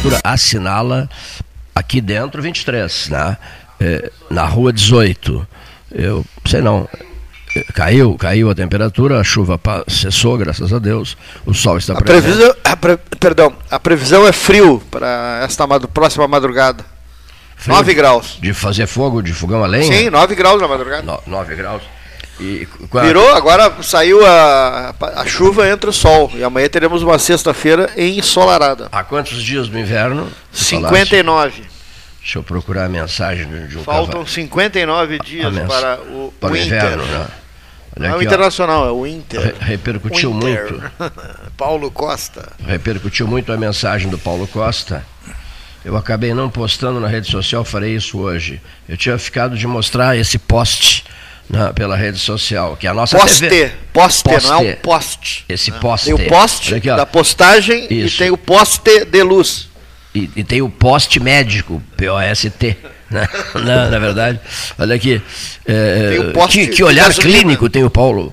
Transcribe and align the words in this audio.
senhores, 0.00 0.14
a 0.14 0.20
temperatura 0.20 0.20
assinala 0.24 1.10
aqui 1.74 2.00
dentro 2.00 2.42
23, 2.42 3.08
né? 3.10 3.36
É, 3.78 4.10
na 4.30 4.44
rua 4.44 4.72
18. 4.72 5.46
Eu 5.92 6.24
sei 6.46 6.60
não. 6.60 6.88
Caiu, 7.74 8.16
caiu 8.16 8.48
a 8.48 8.54
temperatura, 8.54 9.18
a 9.18 9.24
chuva 9.24 9.60
cessou, 9.88 10.38
graças 10.38 10.72
a 10.72 10.78
Deus. 10.78 11.16
O 11.44 11.52
sol 11.52 11.78
está 11.78 11.94
a 11.94 12.00
previsão, 12.00 12.54
a 12.62 12.76
pre, 12.76 12.96
Perdão, 13.18 13.52
a 13.68 13.80
previsão 13.80 14.26
é 14.26 14.30
frio 14.30 14.80
para 14.88 15.40
esta 15.42 15.66
próxima 15.80 16.28
madrugada. 16.28 16.84
Frio 17.56 17.74
9 17.74 17.94
graus. 17.94 18.38
De 18.40 18.54
fazer 18.54 18.86
fogo, 18.86 19.20
de 19.20 19.32
fogão 19.32 19.64
a 19.64 19.66
lenha? 19.66 19.92
Sim, 19.92 20.10
9 20.10 20.34
graus 20.36 20.62
na 20.62 20.68
madrugada. 20.68 21.02
No, 21.02 21.20
9 21.26 21.56
graus. 21.56 21.82
E, 22.40 22.66
Virou, 23.02 23.34
agora 23.34 23.70
saiu 23.82 24.24
a, 24.26 24.94
a 25.16 25.26
chuva 25.26 25.68
entre 25.68 25.90
o 25.90 25.92
sol. 25.92 26.30
E 26.34 26.42
amanhã 26.42 26.68
teremos 26.68 27.02
uma 27.02 27.18
sexta-feira 27.18 27.90
ensolarada. 27.96 28.88
Há 28.90 29.04
quantos 29.04 29.42
dias 29.42 29.68
no 29.68 29.78
inverno? 29.78 30.26
59. 30.50 31.50
Falaste? 31.50 31.80
Deixa 32.20 32.38
eu 32.38 32.42
procurar 32.42 32.84
a 32.84 32.88
mensagem 32.88 33.46
de 33.66 33.78
um 33.78 33.82
Faltam 33.82 34.26
59 34.26 35.18
dias 35.20 35.58
para 35.66 35.98
o, 36.00 36.32
para 36.38 36.52
o 36.52 36.56
inverno. 36.56 37.04
Né? 37.04 37.26
Olha 37.96 38.08
Não 38.08 38.14
é 38.14 38.18
o 38.18 38.22
internacional, 38.22 38.86
é 38.86 38.92
o 38.92 39.06
Inter. 39.06 39.54
repercutiu 39.58 40.30
Inter. 40.30 40.72
muito. 40.72 40.92
Paulo 41.56 41.90
Costa. 41.90 42.52
Repercutiu 42.64 43.26
muito 43.26 43.52
a 43.52 43.56
mensagem 43.56 44.08
do 44.08 44.18
Paulo 44.18 44.46
Costa. 44.46 45.04
Eu 45.84 45.96
acabei 45.96 46.34
não 46.34 46.50
postando 46.50 47.00
na 47.00 47.08
rede 47.08 47.30
social, 47.30 47.64
farei 47.64 47.96
isso 47.96 48.18
hoje. 48.18 48.60
Eu 48.88 48.96
tinha 48.96 49.16
ficado 49.18 49.56
de 49.56 49.66
mostrar 49.66 50.16
esse 50.16 50.38
post 50.38 51.04
na, 51.50 51.72
pela 51.72 51.96
rede 51.96 52.18
social, 52.18 52.76
que 52.76 52.86
é 52.86 52.90
a 52.90 52.94
nossa 52.94 53.18
poste, 53.18 53.40
TV. 53.40 53.72
Poste, 53.92 54.22
poste, 54.22 54.48
não 54.48 54.54
é 54.54 54.58
um 54.58 54.76
poste. 54.76 55.44
Esse 55.48 55.72
poste. 55.72 56.06
Tem 56.06 56.14
o 56.14 56.28
poste 56.28 56.74
aqui, 56.76 56.86
da 56.86 57.04
postagem 57.04 57.86
isso. 57.90 58.14
e 58.14 58.18
tem 58.18 58.30
o 58.30 58.38
poste 58.38 59.04
de 59.04 59.22
luz. 59.22 59.68
E, 60.14 60.30
e 60.36 60.44
tem 60.44 60.62
o 60.62 60.70
poste 60.70 61.18
médico, 61.18 61.82
P-O-S-T. 61.96 62.76
Na, 63.10 63.28
na, 63.60 63.90
na, 63.90 63.98
verdade, 63.98 64.38
olha 64.78 64.94
aqui. 64.94 65.20
É, 65.66 66.32
que, 66.48 66.68
que, 66.68 66.84
olhar 66.84 67.12
clínico 67.12 67.68
tem 67.68 67.82
o 67.82 67.90
Paulo, 67.90 68.32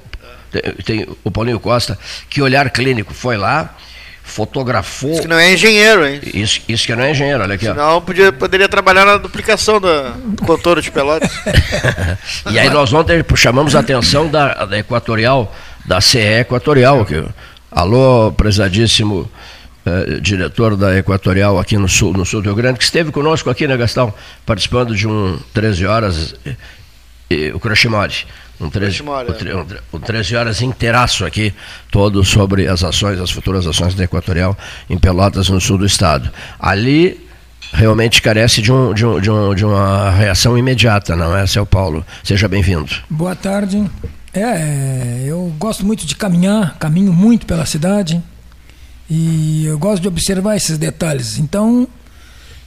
tem, 0.51 0.61
tem, 0.85 1.07
o 1.23 1.31
Paulinho 1.31 1.59
Costa, 1.59 1.97
que 2.29 2.43
olhar 2.43 2.69
clínico 2.69 3.11
foi 3.11 3.37
lá, 3.37 3.75
fotografou. 4.27 5.11
Isso 5.11 5.21
que 5.21 5.27
não 5.27 5.39
é 5.39 5.53
engenheiro, 5.53 6.05
hein? 6.05 6.19
Isso, 6.33 6.61
isso 6.67 6.85
que 6.85 6.93
não 6.93 7.03
é 7.03 7.11
engenheiro, 7.11 7.41
olha 7.41 7.55
aqui. 7.55 7.65
Senão 7.65 8.01
podia, 8.01 8.31
poderia 8.31 8.67
trabalhar 8.67 9.05
na 9.05 9.17
duplicação 9.17 9.79
da, 9.79 10.09
do 10.09 10.43
contorno 10.43 10.81
de 10.81 10.91
Pelotas. 10.91 11.31
e 12.51 12.59
aí 12.59 12.69
nós 12.69 12.91
ontem 12.93 13.23
chamamos 13.35 13.75
a 13.75 13.79
atenção 13.79 14.27
da, 14.27 14.65
da 14.65 14.77
Equatorial, 14.77 15.55
da 15.85 16.01
CE 16.01 16.19
Equatorial, 16.19 17.05
que, 17.05 17.23
alô, 17.71 18.31
prezadíssimo 18.33 19.31
eh, 19.85 20.19
diretor 20.19 20.75
da 20.75 20.97
Equatorial 20.97 21.57
aqui 21.57 21.77
no 21.77 21.87
sul, 21.87 22.11
no 22.11 22.25
sul 22.25 22.41
do 22.41 22.49
Rio 22.49 22.55
Grande, 22.55 22.77
que 22.77 22.83
esteve 22.83 23.11
conosco 23.11 23.49
aqui, 23.49 23.65
né, 23.65 23.77
Gastão, 23.77 24.13
participando 24.45 24.93
de 24.93 25.07
um 25.07 25.39
13 25.53 25.85
horas, 25.85 26.35
e, 27.29 27.51
o 27.51 27.59
Crochimori. 27.59 28.25
Um 28.59 28.71
13, 28.71 29.03
um, 29.03 29.97
um 29.97 29.99
13 29.99 30.35
horas 30.35 30.61
inteiraço 30.63 31.25
aqui, 31.25 31.53
todo 31.91 32.23
sobre 32.25 32.67
as 32.67 32.83
ações, 32.83 33.19
as 33.19 33.29
futuras 33.29 33.67
ações 33.67 33.93
da 33.93 34.03
Equatorial 34.03 34.57
em 34.89 34.97
Pelotas, 34.97 35.47
no 35.49 35.61
sul 35.61 35.77
do 35.77 35.85
estado. 35.85 36.31
Ali 36.59 37.23
realmente 37.71 38.19
carece 38.19 38.59
de, 38.61 38.71
um, 38.71 38.93
de, 38.95 39.05
um, 39.05 39.19
de, 39.19 39.29
um, 39.29 39.53
de 39.53 39.63
uma 39.63 40.09
reação 40.09 40.57
imediata, 40.57 41.15
não 41.15 41.37
é, 41.37 41.45
seu 41.45 41.67
Paulo? 41.67 42.03
Seja 42.23 42.47
bem-vindo. 42.47 42.91
Boa 43.09 43.35
tarde. 43.35 43.85
É, 44.33 45.23
eu 45.25 45.53
gosto 45.59 45.85
muito 45.85 46.05
de 46.05 46.15
caminhar, 46.15 46.77
caminho 46.79 47.13
muito 47.13 47.45
pela 47.45 47.65
cidade. 47.65 48.21
E 49.09 49.65
eu 49.65 49.77
gosto 49.77 50.01
de 50.01 50.07
observar 50.07 50.55
esses 50.55 50.77
detalhes. 50.77 51.37
Então, 51.37 51.87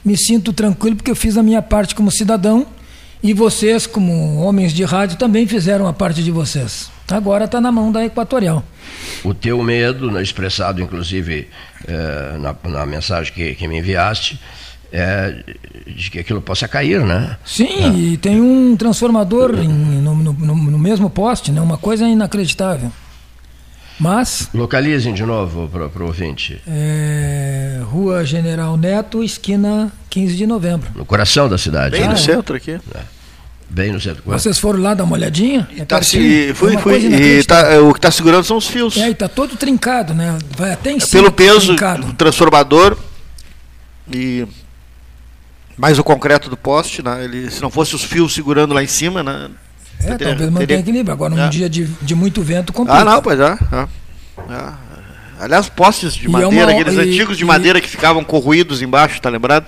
me 0.04 0.16
sinto 0.16 0.53
tranquilo 0.53 0.97
porque 0.97 1.10
eu 1.10 1.16
fiz 1.16 1.37
a 1.37 1.43
minha 1.43 1.60
parte 1.60 1.94
como 1.94 2.10
cidadão 2.10 2.66
e 3.22 3.34
vocês, 3.34 3.86
como 3.86 4.38
homens 4.38 4.72
de 4.72 4.84
rádio, 4.84 5.19
também 5.19 5.47
fizeram 5.47 5.86
a 5.86 5.92
parte 5.92 6.22
de 6.22 6.31
vocês. 6.31 6.91
Agora 7.10 7.44
está 7.44 7.60
na 7.60 7.70
mão 7.70 7.91
da 7.92 8.04
Equatorial. 8.04 8.64
O 9.25 9.34
teu 9.34 9.62
medo, 9.62 10.10
né, 10.10 10.22
expressado 10.22 10.81
inclusive 10.81 11.48
é, 11.86 12.38
na, 12.38 12.54
na, 12.70 12.86
mensagem 12.86 13.32
que, 13.32 13.54
que 13.54 13.69
me 13.69 13.78
enviaste, 13.78 14.41
é 14.92 15.44
de 15.86 16.10
que 16.10 16.19
aquilo 16.19 16.41
possa 16.41 16.66
cair, 16.66 17.04
né? 17.04 17.36
Sim, 17.44 17.84
é. 17.84 17.88
e 17.88 18.16
tem 18.16 18.41
um 18.41 18.76
transformador 18.76 19.54
em, 19.58 19.69
no, 19.69 20.14
no, 20.14 20.32
no 20.32 20.78
mesmo 20.78 21.08
poste, 21.10 21.52
né? 21.52 21.60
uma 21.60 21.78
coisa 21.78 22.06
inacreditável. 22.06 22.91
Mas. 24.00 24.49
Localizem 24.55 25.12
de 25.12 25.25
novo 25.25 25.69
para 25.69 26.03
o 26.03 26.06
ouvinte. 26.06 26.61
É, 26.66 27.83
Rua 27.84 28.25
General 28.25 28.75
Neto, 28.77 29.22
esquina 29.22 29.93
15 30.09 30.37
de 30.37 30.47
novembro. 30.47 30.91
No 30.97 31.05
coração 31.05 31.49
da 31.49 31.59
cidade. 31.59 31.91
Bem 31.91 32.05
ah, 32.05 32.09
no 32.09 32.15
é. 32.15 32.16
centro 32.16 32.56
aqui. 32.56 32.81
É. 32.94 33.00
Bem 33.69 33.93
no 33.93 34.00
centro. 34.00 34.22
Vocês 34.25 34.59
foram 34.59 34.81
lá 34.81 34.94
dar 34.94 35.05
uma 35.05 35.15
olhadinha? 35.15 35.69
E 35.77 35.83
é 35.83 35.84
tá 35.84 36.03
se, 36.03 36.53
fui, 36.55 36.77
fui. 36.78 36.97
E 36.97 37.44
tá, 37.44 37.78
o 37.81 37.93
que 37.93 37.99
está 37.99 38.11
segurando 38.11 38.43
são 38.43 38.56
os 38.56 38.66
fios. 38.66 38.97
É, 38.97 39.09
e 39.09 39.12
está 39.12 39.28
todo 39.28 39.55
trincado, 39.55 40.15
né? 40.15 40.38
Vai 40.56 40.72
até 40.72 40.91
em 40.91 40.97
é 40.97 41.00
cima. 41.00 41.22
Pelo 41.22 41.31
peso 41.31 41.77
do 41.77 42.12
transformador 42.15 42.97
e 44.11 44.47
mais 45.77 45.99
o 45.99 46.05
concreto 46.05 46.49
do 46.49 46.56
poste, 46.56 47.03
né? 47.03 47.22
Ele, 47.22 47.50
se 47.50 47.61
não 47.61 47.71
fosse 47.71 47.94
os 47.94 48.03
fios 48.03 48.34
segurando 48.34 48.72
lá 48.72 48.82
em 48.82 48.88
cima, 48.88 49.22
né? 49.22 49.50
É, 50.05 50.16
teria, 50.16 50.28
talvez 50.28 50.50
mantenha 50.50 50.66
teria... 50.66 50.81
equilíbrio. 50.81 51.12
Agora, 51.12 51.34
num 51.34 51.47
é. 51.47 51.49
dia 51.49 51.69
de, 51.69 51.84
de 51.84 52.15
muito 52.15 52.43
vento, 52.43 52.72
complica. 52.72 53.00
Ah, 53.00 53.05
não, 53.05 53.22
pois 53.22 53.38
é. 53.38 53.59
é. 53.72 53.87
é. 54.53 54.91
Aliás, 55.41 55.71
postes 55.71 56.15
de 56.15 56.25
e 56.25 56.28
é 56.28 56.31
madeira, 56.31 56.66
uma... 56.66 56.72
aqueles 56.72 56.94
e, 56.94 57.00
antigos 57.00 57.37
de 57.38 57.44
e... 57.44 57.47
madeira 57.47 57.81
que 57.81 57.88
ficavam 57.88 58.22
corroídos 58.22 58.83
embaixo, 58.83 59.21
tá 59.21 59.31
lembrado? 59.31 59.66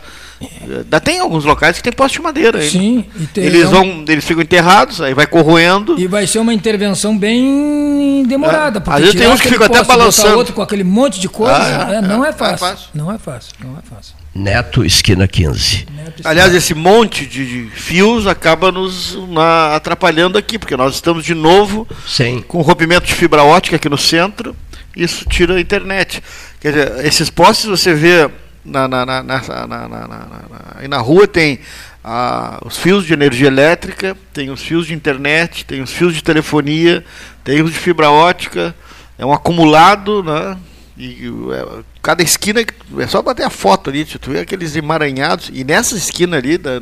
Ainda 0.60 1.00
tem 1.00 1.18
alguns 1.18 1.44
locais 1.44 1.76
que 1.76 1.82
tem 1.82 1.92
poste 1.92 2.18
de 2.18 2.22
madeira. 2.22 2.60
Sim. 2.62 3.04
Tem, 3.32 3.44
eles, 3.44 3.70
vão, 3.70 4.04
eles 4.08 4.24
ficam 4.24 4.42
enterrados, 4.42 5.00
aí 5.00 5.14
vai 5.14 5.26
corroendo. 5.26 5.98
E 5.98 6.06
vai 6.06 6.26
ser 6.26 6.40
uma 6.40 6.52
intervenção 6.52 7.16
bem 7.16 8.24
demorada. 8.26 8.82
É. 8.84 8.90
Às 8.90 9.00
vezes 9.00 9.14
tem 9.14 9.28
uns 9.28 9.40
que 9.40 9.48
ficam 9.48 9.66
até 9.66 9.82
balançando. 9.84 10.36
outro 10.36 10.52
com 10.52 10.62
aquele 10.62 10.84
monte 10.84 11.20
de 11.20 11.28
coisa. 11.28 11.56
Ah, 11.56 11.94
é, 11.94 12.00
não, 12.02 12.24
é 12.24 12.32
fácil. 12.32 12.54
é 12.54 12.70
fácil. 12.70 12.88
Não 12.92 13.12
é 13.12 13.18
fácil. 13.18 13.52
Não 13.60 13.78
é 13.78 13.82
fácil. 13.82 14.21
Neto, 14.34 14.84
esquina 14.84 15.28
15. 15.28 15.86
Neto, 15.94 16.22
Aliás, 16.24 16.54
esse 16.54 16.74
monte 16.74 17.26
de, 17.26 17.68
fios 17.74 18.26
acaba 18.26 18.72
nos 18.72 19.18
na, 19.28 19.76
atrapalhando 19.76 20.38
aqui, 20.38 20.58
porque 20.58 20.76
nós 20.76 20.94
estamos 20.94 21.24
de 21.24 21.34
novo 21.34 21.86
Sim. 22.06 22.42
com 22.48 22.62
rompimento 22.62 23.06
de 23.06 23.14
fibra 23.14 23.42
ótica 23.42 23.76
aqui 23.76 23.88
no 23.88 23.98
centro. 23.98 24.56
Isso 24.96 25.26
tira 25.28 25.56
a 25.56 25.60
internet. 25.60 26.22
Quer 26.60 26.72
dizer, 26.72 27.06
esses 27.06 27.28
postes 27.28 27.66
você 27.66 27.94
vê 27.94 28.30
na, 28.64 28.88
na, 28.88 29.04
na, 29.04 29.22
na, 29.22 29.40
na, 29.42 29.66
na, 29.66 29.88
na, 29.88 30.88
na 30.88 30.98
rua 30.98 31.26
tem 31.26 31.58
ah, 32.04 32.58
os 32.64 32.76
fios 32.76 33.06
de 33.06 33.12
energia 33.12 33.48
elétrica, 33.48 34.16
tem 34.32 34.50
os 34.50 34.62
fios 34.62 34.86
de 34.86 34.94
internet, 34.94 35.64
tem 35.64 35.82
os 35.82 35.92
fios 35.92 36.14
de 36.14 36.22
telefonia, 36.22 37.04
tem 37.44 37.62
os 37.62 37.72
de 37.72 37.78
fibra 37.78 38.10
ótica. 38.10 38.74
É 39.18 39.26
um 39.26 39.32
acumulado, 39.32 40.22
né? 40.22 40.56
E 40.96 41.30
é, 41.52 41.82
cada 42.02 42.22
esquina, 42.22 42.60
é 42.98 43.06
só 43.06 43.22
bater 43.22 43.44
a 43.44 43.50
foto 43.50 43.88
ali, 43.88 44.04
tu 44.04 44.32
vê 44.32 44.40
aqueles 44.40 44.74
emaranhados, 44.74 45.50
e 45.52 45.62
nessa 45.62 45.96
esquina 45.96 46.36
ali, 46.36 46.58
da, 46.58 46.80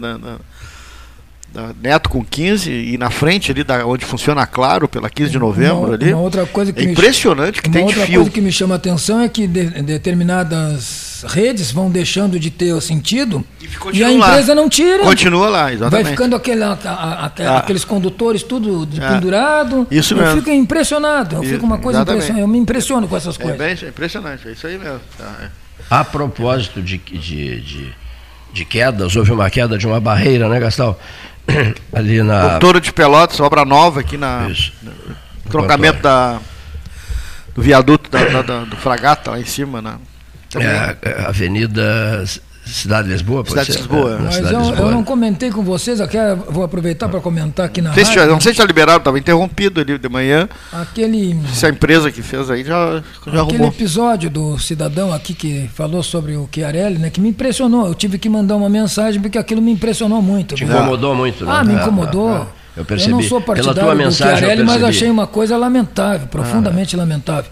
Neto 1.83 2.09
com 2.09 2.25
15, 2.25 2.71
e 2.71 2.97
na 2.97 3.11
frente 3.11 3.51
ali, 3.51 3.65
da, 3.65 3.85
onde 3.85 4.05
funciona 4.05 4.47
Claro, 4.47 4.87
pela 4.89 5.11
15 5.11 5.31
de 5.33 5.39
novembro 5.39 5.87
uma, 5.87 5.95
ali. 5.95 6.13
Uma 6.13 6.23
outra 6.23 6.47
coisa 6.47 6.73
que 6.73 6.81
é 6.81 6.85
impressionante 6.85 7.61
que 7.61 7.69
tem 7.69 7.87
de 7.87 7.93
fio. 7.93 8.03
Uma 8.03 8.03
outra 8.03 8.17
coisa 8.17 8.31
que 8.31 8.41
me 8.41 8.53
chama 8.53 8.75
a 8.75 8.77
atenção 8.77 9.21
é 9.21 9.29
que 9.29 9.49
de, 9.49 9.65
determinadas 9.83 11.25
redes 11.29 11.73
vão 11.73 11.91
deixando 11.91 12.39
de 12.39 12.51
ter 12.51 12.73
o 12.73 12.81
sentido 12.81 13.45
e, 13.61 13.99
e 13.99 14.05
a 14.05 14.13
empresa 14.13 14.55
lá. 14.55 14.61
não 14.61 14.69
tira. 14.69 15.03
Continua 15.03 15.49
lá, 15.49 15.73
exatamente. 15.73 16.05
Vai 16.05 16.13
ficando 16.13 16.37
aquele, 16.37 16.63
a, 16.63 16.73
a, 16.73 17.27
a, 17.27 17.27
ah. 17.27 17.59
aqueles 17.59 17.85
condutores 17.85 18.43
tudo 18.43 18.89
é. 18.97 19.09
pendurado. 19.15 19.87
Isso 19.91 20.15
mesmo. 20.15 20.31
Eu 20.31 20.37
fico 20.37 20.51
impressionado. 20.51 21.37
Eu 21.37 21.43
fico 21.43 21.67
uma 21.67 21.79
coisa 21.79 22.03
impressionante. 22.03 22.41
Eu 22.41 22.49
me 22.49 22.59
impressiono 22.59 23.09
com 23.09 23.17
essas 23.17 23.39
é 23.39 23.43
coisas. 23.43 23.59
Bem, 23.59 23.77
é 23.87 23.89
impressionante, 23.89 24.49
é 24.49 24.53
isso 24.53 24.67
aí 24.67 24.79
mesmo. 24.79 25.01
Tá, 25.19 25.37
é. 25.43 25.49
A 25.91 26.05
propósito 26.05 26.81
de, 26.81 26.99
de, 26.99 27.61
de, 27.61 27.95
de, 28.53 28.65
quedas, 28.65 29.17
houve 29.17 29.33
uma 29.33 29.51
queda 29.51 29.77
de 29.77 29.87
uma 29.87 29.99
barreira, 29.99 30.49
né, 30.49 30.61
Gastão? 30.61 30.97
Ali 31.93 32.23
na. 32.23 32.51
Doutora 32.51 32.81
de 32.81 32.93
Pelotas, 32.93 33.41
obra 33.41 33.65
nova 33.65 34.01
aqui 34.01 34.17
na. 34.17 34.49
Isso. 34.49 34.73
No 34.83 35.51
trocamento 35.51 36.01
da, 36.01 36.39
do 37.55 37.63
viaduto 37.63 38.11
da, 38.11 38.43
da, 38.43 38.65
do 38.65 38.77
Fragata 38.77 39.33
lá 39.33 39.41
em 39.41 39.45
cima, 39.45 39.83
na, 39.83 39.99
é, 40.57 40.97
é, 41.03 41.27
Avenida 41.27 42.25
Cidade 42.73 43.09
de 43.09 43.13
Lisboa, 43.13 43.45
Cidade 43.47 43.73
de 43.73 43.79
Lisboa. 43.79 44.13
É, 44.13 44.19
Mas 44.19 44.37
eu, 44.39 44.61
Lisboa. 44.61 44.79
eu, 44.79 44.91
não 44.91 45.05
comentei 45.05 45.51
com 45.51 45.63
vocês, 45.63 46.01
aqui 46.01 46.17
vou 46.49 46.65
aproveitar 46.65 47.09
para 47.09 47.21
comentar 47.21 47.67
aqui 47.67 47.81
na 47.81 47.91
não 47.91 47.97
rádio. 47.97 48.27
não 48.27 48.41
sei 48.41 48.53
se 48.53 48.61
está 48.61 48.65
liberado, 48.65 48.99
estava 48.99 49.19
interrompido 49.19 49.81
ali 49.81 49.99
de 49.99 50.09
manhã. 50.09 50.49
Aquele. 50.73 51.39
Se 51.53 51.67
a 51.67 51.69
empresa 51.69 52.11
que 52.11 52.23
fez 52.23 52.51
aí 52.51 52.65
já, 52.65 52.95
já 52.95 53.03
Aquele 53.23 53.39
arrumou. 53.39 53.69
episódio 53.69 54.31
do 54.31 54.59
cidadão 54.59 55.13
aqui 55.13 55.35
que 55.35 55.71
falou 55.75 56.03
sobre 56.03 56.37
o 56.37 56.49
Chiarelli, 56.53 56.99
né, 56.99 57.11
que 57.11 57.21
me 57.21 57.29
impressionou. 57.29 57.87
Eu 57.87 57.95
tive 57.95 58.19
que 58.19 58.29
mandar 58.29 58.57
uma 58.57 58.69
mensagem 58.69 59.21
porque 59.21 59.39
aquilo 59.39 59.61
me 59.61 59.73
impressionou 59.73 60.23
muito. 60.23 60.55
Te 60.55 60.65
incomodou 60.65 61.15
muito, 61.15 61.45
né? 61.45 61.53
Ah, 61.55 61.65
me 61.65 61.75
incomodou. 61.75 62.31
É, 62.31 62.37
é. 62.37 62.47
Eu 62.77 62.85
percebi. 62.85 63.13
Eu 63.13 63.17
não 63.17 63.23
sou 63.23 63.41
partidário 63.41 63.75
Pela 63.75 63.87
tua 63.87 63.95
mensagem, 63.95 64.35
do 64.35 64.39
Chiarelli, 64.39 64.65
mas 64.65 64.83
achei 64.83 65.11
uma 65.11 65.27
coisa 65.27 65.57
lamentável, 65.57 66.29
profundamente 66.29 66.95
ah. 66.95 66.99
lamentável. 66.99 67.51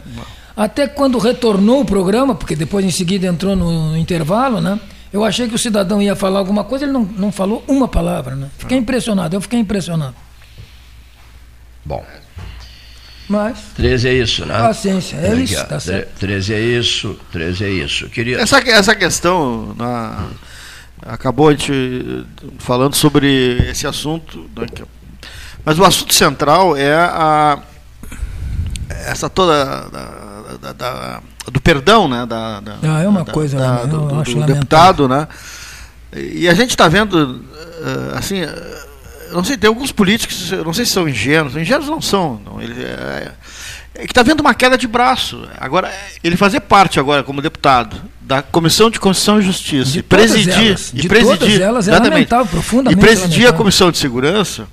Até 0.56 0.88
quando 0.88 1.18
retornou 1.18 1.82
o 1.82 1.84
programa, 1.84 2.34
porque 2.34 2.56
depois 2.56 2.84
em 2.84 2.90
seguida 2.90 3.26
entrou 3.26 3.54
no 3.54 3.96
intervalo, 3.96 4.60
né? 4.60 4.78
Eu 5.12 5.24
achei 5.24 5.48
que 5.48 5.54
o 5.54 5.58
cidadão 5.58 6.02
ia 6.02 6.14
falar 6.14 6.38
alguma 6.38 6.64
coisa, 6.64 6.84
ele 6.84 6.92
não, 6.92 7.02
não 7.02 7.32
falou 7.32 7.64
uma 7.66 7.88
palavra, 7.88 8.34
né? 8.36 8.50
Fiquei 8.58 8.76
impressionado, 8.76 9.34
eu 9.34 9.40
fiquei 9.40 9.58
impressionado. 9.58 10.14
Bom. 11.84 12.04
Mas. 13.28 13.58
13 13.76 14.08
é 14.08 14.14
isso, 14.14 14.46
né? 14.46 14.58
Paciência, 14.58 15.16
é 15.16 15.32
Aqui, 15.32 15.42
isso, 15.42 15.66
tá 15.66 15.80
certo. 15.80 16.18
13 16.18 16.54
é 16.54 16.60
isso, 16.60 17.20
13 17.30 17.64
é 17.64 17.70
isso. 17.70 18.08
Queria... 18.08 18.40
Essa, 18.40 18.58
essa 18.58 18.94
questão, 18.94 19.74
na, 19.76 20.28
acabou 21.02 21.48
a 21.48 21.52
gente 21.52 22.26
falando 22.58 22.94
sobre 22.94 23.70
esse 23.70 23.86
assunto, 23.86 24.48
né, 24.56 24.66
mas 25.64 25.78
o 25.78 25.84
assunto 25.84 26.14
central 26.14 26.76
é 26.76 26.94
a, 26.94 27.58
essa 28.88 29.28
toda 29.28 29.64
da, 29.90 30.56
da, 30.60 30.72
da, 30.72 31.22
do 31.50 31.60
perdão, 31.60 32.08
né? 32.08 32.26
Da, 32.26 32.60
da 32.60 32.76
ah, 32.82 33.02
é 33.02 33.08
uma 33.08 33.24
coisa, 33.24 33.58
da, 33.58 33.84
do, 33.84 34.06
do, 34.06 34.22
do 34.22 34.46
deputado, 34.46 35.08
né? 35.08 35.26
E 36.14 36.48
a 36.48 36.54
gente 36.54 36.70
está 36.70 36.88
vendo, 36.88 37.44
eh, 37.54 38.16
assim, 38.16 38.40
não 39.30 39.44
sei, 39.44 39.56
tem 39.56 39.68
alguns 39.68 39.92
políticos, 39.92 40.50
não 40.64 40.72
sei 40.72 40.86
se 40.86 40.92
são 40.92 41.08
ingênuos, 41.08 41.54
ingênuos 41.54 41.88
não 41.88 42.00
são, 42.00 42.40
não, 42.44 42.60
ele, 42.62 42.82
é, 42.82 43.32
é 43.94 44.06
que 44.06 44.12
está 44.12 44.22
vendo 44.22 44.40
uma 44.40 44.54
queda 44.54 44.78
de 44.78 44.86
braço. 44.86 45.46
Agora, 45.58 45.92
ele 46.24 46.36
fazer 46.36 46.60
parte 46.60 46.98
agora 46.98 47.22
como 47.22 47.42
deputado 47.42 48.00
da 48.20 48.42
Comissão 48.42 48.90
de 48.90 48.98
Constituição 48.98 49.38
e 49.38 49.42
Justiça 49.42 49.92
de 49.92 49.98
e 49.98 50.02
presidir, 50.02 50.68
elas, 50.68 50.92
e 50.94 51.08
presidir, 51.08 51.60
elas, 51.60 51.88
é 51.88 52.44
profundamente 52.44 52.98
e 52.98 53.00
presidir 53.00 53.28
lamentável. 53.28 53.48
a 53.48 53.52
Comissão 53.52 53.90
de 53.90 53.98
Segurança, 53.98 54.66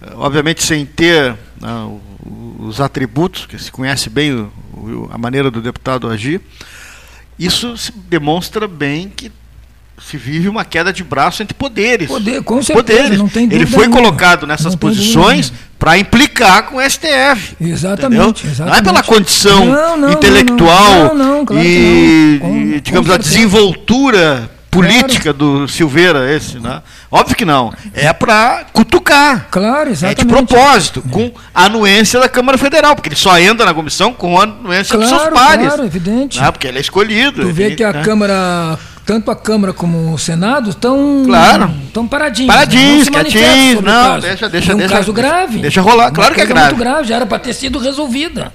eh, 0.00 0.10
obviamente 0.14 0.62
sem 0.62 0.86
ter 0.86 1.36
não, 1.60 1.94
né, 1.94 2.00
os 2.60 2.80
atributos, 2.80 3.46
que 3.46 3.58
se 3.58 3.70
conhece 3.70 4.10
bem 4.10 4.32
o, 4.32 4.52
a 5.10 5.18
maneira 5.18 5.50
do 5.50 5.60
deputado 5.60 6.08
agir, 6.08 6.40
isso 7.38 7.74
demonstra 8.08 8.66
bem 8.66 9.12
que 9.14 9.30
se 10.00 10.16
vive 10.16 10.48
uma 10.48 10.64
queda 10.64 10.92
de 10.92 11.02
braço 11.02 11.42
entre 11.42 11.54
poderes. 11.54 12.08
Poder, 12.08 12.42
com 12.42 12.62
certeza, 12.62 12.98
poderes. 12.98 13.18
Não 13.18 13.28
tem 13.28 13.44
Ele 13.44 13.66
foi 13.66 13.86
nenhuma. 13.86 13.96
colocado 13.96 14.46
nessas 14.46 14.74
posições 14.74 15.52
para 15.78 15.98
implicar 15.98 16.64
com 16.64 16.76
o 16.76 16.80
STF. 16.80 17.56
Exatamente, 17.60 18.46
exatamente, 18.46 18.60
Não 18.60 18.74
é 18.74 18.82
pela 18.82 19.02
condição 19.02 19.66
não, 19.66 19.96
não, 19.96 20.12
intelectual 20.12 21.14
não, 21.14 21.44
claro 21.44 21.64
e, 21.64 22.38
com, 22.40 22.56
e, 22.56 22.80
digamos, 22.80 23.10
a 23.10 23.16
desenvoltura 23.16 24.50
política 24.70 25.34
claro. 25.34 25.38
do 25.38 25.68
Silveira 25.68 26.30
esse, 26.34 26.58
né? 26.58 26.82
Óbvio 27.10 27.36
que 27.36 27.44
não. 27.44 27.72
É 27.94 28.12
para 28.12 28.66
cutucar. 28.72 29.48
Claro, 29.50 29.90
exatamente. 29.90 30.20
É 30.20 30.24
de 30.24 30.28
propósito, 30.28 31.02
com 31.02 31.32
a 31.54 31.64
anuência 31.64 32.20
da 32.20 32.28
Câmara 32.28 32.58
Federal, 32.58 32.94
porque 32.94 33.08
ele 33.08 33.16
só 33.16 33.38
entra 33.38 33.66
na 33.66 33.74
comissão 33.74 34.12
com 34.12 34.38
a 34.38 34.44
anuência 34.44 34.96
claro, 34.96 35.10
dos 35.10 35.20
seus 35.20 35.32
pares. 35.32 35.66
Claro, 35.66 35.84
evidente. 35.84 36.40
Né? 36.40 36.50
Porque 36.50 36.66
ele 36.66 36.78
é 36.78 36.80
escolhido. 36.80 37.42
Tu 37.42 37.52
vê 37.52 37.74
que 37.74 37.84
a 37.84 37.92
né? 37.92 38.02
Câmara 38.02 38.78
tanto 39.08 39.30
a 39.30 39.36
Câmara 39.36 39.72
como 39.72 40.12
o 40.12 40.18
Senado 40.18 40.68
estão 40.68 41.22
claro. 41.24 41.70
estão 41.86 42.06
paradinhos. 42.06 42.54
Paradinhos, 42.54 43.08
quietinhos, 43.08 43.82
não, 43.82 44.12
não 44.12 44.20
deixa, 44.20 44.50
deixa, 44.50 44.72
é 44.72 44.74
um 44.74 44.78
deixa, 44.78 44.94
caso 44.94 45.14
grave. 45.14 45.60
Deixa 45.60 45.80
rolar, 45.80 46.10
claro 46.10 46.34
que 46.34 46.42
é 46.42 46.44
grave. 46.44 46.74
muito 46.74 46.78
grave, 46.78 47.08
já 47.08 47.16
era 47.16 47.24
para 47.24 47.38
ter 47.38 47.54
sido 47.54 47.78
resolvida. 47.78 48.52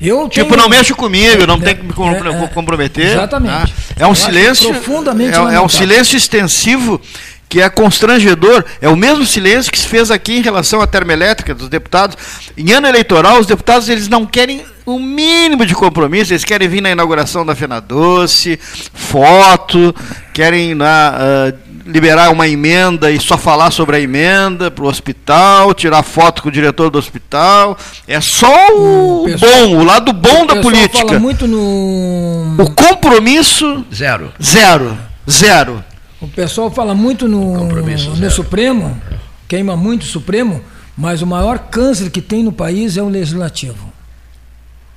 Eu 0.00 0.28
tipo, 0.28 0.50
tenho... 0.50 0.60
não 0.60 0.68
mexa 0.68 0.94
comigo, 0.94 1.46
não 1.46 1.56
é, 1.56 1.60
tem 1.60 1.76
que 1.76 1.82
me 1.82 1.90
é, 1.90 2.44
é, 2.44 2.46
comprometer. 2.48 3.12
Exatamente. 3.12 3.72
Né? 3.72 3.96
É 3.98 4.06
um 4.06 4.14
silêncio. 4.14 4.70
Profundamente 4.70 5.36
é, 5.36 5.54
é 5.54 5.60
um 5.60 5.68
silêncio 5.68 6.16
extensivo 6.16 7.00
que 7.48 7.60
é 7.60 7.68
constrangedor, 7.68 8.64
é 8.80 8.88
o 8.88 8.96
mesmo 8.96 9.24
silêncio 9.24 9.70
que 9.70 9.78
se 9.78 9.86
fez 9.86 10.10
aqui 10.10 10.38
em 10.38 10.42
relação 10.42 10.80
à 10.80 10.86
termoelétrica 10.86 11.54
dos 11.54 11.68
deputados. 11.68 12.16
Em 12.56 12.72
ano 12.72 12.88
eleitoral, 12.88 13.38
os 13.38 13.46
deputados 13.46 13.88
eles 13.88 14.08
não 14.08 14.26
querem 14.26 14.64
o 14.84 14.98
mínimo 14.98 15.64
de 15.66 15.74
compromisso, 15.74 16.32
eles 16.32 16.44
querem 16.44 16.68
vir 16.68 16.80
na 16.80 16.90
inauguração 16.90 17.44
da 17.44 17.54
Fena 17.54 17.80
Doce, 17.80 18.58
foto, 18.94 19.94
querem 20.32 20.74
na, 20.74 21.14
uh, 21.18 21.58
liberar 21.86 22.30
uma 22.30 22.48
emenda 22.48 23.10
e 23.10 23.20
só 23.20 23.38
falar 23.38 23.70
sobre 23.70 23.96
a 23.96 24.00
emenda 24.00 24.70
para 24.70 24.84
o 24.84 24.88
hospital, 24.88 25.72
tirar 25.72 26.02
foto 26.02 26.42
com 26.42 26.48
o 26.48 26.52
diretor 26.52 26.90
do 26.90 26.98
hospital. 26.98 27.78
É 28.06 28.20
só 28.20 28.74
o, 28.74 29.22
o 29.22 29.24
pessoal, 29.24 29.68
bom, 29.68 29.76
o 29.76 29.84
lado 29.84 30.12
bom 30.12 30.42
o 30.42 30.46
da 30.46 30.56
política. 30.56 31.06
Fala 31.06 31.18
muito 31.18 31.46
no... 31.46 32.56
O 32.58 32.70
compromisso. 32.72 33.84
Zero. 33.94 34.32
Zero. 34.42 34.98
Zero. 35.28 35.84
O 36.26 36.30
pessoal 36.34 36.70
fala 36.70 36.94
muito 36.94 37.28
no, 37.28 37.64
no 37.64 38.30
Supremo, 38.30 39.00
queima 39.46 39.76
muito 39.76 40.02
o 40.02 40.06
Supremo, 40.06 40.60
mas 40.96 41.22
o 41.22 41.26
maior 41.26 41.58
câncer 41.58 42.10
que 42.10 42.20
tem 42.20 42.42
no 42.42 42.52
país 42.52 42.96
é 42.96 43.02
o 43.02 43.08
legislativo. 43.08 43.92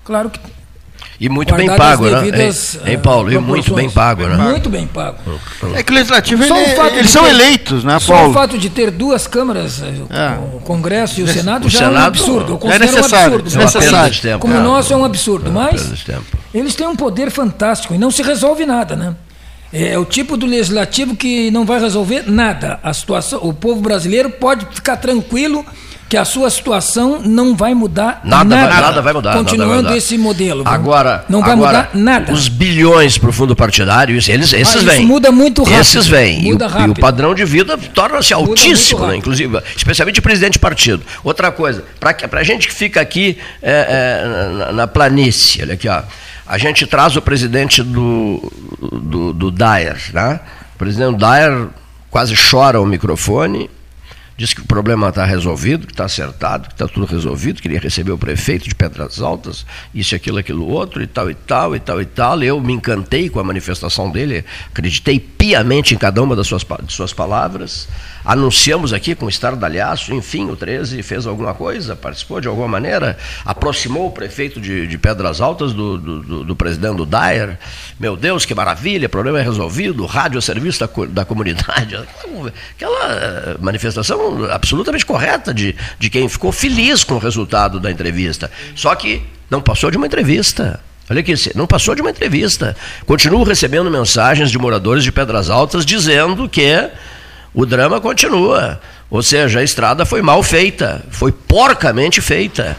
Claro 0.03 0.29
que 0.29 0.39
e 1.19 1.27
muito 1.27 1.53
bem 1.53 1.67
pago, 1.67 2.09
né? 2.09 2.21
Hein, 2.85 2.97
Paulo? 2.97 3.31
E 3.31 3.37
muito 3.37 3.73
bem 3.73 3.89
pago, 3.89 4.25
né? 4.25 4.37
Muito 4.37 4.69
bem 4.69 4.87
pago. 4.87 5.17
É 5.75 5.83
que 5.83 5.91
o 5.91 5.95
legislativo, 5.95 6.43
ele, 6.43 6.53
eles 6.97 7.11
são 7.11 7.23
ter, 7.23 7.29
eleitos, 7.31 7.83
né, 7.83 7.97
Paulo? 7.99 8.23
Só 8.23 8.29
o 8.29 8.33
fato 8.33 8.57
de 8.57 8.69
ter 8.69 8.89
duas 8.89 9.27
câmaras, 9.27 9.83
é. 9.83 10.55
o 10.55 10.61
Congresso 10.61 11.19
e 11.19 11.23
o 11.23 11.27
Senado, 11.27 11.67
o 11.67 11.69
já 11.69 11.79
Senado, 11.79 11.95
é 11.95 11.99
um 11.99 12.03
absurdo. 12.03 12.59
Eu 12.63 12.71
é 12.71 12.79
necessário. 12.79 13.35
Um 13.35 13.39
absurdo. 13.39 13.61
É 13.61 13.65
necessário. 13.65 14.21
Tempo, 14.21 14.39
Como 14.39 14.55
o 14.55 14.63
nosso 14.63 14.93
é 14.93 14.95
um 14.95 15.03
absurdo, 15.03 15.51
mas 15.51 15.93
eles 16.53 16.73
têm 16.73 16.87
um 16.87 16.95
poder 16.95 17.29
fantástico 17.29 17.93
e 17.93 17.97
não 17.97 18.11
se 18.11 18.23
resolve 18.23 18.65
nada, 18.65 18.95
né? 18.95 19.13
É 19.71 19.98
o 19.98 20.06
tipo 20.06 20.36
do 20.36 20.45
legislativo 20.45 21.16
que 21.16 21.51
não 21.51 21.66
vai 21.66 21.80
resolver 21.80 22.24
nada. 22.25 22.80
A 22.81 22.94
situação, 22.94 23.39
o 23.44 23.54
povo 23.54 23.81
brasileiro 23.81 24.30
pode 24.30 24.66
ficar 24.71 24.98
tranquilo 24.98 25.63
que 26.10 26.18
a 26.18 26.25
sua 26.25 26.50
situação 26.50 27.21
não 27.24 27.56
vai 27.56 27.75
mudar 27.75 28.21
nada. 28.24 28.44
Nada, 28.44 28.71
vai, 28.71 28.81
nada 28.81 29.01
vai 29.04 29.13
mudar. 29.13 29.33
Continuando 29.38 29.74
vai 29.74 29.81
mudar. 29.83 29.98
esse 29.98 30.18
modelo. 30.18 30.63
Agora, 30.66 31.24
não 31.29 31.39
vai 31.41 31.51
agora, 31.51 31.77
mudar 31.77 31.89
nada. 31.93 32.34
Os 32.34 32.48
bilhões 32.48 33.20
para 33.20 33.29
o 33.29 33.32
fundo 33.34 33.55
partidário, 33.55 34.15
eles, 34.15 34.51
esses 34.51 34.75
ah, 34.75 34.79
vêm. 34.79 35.05
muda 35.05 35.32
muito 35.32 35.62
rápido. 35.62 35.79
Esses 35.79 36.08
vêm. 36.08 36.41
E, 36.41 36.48
e, 36.48 36.89
o 36.89 36.96
padrão 36.96 37.36
de 37.36 37.46
vida 37.46 37.77
torna-se 37.93 38.34
altíssimo, 38.34 39.05
né? 39.05 39.17
inclusive, 39.17 39.62
especialmente 39.77 40.20
presidente 40.20 40.53
de 40.53 40.60
partido. 40.60 41.03
Outra 41.24 41.51
coisa, 41.51 41.84
para 42.00 42.15
a 42.39 42.43
gente 42.43 42.67
que 42.67 42.74
fica 42.74 43.00
aqui 43.00 43.38
é, 43.62 43.72
é, 43.72 44.58
na, 44.58 44.72
na 44.72 44.88
planície, 44.88 45.62
olha 45.62 45.75
aqui, 45.75 45.88
ó. 45.88 46.01
A 46.50 46.58
gente 46.58 46.88
traz 46.88 47.15
o 47.15 47.22
presidente 47.22 47.84
do, 47.84 48.51
do, 48.82 49.34
do 49.34 49.51
Dyer, 49.51 50.01
né? 50.12 50.39
O 50.74 50.77
presidente 50.79 51.20
Dyer 51.20 51.68
quase 52.10 52.34
chora 52.36 52.79
ao 52.79 52.88
microfone, 52.88 53.70
diz 54.39 54.53
que 54.53 54.62
o 54.62 54.65
problema 54.65 55.10
está 55.10 55.25
resolvido, 55.25 55.86
que 55.86 55.91
está 55.91 56.05
acertado, 56.05 56.69
que 56.69 56.74
está 56.74 56.88
tudo 56.88 57.05
resolvido, 57.05 57.62
queria 57.62 57.77
receber 57.77 58.13
o 58.13 58.17
prefeito 58.17 58.69
de 58.69 58.74
Pedras 58.74 59.22
Altas, 59.22 59.65
isso, 59.93 60.15
aquilo, 60.15 60.38
aquilo 60.38 60.65
outro, 60.65 61.03
e 61.03 61.08
tal, 61.08 61.29
e 61.29 61.36
tal, 61.36 61.75
e 61.75 61.79
tal, 61.79 62.01
e 62.01 62.05
tal. 62.05 62.41
Eu 62.41 62.62
me 62.62 62.72
encantei 62.72 63.27
com 63.27 63.41
a 63.41 63.43
manifestação 63.43 64.10
dele, 64.10 64.46
acreditei 64.67 65.19
piamente 65.19 65.93
em 65.93 65.98
cada 65.98 66.24
uma 66.24 66.38
das 66.38 66.48
suas, 66.48 66.65
de 66.86 66.93
suas 66.93 67.12
palavras 67.12 67.89
anunciamos 68.24 68.93
aqui 68.93 69.15
com 69.15 69.25
o 69.25 69.29
estardalhaço, 69.29 70.13
enfim, 70.13 70.50
o 70.50 70.55
13 70.55 71.01
fez 71.01 71.25
alguma 71.25 71.53
coisa, 71.53 71.96
participou 71.96 72.41
de 72.41 72.48
alguma 72.48 72.67
maneira, 72.67 73.17
aproximou 73.46 74.08
o 74.08 74.12
prefeito 74.12 74.60
de, 74.60 74.88
de 74.88 74.98
Pedras 74.98 75.41
Altas 75.41 75.74
do, 75.74 75.98
do, 75.98 76.43
do, 76.43 76.55
presidente 76.55 76.98
do 76.98 77.05
Dyer. 77.05 77.58
Meu 78.00 78.15
Deus, 78.15 78.46
que 78.46 78.53
maravilha, 78.53 79.10
problema 79.10 79.39
é 79.39 79.43
resolvido, 79.43 80.05
rádio 80.05 80.38
a 80.38 80.41
serviço 80.41 80.79
da, 80.79 80.89
da 81.08 81.25
comunidade. 81.25 81.96
Aquela 82.75 83.12
eh, 83.12 83.58
absolutamente 84.51 85.05
correta 85.05 85.53
de, 85.53 85.75
de 85.98 86.09
quem 86.09 86.27
ficou 86.27 86.51
feliz 86.51 87.03
com 87.03 87.15
o 87.15 87.19
resultado 87.19 87.79
da 87.79 87.91
entrevista. 87.91 88.51
Só 88.75 88.93
que 88.95 89.21
não 89.50 89.62
passou 89.62 89.89
de 89.89 89.98
uma 89.98 90.07
entrevista. 90.07 90.79
Olha 91.09 91.21
aqui, 91.21 91.33
não 91.55 91.65
passou 91.65 91.95
de 91.95 92.01
uma 92.01 92.12
entrevista. 92.12 92.75
Continuo 93.05 93.43
recebendo 93.43 93.89
mensagens 93.89 94.51
de 94.51 94.59
moradores 94.59 95.03
de 95.03 95.12
Pedras 95.12 95.50
Altas 95.50 95.86
dizendo 95.86 96.48
que 96.48 96.89
o 97.53 97.65
drama 97.65 98.00
continua. 98.00 98.79
Ou 99.09 99.24
seja, 99.24 99.59
a 99.59 99.63
estrada 99.63 100.05
foi 100.05 100.21
mal 100.21 100.43
feita, 100.43 101.03
foi 101.09 101.31
porcamente 101.31 102.21
feita. 102.21 102.77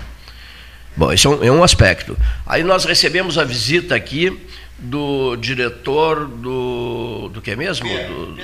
Bom, 0.97 1.12
esse 1.12 1.26
é 1.26 1.30
um, 1.30 1.45
é 1.45 1.50
um 1.50 1.64
aspecto. 1.64 2.16
Aí 2.47 2.62
nós 2.62 2.85
recebemos 2.85 3.37
a 3.37 3.45
visita 3.45 3.95
aqui 3.95 4.38
do 4.78 5.37
diretor 5.37 6.26
do. 6.26 7.30
do 7.33 7.40
que 7.40 7.54
mesmo? 7.57 7.88
Do, 7.88 8.37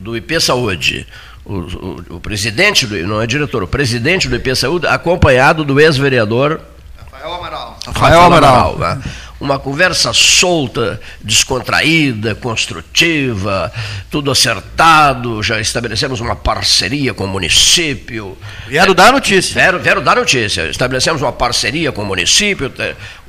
do 0.00 0.16
IP 0.16 0.40
Saúde. 0.40 1.06
O, 1.50 2.16
o, 2.16 2.20
presidente, 2.20 2.86
do, 2.86 2.96
não 3.08 3.20
é 3.20 3.26
diretor, 3.26 3.64
o 3.64 3.66
presidente 3.66 4.28
do 4.28 4.36
IP 4.36 4.54
Saúde, 4.54 4.86
acompanhado 4.86 5.64
do 5.64 5.80
ex-vereador. 5.80 6.60
Rafael 6.96 7.34
Amaral. 7.34 7.78
Rafael 7.86 8.20
Amaral. 8.20 8.74
Amaral 8.76 8.96
né? 8.96 9.02
uma 9.40 9.58
conversa 9.58 10.12
solta, 10.12 11.00
descontraída, 11.22 12.34
construtiva, 12.34 13.72
tudo 14.10 14.30
acertado, 14.30 15.42
já 15.42 15.58
estabelecemos 15.58 16.20
uma 16.20 16.36
parceria 16.36 17.14
com 17.14 17.24
o 17.24 17.28
município. 17.28 18.36
Vieram 18.68 18.94
dar 18.94 19.12
notícia. 19.12 19.54
Vieram, 19.54 19.78
vieram 19.78 20.02
dar 20.02 20.16
notícia. 20.16 20.68
Estabelecemos 20.68 21.22
uma 21.22 21.32
parceria 21.32 21.90
com 21.90 22.02
o 22.02 22.06
município, 22.06 22.70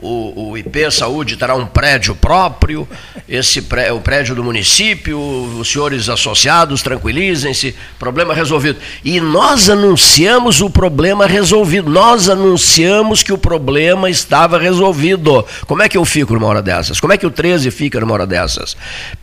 o, 0.01 0.50
o 0.50 0.58
IP 0.58 0.89
Saúde 0.91 1.38
terá 1.38 1.55
um 1.55 1.65
prédio 1.65 2.15
próprio, 2.15 2.88
esse 3.29 3.62
pré, 3.62 3.91
o 3.93 4.01
prédio 4.01 4.34
do 4.34 4.43
município, 4.43 5.20
os 5.20 5.72
senhores 5.72 6.10
associados 6.10 6.81
tranquilizem-se, 6.81 7.75
problema 8.00 8.34
resolvido. 8.34 8.79
E 9.03 9.22
nós 9.22 9.70
anunciamos 9.70 10.60
o 10.60 10.70
problema 10.70 11.27
resolvido, 11.27 11.89
nós 11.89 12.29
anunciamos 12.29 13.22
que 13.22 13.31
o 13.31 13.38
problema 13.38 14.10
estava 14.10 14.58
resolvido. 14.58 15.46
Como 15.67 15.84
é 15.84 15.89
que 15.89 15.98
eu 15.98 16.03
fico 16.03 16.34
numa 16.34 16.48
hora 16.48 16.62
dessas? 16.62 17.00
Como 17.00 17.13
é 17.13 17.17
que 17.17 17.27
o 17.27 17.31
13 17.31 17.70
fica 17.70 18.00
numa 18.00 18.13
hora 18.13 18.25
dessas? 18.25 18.75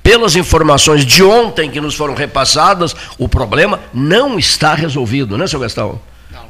Pelas 0.02 0.36
informações 0.36 1.04
de 1.04 1.22
ontem 1.24 1.70
que 1.70 1.80
nos 1.80 1.94
foram 1.94 2.14
repassadas, 2.14 2.94
o 3.18 3.28
problema 3.28 3.80
não 3.92 4.38
está 4.38 4.74
resolvido, 4.74 5.36
né, 5.36 5.46
seu 5.46 5.58
Gastão? 5.58 6.00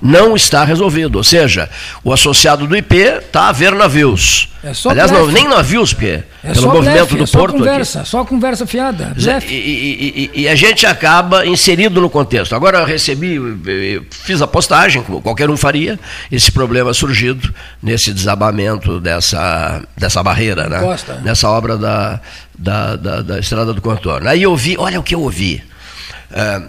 Não 0.01 0.35
está 0.37 0.65
resolvido. 0.65 1.17
Ou 1.17 1.25
seja, 1.25 1.69
o 2.03 2.13
associado 2.13 2.67
do 2.67 2.77
IP 2.77 2.97
está 2.97 3.49
a 3.49 3.53
ver 3.53 3.73
navios. 3.73 4.49
É 4.63 4.75
só 4.75 4.91
Aliás, 4.91 5.11
não, 5.11 5.27
nem 5.29 5.47
navios, 5.47 5.93
porque 5.93 6.25
é 6.43 6.53
pelo 6.53 6.67
movimento 6.67 6.95
blefe, 6.95 7.17
do 7.17 7.23
é 7.23 7.27
só 7.27 7.39
porto. 7.39 7.59
Conversa, 7.59 8.01
aqui. 8.01 8.09
Só 8.09 8.25
conversa 8.25 8.67
fiada. 8.67 9.15
E, 9.17 9.53
e, 9.53 10.31
e, 10.35 10.43
e, 10.43 10.49
a 10.49 10.55
gente 10.57 10.85
acaba 10.85 11.47
inserido 11.47 12.01
no 12.01 12.11
contexto. 12.11 12.57
Agora 12.57 12.79
eu 12.79 12.85
recebi, 12.85 13.39
fiz 14.11 14.43
a 14.43 14.49
postagem, 14.49 15.03
como 15.03 15.23
qualquer 15.23 15.49
um 15.49 15.57
faria, 15.57 15.99
esse 16.31 16.51
problema 16.51 16.93
surgido 16.93 17.55
nesse 17.81 18.13
desabamento 18.13 18.99
dessa, 18.99 19.81
dessa 19.97 20.23
barreira, 20.25 20.69
né? 20.69 20.81
nessa 21.23 21.49
obra 21.49 21.77
da, 21.77 22.21
da, 22.59 22.97
da, 22.97 23.23
da 23.23 23.39
Estrada 23.39 23.73
do 23.73 23.81
Contorno. 23.81 24.29
Aí 24.29 24.43
eu 24.43 24.57
vi, 24.57 24.77
olha 24.77 24.99
o 24.99 25.05
que 25.05 25.15
eu 25.15 25.21
ouvi. 25.21 25.63
É, 26.33 26.63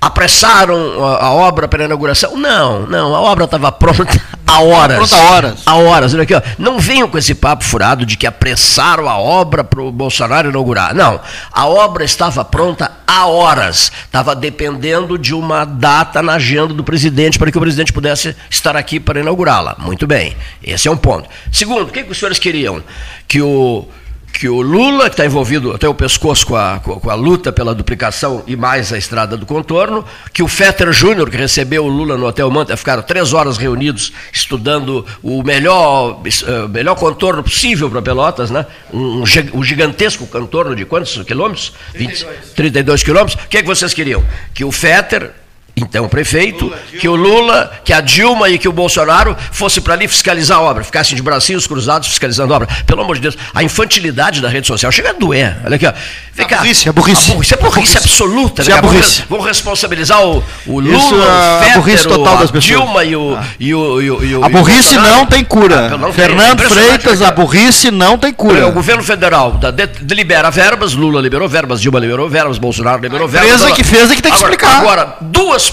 apressaram 0.00 1.04
a, 1.04 1.24
a 1.26 1.32
obra 1.32 1.68
para 1.68 1.82
a 1.82 1.86
inauguração. 1.86 2.36
Não, 2.36 2.86
não, 2.86 3.14
a 3.14 3.20
obra 3.20 3.44
estava 3.44 3.70
pronta 3.70 4.20
há 4.46 4.60
horas. 4.62 4.96
Pronta 4.96 5.16
há 5.16 5.30
horas. 5.30 5.62
Há 5.66 5.74
horas. 5.76 6.14
Olha 6.14 6.22
aqui, 6.22 6.34
ó. 6.34 6.42
Não 6.58 6.78
venham 6.78 7.08
com 7.08 7.18
esse 7.18 7.34
papo 7.34 7.64
furado 7.64 8.06
de 8.06 8.16
que 8.16 8.26
apressaram 8.26 9.08
a 9.08 9.18
obra 9.18 9.62
para 9.62 9.82
o 9.82 9.92
Bolsonaro 9.92 10.48
inaugurar. 10.48 10.94
Não, 10.94 11.20
a 11.52 11.66
obra 11.66 12.04
estava 12.04 12.44
pronta 12.44 12.90
há 13.06 13.26
horas. 13.26 13.92
Estava 14.04 14.34
dependendo 14.34 15.18
de 15.18 15.34
uma 15.34 15.64
data 15.64 16.22
na 16.22 16.34
agenda 16.34 16.72
do 16.72 16.82
presidente 16.82 17.38
para 17.38 17.50
que 17.50 17.58
o 17.58 17.60
presidente 17.60 17.92
pudesse 17.92 18.34
estar 18.48 18.76
aqui 18.76 18.98
para 18.98 19.20
inaugurá-la. 19.20 19.76
Muito 19.78 20.06
bem, 20.06 20.36
esse 20.62 20.88
é 20.88 20.90
um 20.90 20.96
ponto. 20.96 21.28
Segundo, 21.52 21.88
o 21.88 21.92
que, 21.92 22.02
que 22.02 22.12
os 22.12 22.18
senhores 22.18 22.38
queriam? 22.38 22.82
Que 23.28 23.42
o 23.42 23.86
que 24.32 24.48
o 24.48 24.62
Lula, 24.62 25.04
que 25.04 25.14
está 25.14 25.26
envolvido 25.26 25.72
até 25.72 25.88
o 25.88 25.94
pescoço 25.94 26.46
com 26.46 26.56
a, 26.56 26.80
com 26.80 27.10
a 27.10 27.14
luta 27.14 27.52
pela 27.52 27.74
duplicação 27.74 28.42
e 28.46 28.56
mais 28.56 28.92
a 28.92 28.98
estrada 28.98 29.36
do 29.36 29.44
contorno, 29.44 30.04
que 30.32 30.42
o 30.42 30.48
Fetter 30.48 30.92
Júnior, 30.92 31.28
que 31.30 31.36
recebeu 31.36 31.84
o 31.84 31.88
Lula 31.88 32.16
no 32.16 32.26
Hotel 32.26 32.50
Manta, 32.50 32.76
ficaram 32.76 33.02
três 33.02 33.32
horas 33.32 33.58
reunidos 33.58 34.12
estudando 34.32 35.04
o 35.22 35.42
melhor, 35.42 36.20
uh, 36.22 36.68
melhor 36.68 36.94
contorno 36.94 37.42
possível 37.42 37.90
para 37.90 38.00
Pelotas, 38.00 38.50
né? 38.50 38.66
um, 38.92 39.22
um, 39.54 39.62
gigantesco 39.62 40.26
contorno 40.26 40.74
de 40.74 40.84
quantos 40.84 41.22
quilômetros? 41.22 41.72
32. 41.92 42.22
20, 42.22 42.54
32 42.54 43.02
quilômetros. 43.02 43.44
O 43.44 43.48
que, 43.48 43.58
é 43.58 43.62
que 43.62 43.68
vocês 43.68 43.92
queriam? 43.92 44.24
Que 44.54 44.64
o 44.64 44.72
Fetter 44.72 45.32
então 45.80 46.08
prefeito, 46.08 46.66
Lula, 46.66 46.78
que 47.00 47.08
o 47.08 47.14
Lula, 47.14 47.72
que 47.84 47.92
a 47.92 48.00
Dilma 48.00 48.48
e 48.48 48.58
que 48.58 48.68
o 48.68 48.72
Bolsonaro 48.72 49.36
fosse 49.52 49.80
para 49.80 49.94
ali 49.94 50.06
fiscalizar 50.06 50.58
a 50.58 50.60
obra, 50.60 50.84
ficassem 50.84 51.16
de 51.16 51.22
bracinhos 51.22 51.66
cruzados 51.66 52.08
fiscalizando 52.08 52.52
a 52.52 52.56
obra. 52.56 52.68
Pelo 52.86 53.02
amor 53.02 53.16
de 53.16 53.22
Deus, 53.22 53.38
a 53.54 53.62
infantilidade 53.62 54.40
da 54.40 54.48
rede 54.48 54.66
social 54.66 54.90
chega 54.92 55.10
a 55.10 55.12
doer. 55.12 55.56
Olha 55.64 55.76
aqui, 55.76 55.86
ó. 55.86 55.92
Vem 56.34 56.46
cá. 56.46 56.58
Burrice, 56.58 56.88
é 56.88 56.92
burrice. 56.92 57.30
A 57.30 57.34
burrice, 57.34 57.54
é 57.54 57.56
burrice, 57.56 57.98
absoluta. 57.98 58.64
Né? 58.64 58.72
É 58.72 58.80
burrice. 58.80 59.24
Vão 59.28 59.40
responsabilizar 59.40 60.24
o, 60.24 60.42
o 60.66 60.80
Lula, 60.80 60.96
Isso, 60.96 61.14
o 61.14 61.58
Fetter, 61.60 61.72
a 61.72 61.78
burrice 61.78 62.08
total 62.08 62.38
das 62.38 62.50
pessoas. 62.50 62.80
Dilma 62.80 63.04
e 63.04 63.16
o, 63.16 63.36
ah. 63.36 63.44
e 63.58 63.74
o, 63.74 64.02
e 64.02 64.10
o, 64.10 64.24
e 64.24 64.36
o 64.36 64.44
A 64.44 64.48
burrice 64.48 64.94
não 64.96 65.26
tem 65.26 65.44
cura. 65.44 65.90
Ah, 65.92 65.98
não 65.98 66.12
Fernando 66.12 66.62
Freitas, 66.62 67.22
a 67.22 67.30
burrice 67.30 67.90
não 67.90 68.16
tem 68.16 68.32
cura. 68.32 68.68
O 68.68 68.72
governo 68.72 69.02
federal 69.02 69.52
da, 69.52 69.70
de, 69.70 69.86
delibera 69.86 70.50
verbas, 70.50 70.94
Lula 70.94 71.20
liberou 71.20 71.48
verbas, 71.48 71.80
Dilma 71.80 71.98
liberou 71.98 72.28
verbas, 72.28 72.58
Bolsonaro 72.58 73.02
liberou 73.02 73.28
verbas. 73.28 73.50
A 73.50 73.54
empresa 73.54 73.74
que 73.74 73.84
fez 73.84 74.10
é 74.10 74.16
que 74.16 74.22
tem 74.22 74.32
que 74.32 74.38
agora, 74.38 74.52
explicar. 74.52 74.80
Agora, 74.80 75.16
duas 75.20 75.69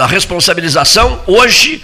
a 0.00 0.06
responsabilização 0.06 1.20
hoje 1.26 1.82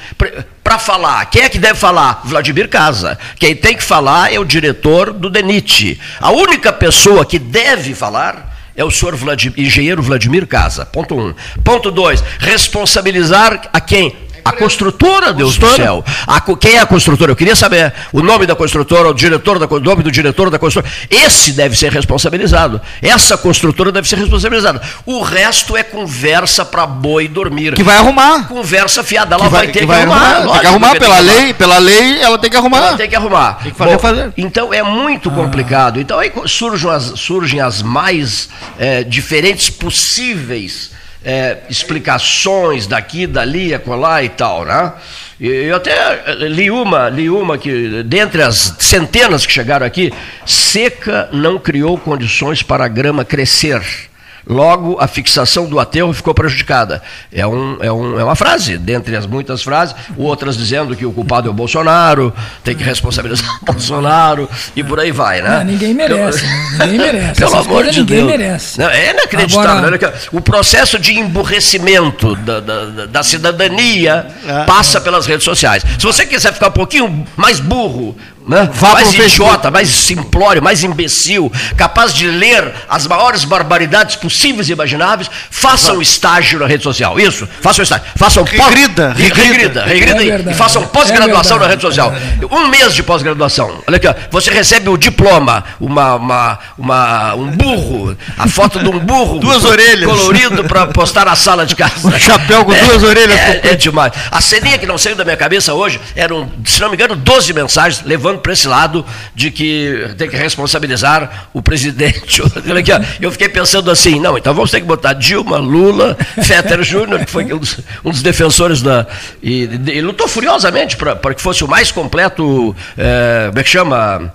para 0.63 0.79
falar. 0.79 1.27
Quem 1.27 1.43
é 1.43 1.49
que 1.49 1.59
deve 1.59 1.79
falar? 1.79 2.23
Vladimir 2.25 2.69
Casa. 2.69 3.19
Quem 3.39 3.55
tem 3.55 3.77
que 3.77 3.83
falar 3.83 4.33
é 4.33 4.39
o 4.39 4.45
diretor 4.45 5.13
do 5.13 5.31
DENIT. 5.31 6.01
A 6.21 6.31
única 6.31 6.73
pessoa 6.73 7.25
que 7.25 7.39
deve 7.39 7.95
falar 7.95 8.57
é 8.77 8.85
o 8.85 8.91
senhor 8.91 9.17
Vladimir, 9.17 9.59
engenheiro 9.59 10.03
Vladimir 10.03 10.47
Casa. 10.47 10.87
Ponto 10.87 11.19
um. 11.19 11.35
Ponto 11.65 11.91
dois, 11.91 12.23
responsabilizar 12.39 13.69
a 13.73 13.81
quem? 13.81 14.15
A 14.49 14.53
construtora, 14.53 15.33
Deus 15.33 15.57
do 15.57 15.71
céu. 15.75 16.05
A, 16.27 16.41
quem 16.41 16.77
é 16.77 16.81
a 16.81 16.87
construtora? 16.87 17.33
Eu 17.33 17.37
queria 17.37 17.57
saber 17.57 17.93
o 18.13 18.23
nome 18.23 18.47
da 18.47 18.55
construtora, 18.55 19.09
o 19.09 19.15
diretor 19.15 19.59
da, 19.59 19.67
o 19.67 19.81
nome 19.81 20.03
do 20.03 20.11
diretor 20.11 20.51
da 20.51 20.59
construtora. 20.59 20.93
Esse 21.11 21.53
deve 21.53 21.77
ser 21.77 21.93
responsabilizado. 21.93 22.81
Essa 23.03 23.37
construtora 23.37 23.93
deve 23.93 24.09
ser 24.09 24.17
responsabilizada. 24.17 24.81
O 25.05 25.23
resto 25.23 25.77
é 25.77 25.83
conversa 25.83 26.65
para 26.65 26.87
boi 26.87 27.29
dormir. 27.29 27.75
Que 27.75 27.83
vai 27.83 27.97
arrumar. 27.97 28.49
Conversa 28.49 29.03
fiada. 29.03 29.35
Ela 29.35 29.49
vai, 29.49 29.67
vai, 29.67 29.73
ter 29.73 29.81
que, 29.81 29.87
vai 29.87 30.03
arrumar. 30.03 30.17
arrumar. 30.17 30.53
Tem 30.53 30.61
que 30.61 30.67
arrumar 30.67 30.97
pela 30.99 31.17
que 31.17 31.23
lei. 31.23 31.55
Pela 31.55 31.79
lei, 31.79 32.23
ela 32.23 32.39
tem 32.39 32.51
que 32.51 32.57
arrumar. 32.57 32.79
Ela 32.79 32.97
tem 32.97 33.09
que 33.09 33.17
arrumar. 33.17 33.55
Tem 33.63 33.73
que 33.73 33.79
fazer, 33.79 33.93
Bom, 33.93 33.99
fazer. 33.99 34.33
Então 34.37 34.73
é 34.73 34.83
muito 34.83 35.29
ah. 35.29 35.33
complicado. 35.33 36.01
Então 36.01 36.19
aí 36.19 36.33
surgem 36.47 36.91
as, 36.91 37.13
surgem 37.17 37.61
as 37.61 37.83
mais 37.83 38.49
é, 38.79 39.05
diferentes 39.05 39.71
possíveis 39.71 40.98
é, 41.25 41.59
explicações 41.69 42.87
daqui, 42.87 43.27
dali, 43.27 43.75
acolá 43.75 44.23
e 44.23 44.29
tal, 44.29 44.65
né? 44.65 44.93
Eu 45.41 45.77
até 45.77 46.35
li 46.35 46.71
uma, 46.71 47.09
li 47.09 47.31
uma 47.31 47.57
que, 47.57 48.03
dentre 48.03 48.43
as 48.43 48.77
centenas 48.79 49.47
que 49.47 49.53
chegaram 49.53 49.87
aqui, 49.87 50.13
seca 50.45 51.29
não 51.33 51.59
criou 51.59 51.97
condições 51.99 52.63
para 52.63 52.85
a 52.85 52.89
grama 52.89 53.25
crescer. 53.25 54.08
Logo, 54.49 54.97
a 54.99 55.07
fixação 55.07 55.67
do 55.67 55.79
aterro 55.79 56.13
ficou 56.13 56.33
prejudicada. 56.33 57.03
É, 57.31 57.47
um, 57.47 57.77
é, 57.81 57.93
um, 57.93 58.19
é 58.19 58.25
uma 58.25 58.35
frase, 58.35 58.79
dentre 58.79 59.15
as 59.15 59.27
muitas 59.27 59.63
frases, 59.63 59.95
outras 60.17 60.57
dizendo 60.57 60.97
que 60.97 61.05
o 61.05 61.13
culpado 61.13 61.49
é 61.49 61.51
o 61.51 61.55
Bolsonaro, 61.55 62.33
tem 62.65 62.75
que 62.75 62.83
responsabilizar 62.83 63.59
o 63.63 63.67
Bolsonaro, 63.67 64.49
e 64.75 64.83
por 64.83 64.99
aí 64.99 65.13
vai, 65.13 65.43
né? 65.43 65.59
Não, 65.59 65.65
ninguém 65.65 65.93
merece, 65.93 66.45
né? 66.45 66.79
ninguém 66.81 66.99
merece. 66.99 67.41
Pelo 67.41 67.55
Essas 67.55 67.67
amor 67.67 67.85
de 67.85 68.01
ninguém 68.01 68.27
Deus. 68.27 68.31
merece. 68.31 68.81
Não, 68.81 68.89
é 68.89 69.11
inacreditável. 69.11 69.71
Agora... 69.71 69.91
Né? 69.91 70.13
O 70.33 70.41
processo 70.41 70.99
de 70.99 71.13
emburrecimento 71.19 72.35
da, 72.37 72.61
da, 72.61 73.07
da 73.07 73.23
cidadania 73.23 74.27
é. 74.47 74.65
passa 74.65 74.99
pelas 75.01 75.27
redes 75.27 75.45
sociais. 75.45 75.85
Se 75.99 76.05
você 76.05 76.25
quiser 76.25 76.55
ficar 76.55 76.69
um 76.69 76.73
pouquinho 76.73 77.27
mais 77.37 77.61
burro, 77.61 78.17
né? 78.49 78.71
mais 78.81 79.13
idiota, 79.13 79.71
mais 79.71 79.89
simplório, 79.91 80.63
mais 80.63 80.83
imbecil, 80.83 81.53
capaz 81.77 82.15
de 82.15 82.27
ler 82.27 82.73
as 82.89 83.07
maiores 83.07 83.45
barbaridades 83.45 84.17
possíveis 84.17 84.71
e 84.71 84.73
imagináveis, 84.73 85.31
faça 85.51 85.93
um 85.93 86.01
estágio 86.01 86.59
na 86.59 86.67
rede 86.67 86.83
social. 86.83 87.21
Isso, 87.21 87.47
faça 87.61 87.81
um 87.81 87.83
estágio. 87.83 88.07
Faça 88.17 88.41
um 88.41 88.45
regrida, 88.45 89.13
regrida, 89.13 89.85
regrida, 89.85 90.19
regrida 90.19 90.51
é 90.51 90.53
e 90.53 90.57
faça 90.57 90.79
um 90.79 90.87
pós-graduação 90.87 91.59
é 91.59 91.61
na 91.61 91.67
rede 91.67 91.83
social. 91.83 92.13
Um 92.51 92.69
mês 92.69 92.95
de 92.95 93.03
pós-graduação. 93.03 93.83
Olha 93.87 93.97
aqui, 93.99 94.09
ó, 94.09 94.15
você 94.31 94.51
recebe 94.51 94.89
o 94.89 94.97
diploma, 94.97 95.63
uma, 95.79 96.15
uma, 96.15 96.59
uma, 96.79 97.35
um 97.35 97.51
burro, 97.51 98.17
a 98.39 98.49
foto 98.49 98.79
de 98.79 98.89
um 98.89 98.99
burro 98.99 99.39
duas 99.41 99.65
orelhas. 99.65 100.09
colorido 100.09 100.65
para 100.65 100.87
postar 100.87 101.27
na 101.27 101.37
sala 101.37 101.67
de 101.67 101.77
casa. 101.77 102.09
Um 102.09 102.19
chapéu 102.19 102.65
com 102.65 102.73
é, 102.73 102.81
duas 102.81 103.03
orelhas. 103.03 103.39
É, 103.39 103.61
é 103.65 103.75
demais. 103.75 104.13
A 104.31 104.41
ceninha 104.41 104.79
que 104.79 104.87
não 104.87 104.97
saiu 104.97 105.17
da 105.17 105.25
minha 105.25 105.37
cabeça 105.37 105.75
hoje 105.75 106.01
eram, 106.17 106.51
se 106.65 106.81
não 106.81 106.89
me 106.89 106.95
engano, 106.95 107.15
12 107.15 107.53
mensagens 107.53 108.03
levando 108.05 108.38
para 108.39 108.53
esse 108.53 108.67
lado 108.67 109.05
de 109.35 109.51
que 109.51 110.09
tem 110.17 110.29
que 110.29 110.37
responsabilizar 110.37 111.49
o 111.53 111.63
presidente. 111.63 112.43
Eu 113.21 113.31
fiquei 113.33 113.49
pensando 113.49 113.91
assim, 113.91 114.21
não, 114.21 114.37
então 114.37 114.55
vamos 114.55 114.71
ter 114.71 114.81
que 114.81 114.87
botar 114.87 115.13
Dilma, 115.13 115.59
Lula, 115.59 116.17
Fetter 116.43 116.83
Júnior, 116.83 117.25
que 117.25 117.31
foi 117.31 117.45
um 117.53 117.59
dos, 117.59 117.81
um 118.05 118.11
dos 118.11 118.23
defensores 118.23 118.83
da. 118.83 119.07
E, 119.43 119.69
e 119.87 120.01
lutou 120.01 120.29
furiosamente 120.29 120.97
para 120.97 121.35
que 121.35 121.43
fosse 121.43 121.65
o 121.65 121.69
mais 121.69 121.91
completo, 121.91 122.75
é, 122.97 123.47
como 123.49 123.59
é 123.59 123.63
que 123.63 123.71
chama? 123.71 124.33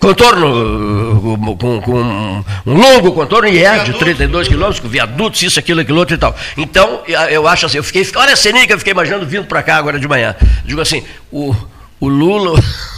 contorno 0.00 1.36
com, 1.58 1.80
com, 1.80 2.44
um 2.66 2.74
longo 2.74 3.12
contorno 3.12 3.48
e 3.48 3.62
é 3.62 3.80
de 3.80 3.92
32 3.92 4.48
quilômetros, 4.48 4.80
com 4.80 4.88
viadutos, 4.88 5.42
isso, 5.42 5.58
aquilo, 5.58 5.80
aquilo 5.80 5.98
outro 5.98 6.14
e 6.14 6.18
tal. 6.18 6.34
Então, 6.56 7.02
eu 7.30 7.46
acho 7.46 7.66
assim, 7.66 7.76
eu 7.76 7.84
fiquei, 7.84 8.06
olha 8.16 8.32
a 8.32 8.36
ceninha 8.36 8.66
que 8.66 8.72
eu 8.72 8.78
fiquei 8.78 8.92
imaginando 8.92 9.26
vindo 9.26 9.46
para 9.46 9.62
cá 9.62 9.76
agora 9.76 9.98
de 9.98 10.08
manhã. 10.08 10.34
Digo 10.64 10.80
assim, 10.80 11.04
o, 11.30 11.54
o 12.00 12.08
Lula 12.08 12.58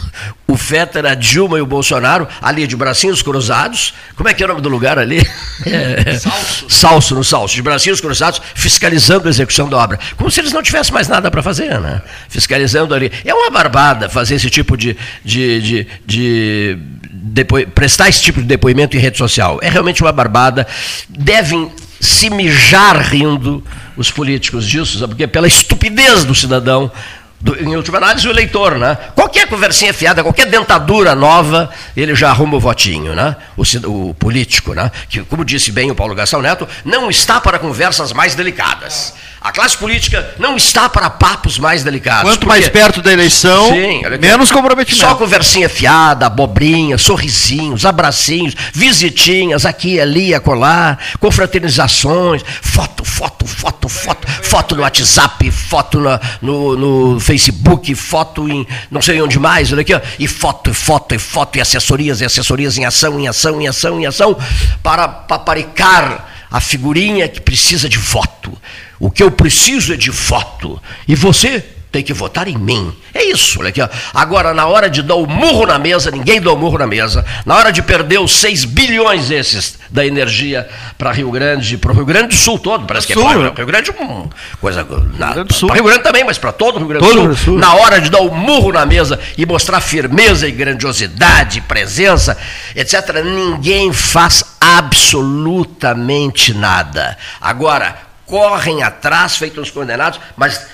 o 0.47 0.55
Fetter, 0.55 1.05
a 1.05 1.13
Dilma 1.13 1.57
e 1.57 1.61
o 1.61 1.65
Bolsonaro, 1.65 2.27
ali 2.41 2.65
de 2.65 2.75
bracinhos 2.75 3.21
cruzados. 3.21 3.93
Como 4.15 4.29
é 4.29 4.33
que 4.33 4.41
é 4.41 4.45
o 4.45 4.49
nome 4.49 4.61
do 4.61 4.69
lugar 4.69 4.97
ali? 4.97 5.19
É, 5.65 6.15
Salso. 6.17 6.65
Salso, 6.69 7.15
no 7.15 7.23
Salso, 7.23 7.55
de 7.55 7.61
bracinhos 7.61 7.99
cruzados, 7.99 8.41
fiscalizando 8.55 9.27
a 9.27 9.29
execução 9.29 9.67
da 9.67 9.77
obra. 9.77 9.99
Como 10.15 10.31
se 10.31 10.39
eles 10.39 10.53
não 10.53 10.63
tivessem 10.63 10.93
mais 10.93 11.07
nada 11.07 11.29
para 11.29 11.43
fazer, 11.43 11.79
né? 11.79 12.01
Fiscalizando 12.29 12.93
ali. 12.93 13.11
É 13.25 13.33
uma 13.33 13.49
barbada 13.49 14.09
fazer 14.09 14.35
esse 14.35 14.49
tipo 14.49 14.77
de. 14.77 14.95
de, 15.23 15.61
de, 15.61 15.87
de 16.05 16.77
depo... 17.11 17.65
prestar 17.67 18.07
esse 18.09 18.21
tipo 18.21 18.41
de 18.41 18.47
depoimento 18.47 18.95
em 18.95 18.99
rede 18.99 19.17
social. 19.17 19.59
É 19.61 19.69
realmente 19.69 20.01
uma 20.01 20.11
barbada. 20.11 20.65
Devem 21.09 21.71
se 21.99 22.29
mijar 22.29 22.97
rindo 23.01 23.63
os 23.95 24.11
políticos 24.11 24.67
disso, 24.67 25.05
porque 25.07 25.25
pela 25.25 25.47
estupidez 25.47 26.23
do 26.23 26.35
cidadão 26.35 26.91
do, 27.39 27.55
em 27.61 27.75
última 27.75 27.97
análise, 27.97 28.27
o 28.27 28.31
eleitor, 28.31 28.77
né? 28.77 28.97
Qualquer 29.13 29.47
conversinha 29.47 29.93
fiada, 29.93 30.23
qualquer 30.23 30.47
dentadura 30.47 31.13
nova, 31.13 31.69
ele 31.95 32.15
já 32.15 32.29
arruma 32.29 32.57
o 32.57 32.59
votinho, 32.59 33.13
né? 33.13 33.35
O, 33.55 33.63
o, 33.89 34.13
político, 34.15 34.73
né? 34.73 34.91
Que, 35.07 35.21
como 35.21 35.45
disse 35.45 35.71
bem 35.71 35.91
o 35.91 35.95
Paulo 35.95 36.15
Gastão 36.15 36.41
Neto, 36.41 36.67
não 36.83 37.09
está 37.09 37.39
para 37.39 37.59
conversas 37.59 38.11
mais 38.11 38.33
delicadas. 38.33 39.13
A 39.47 39.51
classe 39.53 39.77
política 39.77 40.35
não 40.37 40.57
está 40.57 40.89
para 40.89 41.09
papos 41.09 41.57
mais 41.57 41.81
delicados. 41.81 42.23
Quanto 42.23 42.39
porque... 42.39 42.49
mais 42.49 42.67
perto 42.67 43.01
da 43.01 43.13
eleição, 43.13 43.69
Sim, 43.69 44.01
menos 44.19 44.51
comprometimento. 44.51 45.07
Só 45.07 45.15
conversinha 45.15 45.69
fiada, 45.69 46.25
abobrinha, 46.25 46.97
sorrisinhos, 46.97 47.85
abracinhos, 47.85 48.53
visitinhas 48.73 49.65
aqui, 49.65 50.01
ali, 50.01 50.33
acolá, 50.33 50.97
confraternizações, 51.21 52.43
foto, 52.61 53.05
foto, 53.05 53.47
foto, 53.47 53.87
foto, 53.87 54.27
foto 54.27 54.75
no 54.75 54.81
WhatsApp, 54.81 55.49
foto 55.49 56.01
no, 56.01 56.19
no, 56.41 57.13
no 57.13 57.19
Facebook, 57.21 57.95
foto 57.95 58.49
em 58.49 58.67
não 58.91 59.01
sei 59.01 59.21
onde 59.21 59.39
mais, 59.39 59.71
olha 59.71 59.79
aqui, 59.79 59.93
ó, 59.93 60.01
e 60.19 60.27
foto, 60.27 60.71
e 60.71 60.73
foto, 60.73 61.15
e 61.15 61.19
foto, 61.19 61.57
e 61.57 61.61
assessorias, 61.61 62.19
e 62.19 62.25
assessorias 62.25 62.77
em 62.77 62.83
ação, 62.83 63.17
em 63.17 63.29
ação, 63.29 63.61
em 63.61 63.67
ação, 63.69 63.97
em 63.97 64.05
ação, 64.05 64.37
para 64.83 65.07
paparicar 65.07 66.26
a 66.49 66.59
figurinha 66.59 67.27
que 67.27 67.41
precisa 67.41 67.89
de 67.89 67.97
voto. 67.97 68.57
O 68.99 69.11
que 69.11 69.21
eu 69.21 69.31
preciso 69.31 69.93
é 69.93 69.97
de 69.97 70.09
voto. 70.09 70.81
E 71.07 71.15
você 71.15 71.63
tem 71.91 72.03
que 72.03 72.13
votar 72.13 72.47
em 72.47 72.57
mim. 72.57 72.93
É 73.13 73.23
isso, 73.23 73.59
olha 73.59 73.69
aqui. 73.69 73.81
Ó. 73.81 73.87
Agora, 74.13 74.53
na 74.53 74.65
hora 74.67 74.89
de 74.89 75.01
dar 75.01 75.15
o 75.15 75.25
murro 75.25 75.65
na 75.65 75.79
mesa, 75.79 76.11
ninguém 76.11 76.41
dá 76.41 76.51
o 76.51 76.57
murro 76.57 76.77
na 76.77 76.85
mesa. 76.85 77.25
Na 77.45 77.55
hora 77.55 77.71
de 77.71 77.81
perder 77.81 78.19
os 78.19 78.31
6 78.39 78.65
bilhões 78.65 79.31
esses 79.31 79.79
da 79.89 80.05
energia 80.05 80.67
para 80.97 81.11
Rio 81.11 81.31
Grande, 81.31 81.77
para 81.77 81.91
o 81.91 81.95
Rio 81.95 82.05
Grande 82.05 82.29
do 82.29 82.35
Sul 82.35 82.59
todo, 82.59 82.85
parece 82.85 83.07
que 83.07 83.13
é 83.13 83.15
Sul, 83.15 83.45
é 83.45 83.49
para 83.49 83.63
Rio 83.63 83.65
Grande, 83.65 83.91
hum, 83.91 84.29
coisa. 84.59 84.85
Para 84.85 85.73
Rio 85.73 85.83
Grande 85.83 86.03
também, 86.03 86.23
mas 86.23 86.37
para 86.37 86.51
todo 86.51 86.75
o 86.75 86.79
Rio 86.79 86.87
Grande 86.87 87.05
do 87.05 87.13
Sul, 87.13 87.35
Sul. 87.35 87.57
Na 87.57 87.73
hora 87.75 88.01
de 88.01 88.09
dar 88.09 88.21
o 88.21 88.33
murro 88.33 88.71
na 88.71 88.85
mesa 88.85 89.19
e 89.37 89.45
mostrar 89.45 89.79
firmeza 89.79 90.47
e 90.47 90.51
grandiosidade, 90.51 91.61
presença, 91.61 92.37
etc., 92.75 93.23
ninguém 93.23 93.93
faz 93.93 94.43
absolutamente 94.59 96.53
nada. 96.53 97.17
Agora, 97.39 98.07
correm 98.25 98.83
atrás, 98.83 99.37
feitos 99.37 99.71
condenados, 99.71 100.19
mas 100.35 100.67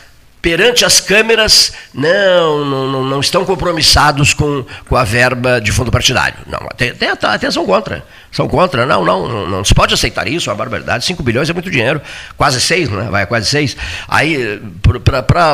perante 0.44 0.84
as 0.84 1.00
câmeras 1.00 1.72
não, 1.94 2.66
não, 2.66 3.04
não 3.06 3.20
estão 3.22 3.46
compromissados 3.46 4.34
com, 4.34 4.66
com 4.90 4.98
a 4.98 5.06
verba 5.06 5.62
de 5.62 5.72
fundo 5.72 5.90
partidário. 5.90 6.36
Não, 6.46 6.60
até, 6.70 6.90
até, 6.90 7.28
até 7.28 7.50
são 7.50 7.66
contra. 7.66 8.06
São 8.30 8.46
contra. 8.50 8.86
Não, 8.86 9.06
não, 9.06 9.26
não, 9.26 9.48
não 9.48 9.64
se 9.64 9.74
pode 9.74 9.94
aceitar 9.94 10.28
isso, 10.28 10.50
é 10.50 10.52
uma 10.52 10.58
barbaridade. 10.58 11.06
5 11.06 11.24
bilhões 11.24 11.50
é 11.50 11.54
muito 11.54 11.72
dinheiro. 11.72 12.02
Quase 12.36 12.60
6, 12.60 12.90
né? 12.90 13.08
Vai 13.10 13.26
quase 13.26 13.48
6. 13.48 13.78
Aí, 14.06 14.62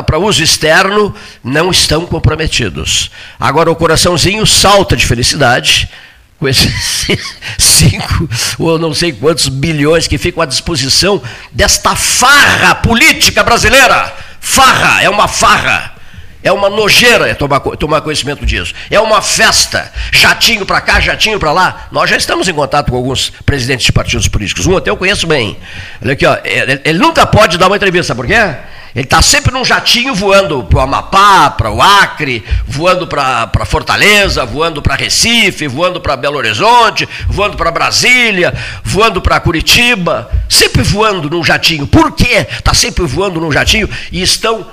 para 0.04 0.18
uso 0.18 0.42
externo, 0.42 1.14
não 1.44 1.70
estão 1.70 2.04
comprometidos. 2.04 3.12
Agora 3.38 3.70
o 3.70 3.76
coraçãozinho 3.76 4.44
salta 4.44 4.96
de 4.96 5.06
felicidade 5.06 5.88
com 6.36 6.48
esses 6.48 7.06
cinco 7.58 8.28
ou 8.58 8.76
não 8.76 8.92
sei 8.92 9.12
quantos 9.12 9.46
bilhões 9.46 10.08
que 10.08 10.18
ficam 10.18 10.42
à 10.42 10.46
disposição 10.46 11.22
desta 11.52 11.94
farra 11.94 12.74
política 12.74 13.44
brasileira. 13.44 14.29
Farra, 14.40 15.02
é 15.02 15.08
uma 15.08 15.28
farra. 15.28 15.99
É 16.42 16.50
uma 16.50 16.70
nojeira 16.70 17.34
tomar, 17.34 17.60
tomar 17.60 18.00
conhecimento 18.00 18.46
disso. 18.46 18.74
É 18.90 18.98
uma 18.98 19.20
festa. 19.20 19.92
Jatinho 20.12 20.64
para 20.64 20.80
cá, 20.80 20.98
jatinho 21.00 21.38
para 21.38 21.52
lá. 21.52 21.88
Nós 21.92 22.08
já 22.08 22.16
estamos 22.16 22.48
em 22.48 22.54
contato 22.54 22.90
com 22.90 22.96
alguns 22.96 23.30
presidentes 23.44 23.86
de 23.86 23.92
partidos 23.92 24.26
políticos. 24.28 24.66
Um 24.66 24.76
até 24.76 24.90
eu 24.90 24.96
conheço 24.96 25.26
bem. 25.26 25.58
Olha 26.02 26.12
aqui, 26.12 26.26
ó, 26.26 26.38
ele, 26.44 26.80
ele 26.84 26.98
nunca 26.98 27.26
pode 27.26 27.58
dar 27.58 27.66
uma 27.66 27.76
entrevista, 27.76 28.14
por 28.14 28.26
quê? 28.26 28.34
Ele 28.94 29.04
está 29.04 29.22
sempre 29.22 29.52
num 29.52 29.64
jatinho 29.64 30.14
voando 30.14 30.64
para 30.64 30.78
o 30.78 30.80
Amapá, 30.80 31.50
para 31.50 31.70
o 31.70 31.80
Acre, 31.80 32.44
voando 32.66 33.06
para 33.06 33.64
Fortaleza, 33.64 34.44
voando 34.44 34.82
para 34.82 34.96
Recife, 34.96 35.68
voando 35.68 36.00
para 36.00 36.16
Belo 36.16 36.36
Horizonte, 36.36 37.08
voando 37.28 37.56
para 37.56 37.70
Brasília, 37.70 38.52
voando 38.82 39.20
para 39.20 39.38
Curitiba, 39.38 40.28
sempre 40.48 40.82
voando 40.82 41.30
num 41.30 41.44
jatinho. 41.44 41.86
Por 41.86 42.12
quê? 42.12 42.46
Está 42.50 42.74
sempre 42.74 43.04
voando 43.04 43.40
num 43.40 43.52
jatinho 43.52 43.88
e 44.10 44.22
estão 44.22 44.66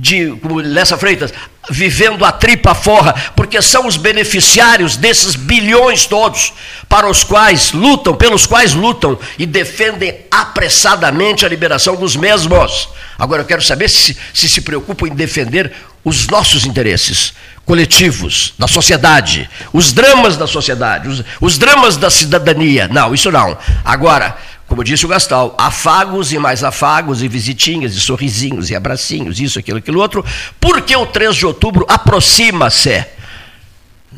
de, 0.00 0.38
Lessa 0.64 0.96
Freitas, 0.96 1.32
vivendo 1.68 2.24
a 2.24 2.32
tripa 2.32 2.74
forra, 2.74 3.14
porque 3.34 3.60
são 3.60 3.86
os 3.86 3.96
beneficiários 3.96 4.96
desses 4.96 5.34
bilhões 5.34 6.06
todos, 6.06 6.52
para 6.88 7.08
os 7.08 7.24
quais 7.24 7.72
lutam, 7.72 8.14
pelos 8.14 8.46
quais 8.46 8.72
lutam 8.72 9.18
e 9.38 9.46
defendem 9.46 10.20
apressadamente 10.30 11.44
a 11.44 11.48
liberação 11.48 11.96
dos 11.96 12.14
mesmos. 12.16 12.88
Agora 13.18 13.42
eu 13.42 13.46
quero 13.46 13.62
saber 13.62 13.88
se 13.88 14.16
se, 14.32 14.48
se 14.48 14.60
preocupam 14.60 15.08
em 15.08 15.14
defender 15.14 15.72
os 16.04 16.26
nossos 16.28 16.64
interesses 16.64 17.32
coletivos, 17.64 18.54
da 18.56 18.68
sociedade, 18.68 19.50
os 19.72 19.92
dramas 19.92 20.36
da 20.36 20.46
sociedade, 20.46 21.08
os, 21.08 21.24
os 21.40 21.58
dramas 21.58 21.96
da 21.96 22.10
cidadania. 22.10 22.86
Não, 22.86 23.12
isso 23.12 23.32
não. 23.32 23.58
Agora, 23.84 24.36
como 24.66 24.82
disse 24.82 25.06
o 25.06 25.08
Gastal, 25.08 25.54
afagos 25.56 26.32
e 26.32 26.38
mais 26.38 26.64
afagos, 26.64 27.22
e 27.22 27.28
visitinhas, 27.28 27.94
e 27.94 28.00
sorrisinhos, 28.00 28.68
e 28.70 28.74
abracinhos, 28.74 29.38
isso, 29.38 29.58
aquilo, 29.58 29.78
aquilo 29.78 30.00
outro, 30.00 30.24
porque 30.60 30.94
o 30.96 31.06
3 31.06 31.36
de 31.36 31.46
outubro 31.46 31.86
aproxima-se. 31.88 33.04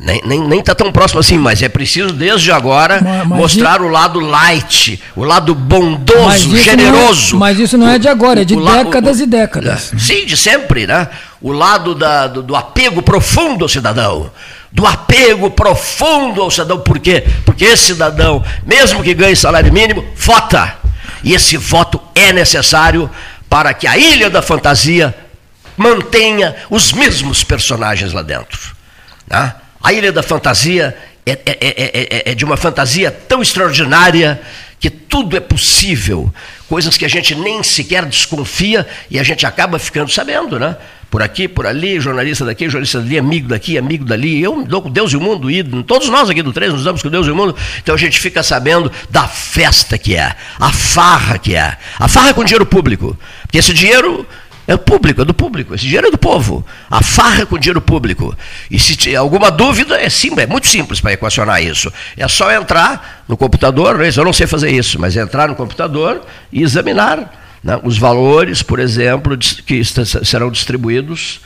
Nem 0.01 0.15
está 0.15 0.27
nem, 0.27 0.47
nem 0.47 0.63
tá 0.63 0.73
tão 0.73 0.93
próximo 0.93 1.19
assim, 1.19 1.37
mas 1.37 1.61
é 1.61 1.67
preciso 1.67 2.13
desde 2.13 2.53
agora 2.53 3.01
mas, 3.03 3.27
mas 3.27 3.37
mostrar 3.37 3.81
o 3.81 3.89
lado 3.89 4.21
light, 4.21 4.99
o 5.13 5.25
lado 5.25 5.53
bondoso, 5.53 6.49
mas 6.49 6.63
generoso. 6.63 7.35
É, 7.35 7.39
mas 7.39 7.59
isso 7.59 7.77
não 7.77 7.87
é 7.87 7.99
de 7.99 8.07
agora, 8.07 8.41
é 8.41 8.45
de 8.45 8.55
décadas 8.55 9.19
o, 9.19 9.23
e 9.23 9.25
décadas. 9.25 9.91
Sim, 9.97 10.25
de 10.25 10.37
sempre, 10.37 10.87
né? 10.87 11.09
O 11.41 11.51
lado 11.51 11.93
da, 11.93 12.27
do, 12.27 12.41
do 12.41 12.55
apego 12.55 13.01
profundo 13.01 13.65
ao 13.65 13.69
cidadão 13.69 14.31
do 14.71 14.85
apego 14.85 15.49
profundo 15.49 16.41
ao 16.41 16.51
cidadão. 16.51 16.79
Por 16.79 16.99
quê? 16.99 17.23
Porque 17.45 17.65
esse 17.65 17.87
cidadão, 17.87 18.43
mesmo 18.65 19.03
que 19.03 19.13
ganhe 19.13 19.35
salário 19.35 19.71
mínimo, 19.71 20.05
vota. 20.15 20.77
E 21.23 21.33
esse 21.33 21.57
voto 21.57 21.99
é 22.15 22.31
necessário 22.31 23.09
para 23.49 23.73
que 23.73 23.87
a 23.87 23.97
Ilha 23.97 24.29
da 24.29 24.41
Fantasia 24.41 25.15
mantenha 25.75 26.55
os 26.69 26.91
mesmos 26.91 27.43
personagens 27.43 28.13
lá 28.13 28.21
dentro. 28.21 28.75
Né? 29.27 29.53
A 29.81 29.93
Ilha 29.93 30.11
da 30.11 30.21
Fantasia 30.21 30.95
é, 31.25 31.31
é, 31.45 31.57
é, 31.61 32.31
é, 32.31 32.35
de 32.35 32.43
uma 32.43 32.57
fantasia 32.57 33.11
tão 33.11 33.41
extraordinária 33.41 34.41
que 34.79 34.89
tudo 34.89 35.37
é 35.37 35.39
possível, 35.39 36.33
coisas 36.67 36.97
que 36.97 37.05
a 37.05 37.07
gente 37.09 37.35
nem 37.35 37.61
sequer 37.61 38.05
desconfia 38.05 38.87
e 39.09 39.19
a 39.19 39.23
gente 39.23 39.45
acaba 39.45 39.77
ficando 39.77 40.09
sabendo, 40.09 40.57
né? 40.57 40.75
Por 41.09 41.23
aqui, 41.23 41.47
por 41.47 41.65
ali, 41.65 41.99
jornalista 41.99 42.45
daqui, 42.45 42.65
jornalista 42.65 42.99
dali, 42.99 43.17
amigo 43.17 43.47
daqui, 43.47 43.77
amigo 43.77 44.05
dali. 44.05 44.41
Eu 44.41 44.63
dou 44.63 44.81
com 44.81 44.91
Deus 44.91 45.11
e 45.11 45.17
o 45.17 45.21
mundo, 45.21 45.49
e 45.49 45.63
todos 45.83 46.07
nós 46.09 46.29
aqui 46.29 46.43
do 46.43 46.53
3 46.53 46.73
nos 46.73 46.83
damos 46.83 47.01
com 47.01 47.09
Deus 47.09 47.25
e 47.27 47.31
o 47.31 47.35
mundo. 47.35 47.55
Então 47.81 47.95
a 47.95 47.97
gente 47.97 48.19
fica 48.19 48.43
sabendo 48.43 48.91
da 49.09 49.27
festa 49.27 49.97
que 49.97 50.15
é, 50.15 50.35
a 50.59 50.71
farra 50.71 51.37
que 51.39 51.55
é. 51.55 51.77
A 51.97 52.07
farra 52.07 52.29
é 52.29 52.33
com 52.33 52.43
dinheiro 52.43 52.65
público. 52.65 53.17
Porque 53.41 53.57
esse 53.57 53.73
dinheiro 53.73 54.25
é 54.67 54.77
público, 54.77 55.23
é 55.23 55.25
do 55.25 55.33
público, 55.33 55.73
esse 55.73 55.85
dinheiro 55.85 56.09
é 56.09 56.11
do 56.11 56.17
povo. 56.17 56.63
A 56.91 57.01
farra 57.01 57.41
é 57.41 57.45
com 57.45 57.57
dinheiro 57.57 57.81
público. 57.81 58.37
E 58.69 58.79
se 58.79 58.95
tiver 58.95 59.15
alguma 59.15 59.49
dúvida, 59.49 59.99
é 59.99 60.09
simples, 60.09 60.43
é 60.43 60.47
muito 60.47 60.67
simples 60.67 61.01
para 61.01 61.13
equacionar 61.13 61.63
isso. 61.63 61.91
É 62.15 62.27
só 62.27 62.51
entrar 62.51 63.23
no 63.27 63.35
computador, 63.35 63.97
né? 63.97 64.11
eu 64.15 64.23
não 64.23 64.31
sei 64.31 64.45
fazer 64.45 64.69
isso, 64.69 64.99
mas 64.99 65.17
entrar 65.17 65.47
no 65.47 65.55
computador 65.55 66.21
e 66.51 66.61
examinar 66.61 67.38
né? 67.63 67.79
Os 67.83 67.97
valores, 67.97 68.61
por 68.61 68.79
exemplo, 68.79 69.37
que 69.37 69.81
serão 70.23 70.51
distribuídos 70.51 71.41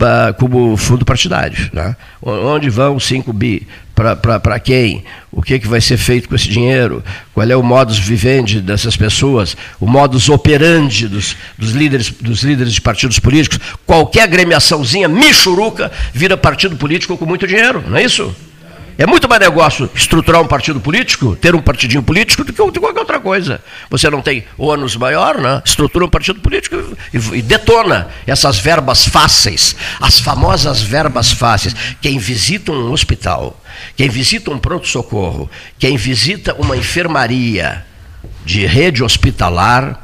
uh, 0.00 0.34
como 0.34 0.76
fundo 0.76 1.04
partidário. 1.04 1.70
Né? 1.72 1.96
Onde 2.20 2.70
vão 2.70 2.98
5 2.98 3.32
bi? 3.32 3.66
Para 3.94 4.58
quem? 4.58 5.04
O 5.30 5.42
que, 5.42 5.58
que 5.58 5.68
vai 5.68 5.80
ser 5.80 5.96
feito 5.96 6.28
com 6.28 6.34
esse 6.34 6.48
dinheiro? 6.48 7.04
Qual 7.34 7.48
é 7.48 7.54
o 7.54 7.62
modus 7.62 7.98
vivendi 7.98 8.60
dessas 8.60 8.96
pessoas? 8.96 9.56
O 9.78 9.86
modus 9.86 10.28
operandi 10.28 11.06
dos, 11.06 11.36
dos, 11.58 11.72
líderes, 11.72 12.10
dos 12.10 12.42
líderes 12.42 12.72
de 12.72 12.80
partidos 12.80 13.18
políticos? 13.18 13.58
Qualquer 13.86 14.22
agremiaçãozinha 14.22 15.08
michuruca 15.08 15.92
vira 16.12 16.36
partido 16.36 16.74
político 16.76 17.16
com 17.16 17.26
muito 17.26 17.46
dinheiro, 17.46 17.84
não 17.86 17.98
é 17.98 18.04
isso? 18.04 18.34
É 18.98 19.06
muito 19.06 19.28
mais 19.28 19.40
negócio 19.40 19.90
estruturar 19.94 20.40
um 20.40 20.46
partido 20.46 20.80
político, 20.80 21.34
ter 21.34 21.54
um 21.54 21.62
partidinho 21.62 22.02
político, 22.02 22.44
do 22.44 22.52
que 22.52 22.80
qualquer 22.80 23.00
outra 23.00 23.18
coisa. 23.18 23.62
Você 23.90 24.10
não 24.10 24.20
tem 24.20 24.44
ônus 24.58 24.96
maior, 24.96 25.38
né? 25.38 25.62
estrutura 25.64 26.04
um 26.04 26.08
partido 26.08 26.40
político 26.40 26.76
e, 27.12 27.38
e 27.38 27.42
detona 27.42 28.08
essas 28.26 28.58
verbas 28.58 29.06
fáceis, 29.06 29.74
as 30.00 30.20
famosas 30.20 30.82
verbas 30.82 31.32
fáceis. 31.32 31.74
Quem 32.00 32.18
visita 32.18 32.70
um 32.70 32.92
hospital, 32.92 33.60
quem 33.96 34.08
visita 34.08 34.50
um 34.50 34.58
pronto-socorro, 34.58 35.50
quem 35.78 35.96
visita 35.96 36.54
uma 36.58 36.76
enfermaria 36.76 37.84
de 38.44 38.66
rede 38.66 39.02
hospitalar 39.02 40.00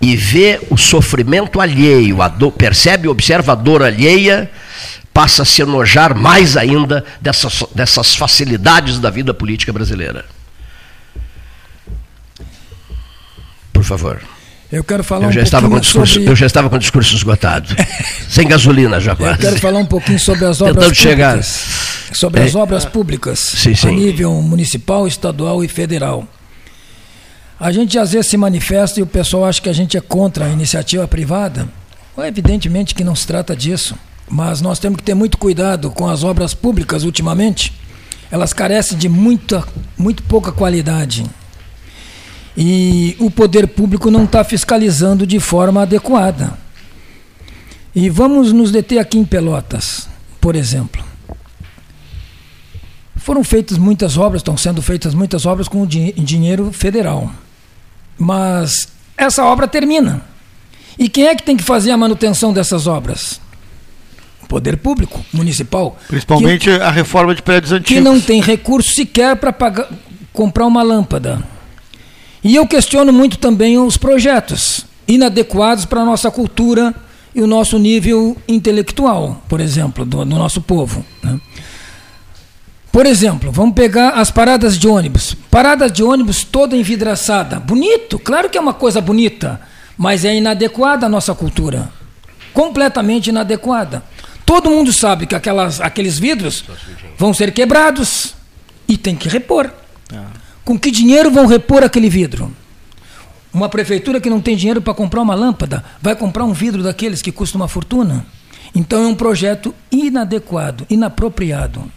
e 0.00 0.14
vê 0.14 0.60
o 0.70 0.76
sofrimento 0.76 1.60
alheio, 1.60 2.18
percebe 2.56 3.06
e 3.06 3.10
observa 3.10 3.52
a 3.52 3.54
dor 3.54 3.82
alheia 3.82 4.50
passa 5.16 5.44
a 5.44 5.46
se 5.46 5.62
enojar 5.62 6.14
mais 6.14 6.58
ainda 6.58 7.02
dessas, 7.22 7.64
dessas 7.74 8.14
facilidades 8.14 8.98
da 8.98 9.08
vida 9.08 9.32
política 9.32 9.72
brasileira. 9.72 10.26
Por 13.72 13.82
favor. 13.82 14.20
Eu 14.70 14.84
quero 14.84 15.02
falar 15.02 15.24
eu 15.24 15.28
um 15.30 15.32
já 15.32 15.40
estava 15.40 15.70
com 15.70 15.80
discurso, 15.80 16.14
sobre... 16.14 16.28
Eu 16.28 16.36
já 16.36 16.44
estava 16.44 16.68
com 16.68 16.76
o 16.76 16.78
discurso 16.78 17.16
esgotado. 17.16 17.74
Sem 18.28 18.46
gasolina 18.46 19.00
já 19.00 19.16
quase. 19.16 19.40
Eu 19.40 19.48
quero 19.48 19.58
falar 19.58 19.78
um 19.78 19.86
pouquinho 19.86 20.20
sobre 20.20 20.44
as 20.44 20.60
obras 20.60 20.84
Tentando 20.84 20.94
públicas. 20.94 20.98
chegar. 20.98 21.42
Sobre 22.14 22.42
as 22.42 22.54
obras 22.54 22.84
públicas 22.84 23.38
Sim, 23.38 23.74
sim. 23.74 23.88
a 23.88 23.92
nível 23.92 24.34
municipal, 24.42 25.06
estadual 25.06 25.64
e 25.64 25.68
federal. 25.68 26.28
A 27.58 27.72
gente 27.72 27.98
às 27.98 28.12
vezes 28.12 28.26
se 28.26 28.36
manifesta 28.36 29.00
e 29.00 29.02
o 29.02 29.06
pessoal 29.06 29.46
acha 29.46 29.62
que 29.62 29.70
a 29.70 29.72
gente 29.72 29.96
é 29.96 30.00
contra 30.02 30.44
a 30.44 30.48
iniciativa 30.50 31.08
privada. 31.08 31.66
Evidentemente 32.18 32.94
que 32.94 33.02
não 33.02 33.14
se 33.14 33.26
trata 33.26 33.56
disso, 33.56 33.96
mas 34.28 34.60
nós 34.60 34.78
temos 34.78 34.98
que 34.98 35.02
ter 35.02 35.14
muito 35.14 35.38
cuidado 35.38 35.90
com 35.90 36.08
as 36.08 36.24
obras 36.24 36.54
públicas 36.54 37.04
ultimamente. 37.04 37.72
Elas 38.30 38.52
carecem 38.52 38.98
de 38.98 39.08
muita, 39.08 39.66
muito 39.96 40.22
pouca 40.24 40.50
qualidade. 40.50 41.24
E 42.56 43.16
o 43.20 43.30
poder 43.30 43.68
público 43.68 44.10
não 44.10 44.24
está 44.24 44.42
fiscalizando 44.42 45.26
de 45.26 45.38
forma 45.38 45.82
adequada. 45.82 46.58
E 47.94 48.10
vamos 48.10 48.52
nos 48.52 48.70
deter 48.70 48.98
aqui 48.98 49.18
em 49.18 49.24
Pelotas, 49.24 50.08
por 50.40 50.56
exemplo. 50.56 51.04
Foram 53.16 53.42
feitas 53.42 53.78
muitas 53.78 54.16
obras, 54.16 54.40
estão 54.40 54.56
sendo 54.56 54.80
feitas 54.82 55.14
muitas 55.14 55.46
obras 55.46 55.68
com 55.68 55.86
din 55.86 56.12
dinheiro 56.12 56.72
federal. 56.72 57.30
Mas 58.18 58.88
essa 59.16 59.44
obra 59.44 59.66
termina. 59.66 60.22
E 60.98 61.08
quem 61.08 61.26
é 61.26 61.34
que 61.34 61.42
tem 61.42 61.56
que 61.56 61.64
fazer 61.64 61.90
a 61.90 61.96
manutenção 61.96 62.52
dessas 62.52 62.86
obras? 62.86 63.40
Poder 64.48 64.76
público, 64.76 65.24
municipal. 65.32 65.98
Principalmente 66.08 66.70
que, 66.70 66.82
a 66.82 66.90
reforma 66.90 67.34
de 67.34 67.42
prédios 67.42 67.72
antigos. 67.72 67.96
Que 67.96 68.00
não 68.00 68.20
tem 68.20 68.40
recurso 68.40 68.94
sequer 68.94 69.36
para 69.36 69.52
comprar 70.32 70.66
uma 70.66 70.82
lâmpada. 70.82 71.42
E 72.44 72.54
eu 72.54 72.66
questiono 72.66 73.12
muito 73.12 73.38
também 73.38 73.78
os 73.78 73.96
projetos 73.96 74.86
inadequados 75.08 75.84
para 75.84 76.00
a 76.00 76.04
nossa 76.04 76.30
cultura 76.30 76.94
e 77.34 77.42
o 77.42 77.46
nosso 77.46 77.78
nível 77.78 78.36
intelectual, 78.48 79.42
por 79.48 79.60
exemplo, 79.60 80.04
do, 80.04 80.24
do 80.24 80.36
nosso 80.36 80.60
povo. 80.60 81.04
Né? 81.22 81.40
Por 82.90 83.04
exemplo, 83.04 83.52
vamos 83.52 83.74
pegar 83.74 84.10
as 84.10 84.30
paradas 84.30 84.78
de 84.78 84.88
ônibus. 84.88 85.36
Paradas 85.50 85.92
de 85.92 86.02
ônibus 86.02 86.44
toda 86.44 86.74
envidraçada. 86.74 87.60
Bonito, 87.60 88.18
claro 88.18 88.48
que 88.48 88.56
é 88.56 88.60
uma 88.60 88.72
coisa 88.72 89.02
bonita, 89.02 89.60
mas 89.98 90.24
é 90.24 90.34
inadequada 90.34 91.04
à 91.04 91.08
nossa 91.08 91.34
cultura. 91.34 91.90
Completamente 92.54 93.28
inadequada. 93.28 94.02
Todo 94.46 94.70
mundo 94.70 94.92
sabe 94.92 95.26
que 95.26 95.34
aquelas, 95.34 95.80
aqueles 95.80 96.18
vidros 96.20 96.64
vão 97.18 97.34
ser 97.34 97.52
quebrados 97.52 98.34
e 98.88 98.96
tem 98.96 99.16
que 99.16 99.28
repor. 99.28 99.70
Com 100.64 100.78
que 100.78 100.90
dinheiro 100.90 101.32
vão 101.32 101.46
repor 101.46 101.82
aquele 101.82 102.08
vidro? 102.08 102.54
Uma 103.52 103.68
prefeitura 103.68 104.20
que 104.20 104.30
não 104.30 104.40
tem 104.40 104.56
dinheiro 104.56 104.80
para 104.80 104.94
comprar 104.94 105.20
uma 105.20 105.34
lâmpada 105.34 105.84
vai 106.00 106.14
comprar 106.14 106.44
um 106.44 106.52
vidro 106.52 106.82
daqueles 106.82 107.20
que 107.20 107.32
custa 107.32 107.58
uma 107.58 107.66
fortuna? 107.66 108.24
Então 108.72 109.02
é 109.02 109.06
um 109.06 109.14
projeto 109.14 109.74
inadequado, 109.90 110.86
inapropriado. 110.88 111.90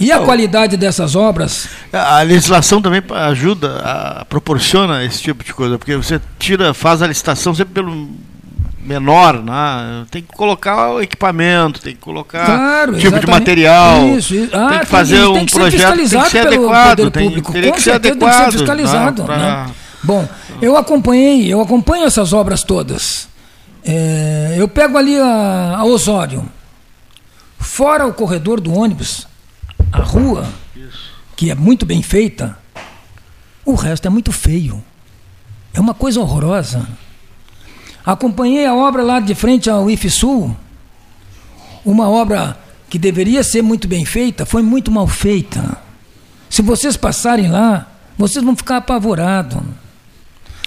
E 0.00 0.10
a 0.10 0.18
qualidade 0.20 0.76
dessas 0.76 1.14
obras? 1.14 1.68
A 1.92 2.20
legislação 2.22 2.82
também 2.82 3.02
ajuda, 3.10 3.78
a, 3.78 4.24
proporciona 4.24 5.04
esse 5.04 5.22
tipo 5.22 5.44
de 5.44 5.54
coisa, 5.54 5.78
porque 5.78 5.96
você 5.96 6.20
tira, 6.38 6.74
faz 6.74 7.00
a 7.00 7.06
licitação 7.06 7.54
sempre 7.54 7.74
pelo 7.74 8.08
menor, 8.84 9.42
né? 9.42 10.06
tem 10.10 10.22
que 10.22 10.28
colocar 10.28 10.90
o 10.90 11.00
equipamento, 11.00 11.80
tem 11.80 11.94
que 11.94 12.00
colocar 12.00 12.44
claro, 12.44 12.92
tipo 12.92 13.06
exatamente. 13.06 13.26
de 13.26 13.30
material, 13.30 14.08
isso, 14.10 14.34
isso. 14.34 14.54
Ah, 14.54 14.68
tem 14.68 14.78
que 14.80 14.86
fazer 14.86 15.16
tem, 15.16 15.24
um 15.24 15.34
tem 15.34 15.46
que 15.46 15.52
projeto 15.52 15.96
tem 15.96 16.06
que 16.06 16.30
ser 16.30 16.46
adequado, 16.46 17.10
tem, 17.10 17.28
público. 17.28 17.52
teria 17.52 17.70
Com 17.70 17.76
que 17.76 17.82
ser 17.82 17.90
certeza 17.92 18.14
adequado, 18.14 18.36
tem 18.36 18.44
que 18.44 18.52
ser 18.52 18.58
fiscalizado. 18.58 19.22
Né? 19.22 19.26
Pra... 19.26 19.36
Né? 19.38 19.74
Bom, 20.02 20.28
eu 20.60 20.76
acompanhei, 20.76 21.52
eu 21.52 21.60
acompanho 21.60 22.04
essas 22.04 22.32
obras 22.32 22.62
todas. 22.62 23.26
É, 23.82 24.54
eu 24.58 24.68
pego 24.68 24.96
ali 24.98 25.18
a, 25.18 25.76
a 25.78 25.84
Osório, 25.84 26.46
fora 27.58 28.06
o 28.06 28.12
corredor 28.12 28.60
do 28.60 28.72
ônibus, 28.72 29.26
a 29.92 30.00
rua, 30.00 30.46
que 31.36 31.50
é 31.50 31.54
muito 31.54 31.86
bem 31.86 32.02
feita, 32.02 32.56
o 33.64 33.74
resto 33.74 34.06
é 34.06 34.10
muito 34.10 34.30
feio. 34.30 34.82
É 35.72 35.80
uma 35.80 35.94
coisa 35.94 36.20
horrorosa. 36.20 36.86
Acompanhei 38.04 38.66
a 38.66 38.74
obra 38.74 39.02
lá 39.02 39.18
de 39.18 39.34
frente 39.34 39.70
ao 39.70 39.90
IFSUL, 39.90 40.54
uma 41.84 42.08
obra 42.08 42.58
que 42.88 42.98
deveria 42.98 43.42
ser 43.42 43.62
muito 43.62 43.88
bem 43.88 44.04
feita, 44.04 44.44
foi 44.44 44.62
muito 44.62 44.90
mal 44.90 45.06
feita. 45.06 45.78
Se 46.50 46.62
vocês 46.62 46.96
passarem 46.96 47.48
lá, 47.50 47.88
vocês 48.16 48.44
vão 48.44 48.54
ficar 48.54 48.76
apavorados. 48.76 49.60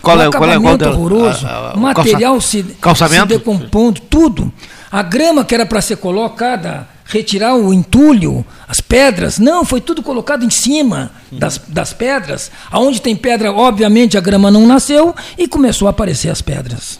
Qual 0.01 0.17
o 0.17 0.21
é, 0.21 0.29
qual 0.31 0.49
é, 0.49 0.59
qual 0.59 0.77
é 0.77 0.87
horroroso, 0.89 1.45
a, 1.45 1.71
a, 1.71 1.73
o 1.73 1.79
material 1.79 2.39
se, 2.41 2.63
calçamento? 2.81 3.33
se 3.33 3.37
decompondo, 3.37 4.01
tudo. 4.01 4.51
A 4.91 5.01
grama 5.01 5.43
que 5.43 5.53
era 5.53 5.65
para 5.65 5.81
ser 5.81 5.97
colocada, 5.97 6.87
retirar 7.07 7.55
o 7.55 7.73
entulho, 7.73 8.45
as 8.67 8.81
pedras, 8.81 9.39
não, 9.39 9.63
foi 9.63 9.79
tudo 9.79 10.03
colocado 10.03 10.43
em 10.43 10.49
cima 10.49 11.11
das, 11.31 11.57
das 11.67 11.93
pedras. 11.93 12.51
Aonde 12.69 13.01
tem 13.01 13.15
pedra, 13.15 13.51
obviamente 13.51 14.17
a 14.17 14.21
grama 14.21 14.51
não 14.51 14.67
nasceu 14.67 15.15
e 15.37 15.47
começou 15.47 15.87
a 15.87 15.91
aparecer 15.91 16.29
as 16.29 16.41
pedras. 16.41 16.99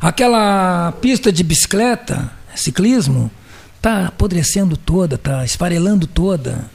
Aquela 0.00 0.92
pista 1.00 1.32
de 1.32 1.42
bicicleta, 1.42 2.30
ciclismo, 2.54 3.30
está 3.76 4.08
apodrecendo 4.08 4.76
toda, 4.76 5.14
está 5.14 5.44
esfarelando 5.44 6.06
toda. 6.06 6.70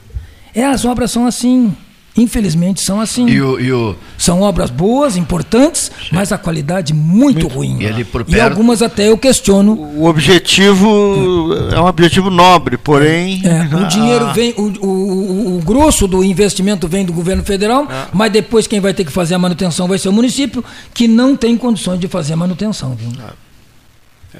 É, 0.53 0.65
as 0.65 0.85
obras 0.85 1.11
são 1.11 1.27
assim. 1.27 1.75
Infelizmente 2.17 2.81
são 2.81 3.01
assim. 3.01 3.27
E 3.27 3.41
o, 3.41 3.59
e 3.59 3.71
o... 3.73 3.95
São 4.17 4.41
obras 4.41 4.69
boas, 4.69 5.17
importantes, 5.17 5.91
Sim. 5.99 6.09
mas 6.13 6.31
a 6.31 6.37
qualidade 6.37 6.93
muito, 6.93 7.41
muito 7.41 7.47
ruim. 7.47 7.81
E, 7.81 7.87
ali 7.87 8.05
por 8.05 8.23
perto... 8.23 8.37
e 8.37 8.41
algumas 8.41 8.81
até 8.81 9.09
eu 9.09 9.17
questiono. 9.17 9.73
O 9.73 10.05
objetivo 10.05 11.53
é, 11.71 11.75
é 11.75 11.81
um 11.81 11.85
objetivo 11.85 12.29
nobre, 12.29 12.77
porém. 12.77 13.41
É, 13.43 13.63
o 13.75 13.87
dinheiro 13.87 14.31
vem, 14.33 14.53
o, 14.57 14.61
o, 14.85 15.57
o, 15.57 15.61
grosso 15.65 16.07
do 16.07 16.23
investimento 16.23 16.87
vem 16.87 17.05
do 17.05 17.11
governo 17.11 17.43
federal, 17.43 17.85
é. 17.89 18.07
mas 18.13 18.31
depois 18.31 18.65
quem 18.65 18.79
vai 18.79 18.93
ter 18.93 19.03
que 19.03 19.11
fazer 19.11 19.35
a 19.35 19.39
manutenção 19.39 19.87
vai 19.87 19.97
ser 19.97 20.07
o 20.07 20.13
município, 20.13 20.63
que 20.93 21.09
não 21.09 21.35
tem 21.35 21.57
condições 21.57 21.99
de 21.99 22.07
fazer 22.07 22.33
a 22.33 22.37
manutenção. 22.37 22.95
Viu? 22.95 23.11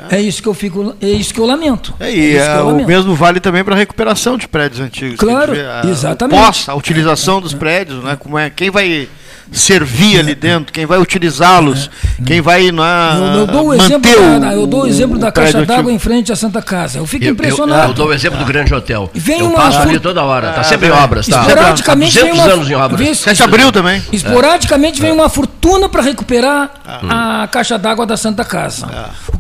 É 0.10 0.20
isso 0.20 0.42
que 0.42 0.48
eu 0.48 0.54
fico, 0.54 0.96
é 1.02 1.08
isso 1.08 1.34
que 1.34 1.40
eu 1.40 1.46
lamento. 1.46 1.94
É, 2.00 2.12
e 2.14 2.36
é 2.36 2.60
o 2.62 2.68
lamento. 2.68 2.88
mesmo 2.88 3.16
vale 3.16 3.40
também 3.40 3.64
para 3.64 3.76
a 3.76 3.78
recuperação 3.78 4.38
de 4.38 4.48
prédios 4.48 4.82
antigos. 4.82 5.20
Claro, 5.20 5.54
a, 5.54 5.88
exatamente. 5.88 6.40
Pós, 6.40 6.70
a 6.70 6.76
utilização 6.76 7.42
dos 7.42 7.54
prédios, 7.54 8.04
né? 8.04 8.16
Como 8.20 8.38
é, 8.38 8.50
quem 8.50 8.70
vai 8.70 9.08
servir 9.52 10.20
ali 10.20 10.36
dentro, 10.36 10.74
quem 10.74 10.86
vai 10.86 11.00
utilizá-los, 11.00 11.90
quem 12.26 12.42
vai 12.42 12.72
na, 12.72 13.16
eu, 13.18 13.40
eu 13.40 13.48
dou 13.48 13.66
o 13.66 13.68
manter 13.68 13.84
exemplo 13.84 14.12
o, 14.12 14.40
da, 14.40 14.54
eu 14.54 14.68
dou 14.68 14.84
o 14.84 14.88
exemplo 14.88 15.18
da 15.20 15.32
caixa 15.32 15.66
d'água 15.66 15.92
em 15.92 16.00
frente 16.00 16.32
à 16.32 16.36
Santa 16.36 16.62
Casa. 16.62 17.00
Eu 17.00 17.06
fico 17.06 17.26
eu, 17.26 17.32
impressionado. 17.32 17.84
Eu, 17.84 17.88
eu, 17.90 17.94
dou 17.94 18.08
o 18.08 18.14
exemplo 18.14 18.40
do 18.40 18.46
Grande 18.46 18.74
Hotel. 18.74 19.10
Vem 19.14 19.40
eu 19.40 19.48
uma 19.48 19.56
passo 19.56 19.80
ali 19.80 20.00
toda 20.00 20.24
hora, 20.24 20.50
está 20.50 20.64
sempre 20.64 20.88
em 20.88 20.92
obras, 20.92 21.28
tá? 21.28 21.42
Esporadicamente 21.42 22.20
vem 22.20 22.32
uma, 22.32 22.44
anos 22.44 22.70
em 22.70 22.76
obras. 22.76 23.00
Vem, 23.00 23.14
7 23.14 23.38
de 23.38 23.44
abril 23.44 23.72
também. 23.72 24.02
Esporadicamente 24.12 25.02
vem 25.02 25.12
uma 25.12 25.30
fortuna 25.30 25.88
para 25.88 26.02
recuperar 26.02 26.72
a 26.86 27.48
caixa 27.48 27.78
d'água 27.78 28.06
da 28.06 28.18
Santa 28.18 28.44
Casa. 28.44 28.88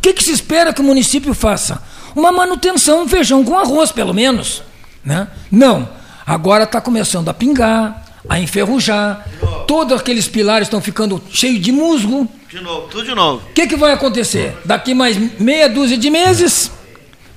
O 0.05 0.07
que, 0.07 0.13
que 0.13 0.23
se 0.23 0.33
espera 0.33 0.71
que 0.71 0.81
o 0.81 0.83
município 0.83 1.33
faça? 1.33 1.81
Uma 2.15 2.31
manutenção, 2.31 3.01
um 3.01 3.07
feijão 3.07 3.43
com 3.43 3.57
arroz, 3.57 3.91
pelo 3.91 4.13
menos. 4.13 4.61
Né? 5.03 5.27
Não. 5.49 5.89
Agora 6.23 6.63
está 6.63 6.79
começando 6.79 7.27
a 7.27 7.33
pingar, 7.33 8.05
a 8.29 8.39
enferrujar. 8.39 9.27
Todos 9.65 9.99
aqueles 9.99 10.27
pilares 10.27 10.67
estão 10.67 10.79
ficando 10.79 11.19
cheios 11.31 11.59
de 11.59 11.71
musgo. 11.71 12.29
De 12.47 12.61
novo, 12.61 12.87
tudo 12.87 13.03
de 13.03 13.15
novo. 13.15 13.47
O 13.49 13.53
que, 13.53 13.65
que 13.65 13.75
vai 13.75 13.93
acontecer? 13.93 14.55
Daqui 14.63 14.93
mais 14.93 15.17
meia 15.39 15.67
dúzia 15.67 15.97
de 15.97 16.11
meses, 16.11 16.69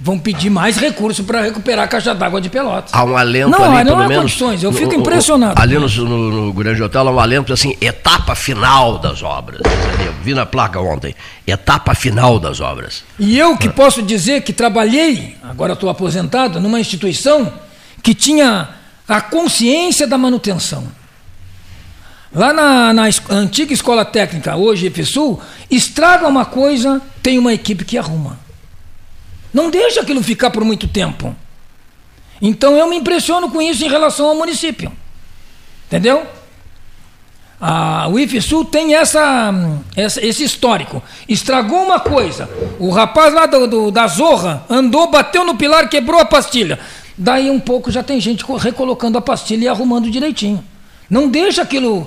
vão 0.00 0.18
pedir 0.18 0.48
mais 0.48 0.76
recursos 0.76 1.24
para 1.26 1.40
recuperar 1.40 1.84
a 1.84 1.88
caixa 1.88 2.14
d'água 2.14 2.40
de 2.40 2.48
Pelotas. 2.48 2.90
Há 2.92 3.04
um 3.04 3.16
alento 3.16 3.50
não, 3.50 3.64
ali, 3.64 3.84
não 3.84 3.84
pelo 3.84 4.02
há 4.02 4.08
menos. 4.08 4.22
condições, 4.24 4.62
eu 4.62 4.72
fico 4.72 4.92
no, 4.92 5.00
impressionado. 5.00 5.60
Ali 5.60 5.76
no, 5.76 5.88
no, 5.88 6.30
no, 6.46 6.52
Grande 6.52 6.82
Hotel 6.82 7.08
há 7.08 7.10
um 7.10 7.18
alento 7.18 7.52
assim, 7.52 7.76
etapa 7.80 8.34
final 8.34 8.98
das 8.98 9.22
obras. 9.22 9.60
Eu 10.04 10.12
vi 10.22 10.34
na 10.34 10.46
placa 10.46 10.80
ontem, 10.80 11.14
etapa 11.46 11.94
final 11.94 12.38
das 12.38 12.60
obras. 12.60 13.02
E 13.18 13.36
eu 13.36 13.56
que 13.56 13.68
posso 13.68 14.00
dizer 14.00 14.42
que 14.42 14.52
trabalhei, 14.52 15.36
agora 15.42 15.72
estou 15.72 15.90
aposentado, 15.90 16.60
numa 16.60 16.78
instituição 16.78 17.52
que 18.02 18.14
tinha 18.14 18.68
a 19.08 19.20
consciência 19.20 20.06
da 20.06 20.16
manutenção. 20.16 20.86
Lá 22.32 22.52
na, 22.52 22.92
na, 22.92 23.08
antiga 23.30 23.72
escola 23.72 24.04
técnica, 24.04 24.54
hoje 24.54 24.86
IFSUL, 24.86 25.40
estraga 25.70 26.28
uma 26.28 26.44
coisa, 26.44 27.00
tem 27.22 27.38
uma 27.38 27.52
equipe 27.52 27.84
que 27.84 27.98
arruma. 27.98 28.47
Não 29.58 29.70
deixa 29.70 30.02
aquilo 30.02 30.22
ficar 30.22 30.50
por 30.50 30.62
muito 30.62 30.86
tempo. 30.86 31.34
Então 32.40 32.76
eu 32.76 32.88
me 32.88 32.94
impressiono 32.94 33.50
com 33.50 33.60
isso 33.60 33.84
em 33.84 33.88
relação 33.88 34.26
ao 34.26 34.36
município. 34.36 34.92
Entendeu? 35.88 36.24
A, 37.60 38.06
o 38.08 38.20
IFSUL 38.20 38.66
tem 38.66 38.94
essa, 38.94 39.52
essa, 39.96 40.24
esse 40.24 40.44
histórico. 40.44 41.02
Estragou 41.28 41.82
uma 41.82 41.98
coisa. 41.98 42.48
O 42.78 42.90
rapaz 42.90 43.34
lá 43.34 43.46
do, 43.46 43.66
do, 43.66 43.90
da 43.90 44.06
Zorra 44.06 44.64
andou, 44.70 45.10
bateu 45.10 45.44
no 45.44 45.56
pilar, 45.56 45.88
quebrou 45.88 46.20
a 46.20 46.24
pastilha. 46.24 46.78
Daí 47.16 47.50
um 47.50 47.58
pouco 47.58 47.90
já 47.90 48.04
tem 48.04 48.20
gente 48.20 48.44
recolocando 48.60 49.18
a 49.18 49.20
pastilha 49.20 49.64
e 49.64 49.68
arrumando 49.68 50.08
direitinho. 50.08 50.64
Não 51.10 51.28
deixa 51.28 51.62
aquilo 51.62 52.06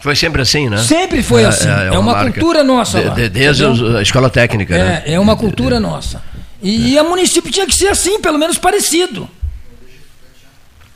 Foi 0.00 0.16
sempre 0.16 0.40
assim, 0.40 0.70
né? 0.70 0.78
Sempre 0.78 1.22
foi 1.22 1.44
assim. 1.44 1.68
É, 1.68 1.90
é, 1.90 1.94
é 1.94 1.98
uma, 1.98 2.22
cultura 2.22 2.64
nossa 2.64 2.98
de. 3.10 3.14
De, 3.14 3.28
desde 3.28 3.62
a 3.64 4.00
escola 4.00 4.30
técnica, 4.30 4.74
é, 4.74 4.78
né? 4.78 5.02
É 5.04 5.20
uma 5.20 5.36
cultura 5.36 5.78
nossa. 5.78 6.31
E, 6.62 6.96
a 6.96 7.02
município 7.02 7.50
tinha 7.50 7.66
que 7.66 7.74
ser 7.74 7.88
assim, 7.88 8.20
pelo 8.20 8.38
menos 8.38 8.56
parecido. 8.56 9.28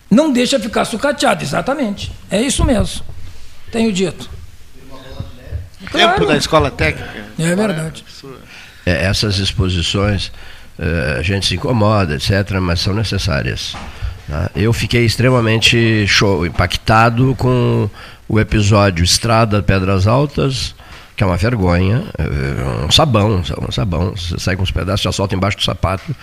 Não 0.09 0.33
deixa 0.33 0.61
ficar 0.61 0.85
sucateado, 0.85 1.42
exatamente. 1.42 2.12
É 2.31 2.40
isso 2.40 2.64
mesmo. 2.64 3.05
Tenho 3.72 3.92
dito. 3.92 4.31
Claro. 5.90 6.14
Tempo 6.14 6.26
da 6.26 6.37
escola 6.37 6.70
técnica. 6.70 7.26
É 7.38 7.55
verdade. 7.55 8.05
É, 8.85 9.05
essas 9.07 9.38
exposições, 9.38 10.33
é, 10.79 11.16
a 11.18 11.22
gente 11.22 11.46
se 11.46 11.57
incomoda, 11.57 12.14
etc., 12.14 12.59
mas 12.61 12.81
são 12.81 12.94
necessárias. 12.94 13.74
Né? 14.29 14.48
Eu 14.55 14.72
fiquei 14.72 15.05
extremamente 15.05 16.07
show, 16.07 16.46
impactado 16.46 17.35
com 17.37 17.90
o 18.29 18.38
episódio 18.38 19.05
Estrada 19.05 19.62
Pedras 19.62 20.07
Altas, 20.07 20.74
que 21.16 21.24
é 21.24 21.26
uma 21.26 21.37
vergonha, 21.37 22.05
é 22.18 22.85
um 22.85 22.90
sabão, 22.90 23.42
um 23.66 23.72
sabão, 23.72 24.11
você 24.14 24.38
sai 24.38 24.55
com 24.55 24.62
os 24.62 24.70
pedaços 24.70 25.00
de 25.00 25.09
asfalto 25.09 25.35
embaixo 25.35 25.57
do 25.57 25.62
sapato 25.62 26.14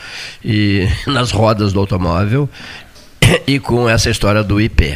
e 0.45 0.87
nas 1.07 1.31
rodas 1.31 1.73
do 1.73 1.79
automóvel 1.79 2.47
e 3.47 3.59
com 3.59 3.89
essa 3.89 4.09
história 4.09 4.43
do 4.43 4.61
IP. 4.61 4.95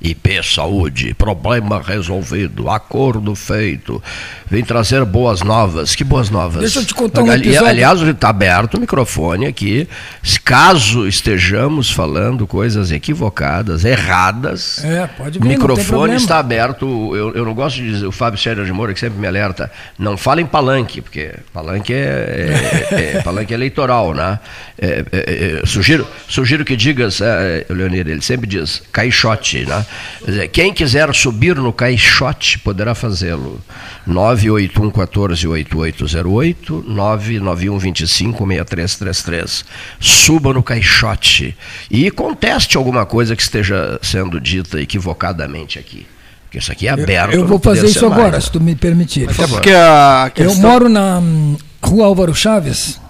IP 0.00 0.42
Saúde, 0.42 1.14
problema 1.14 1.80
resolvido, 1.80 2.68
acordo 2.68 3.34
feito, 3.34 4.02
vem 4.46 4.62
trazer 4.62 5.04
boas 5.04 5.42
novas. 5.42 5.94
Que 5.94 6.04
boas 6.04 6.28
novas? 6.28 6.60
Deixa 6.60 6.80
eu 6.80 6.84
te 6.84 6.94
contar 6.94 7.22
um 7.22 7.32
episódio. 7.32 7.66
Aliás, 7.66 8.00
está 8.02 8.28
aberto 8.28 8.74
o 8.74 8.80
microfone 8.80 9.46
aqui, 9.46 9.88
caso 10.44 11.08
estejamos 11.08 11.90
falando 11.90 12.46
coisas 12.46 12.92
equivocadas, 12.92 13.84
erradas. 13.84 14.84
É, 14.84 15.06
pode 15.06 15.38
vir, 15.38 15.44
O 15.44 15.48
microfone 15.48 16.14
está 16.14 16.38
aberto. 16.38 16.86
Eu, 17.16 17.34
eu 17.34 17.44
não 17.44 17.54
gosto 17.54 17.76
de 17.76 17.90
dizer, 17.90 18.06
o 18.06 18.12
Fábio 18.12 18.38
Sérgio 18.38 18.64
de 18.64 18.72
Moura, 18.72 18.92
que 18.92 19.00
sempre 19.00 19.18
me 19.18 19.26
alerta, 19.26 19.70
não 19.98 20.16
fala 20.16 20.40
em 20.40 20.46
palanque, 20.46 21.00
porque 21.00 21.34
palanque 21.52 21.92
é, 21.94 22.86
é, 22.90 23.16
é 23.16 23.22
palanque 23.22 23.54
é 23.54 23.56
eleitoral, 23.56 24.12
né? 24.12 24.38
É, 24.78 25.04
é, 25.10 25.60
é, 25.62 25.66
sugiro, 25.66 26.06
sugiro 26.28 26.64
que 26.64 26.76
digas, 26.76 27.20
Leonir, 27.70 28.06
ele 28.06 28.20
sempre 28.20 28.46
diz, 28.46 28.82
caixote, 28.92 29.64
né? 29.64 29.85
Quem 30.52 30.72
quiser 30.72 31.14
subir 31.14 31.56
no 31.56 31.72
caixote 31.72 32.58
poderá 32.58 32.94
fazê-lo. 32.94 33.60
981 34.06 34.90
14 34.90 35.46
8808, 35.46 36.84
991 36.86 37.78
25 37.78 38.46
6333. 38.46 39.64
Suba 40.00 40.52
no 40.52 40.62
caixote 40.62 41.56
e 41.90 42.10
conteste 42.10 42.76
alguma 42.76 43.06
coisa 43.06 43.36
que 43.36 43.42
esteja 43.42 43.98
sendo 44.02 44.40
dita 44.40 44.80
equivocadamente 44.80 45.78
aqui. 45.78 46.06
Porque 46.44 46.58
isso 46.58 46.72
aqui 46.72 46.86
é 46.86 46.90
aberto. 46.90 47.34
Eu, 47.34 47.40
eu 47.40 47.46
vou 47.46 47.58
fazer 47.58 47.86
isso 47.86 48.06
agora, 48.06 48.32
mais. 48.32 48.44
se 48.44 48.50
tu 48.52 48.60
me 48.60 48.74
permitir. 48.74 49.28
Até 49.28 49.46
porque 49.46 49.70
a 49.70 50.30
questão... 50.34 50.54
Eu 50.54 50.60
moro 50.60 50.88
na 50.88 51.18
hum, 51.18 51.56
rua 51.82 52.06
Álvaro 52.06 52.34
Chaves, 52.34 53.00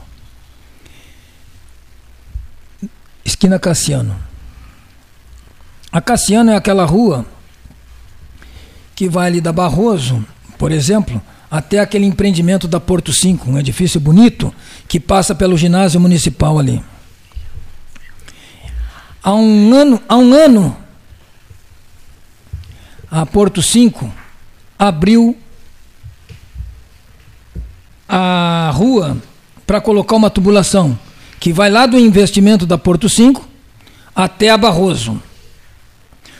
esquina 3.24 3.58
Cassiano. 3.58 4.25
A 5.90 6.00
Cassiano 6.00 6.50
é 6.50 6.56
aquela 6.56 6.84
rua 6.84 7.24
que 8.94 9.08
vai 9.08 9.28
ali 9.28 9.40
da 9.40 9.52
Barroso, 9.52 10.24
por 10.58 10.72
exemplo, 10.72 11.20
até 11.50 11.78
aquele 11.78 12.06
empreendimento 12.06 12.66
da 12.66 12.80
Porto 12.80 13.12
5, 13.12 13.50
um 13.50 13.58
edifício 13.58 14.00
bonito, 14.00 14.52
que 14.88 14.98
passa 14.98 15.34
pelo 15.34 15.56
ginásio 15.56 16.00
municipal 16.00 16.58
ali. 16.58 16.82
Há 19.22 19.34
um 19.34 19.74
ano, 19.74 20.02
há 20.08 20.16
um 20.16 20.32
ano 20.32 20.76
a 23.10 23.24
Porto 23.24 23.62
5 23.62 24.12
abriu 24.78 25.36
a 28.08 28.70
rua 28.74 29.16
para 29.66 29.80
colocar 29.80 30.16
uma 30.16 30.30
tubulação 30.30 30.98
que 31.40 31.52
vai 31.52 31.70
lá 31.70 31.86
do 31.86 31.98
investimento 31.98 32.66
da 32.66 32.78
Porto 32.78 33.08
5 33.08 33.46
até 34.14 34.50
a 34.50 34.56
Barroso. 34.56 35.20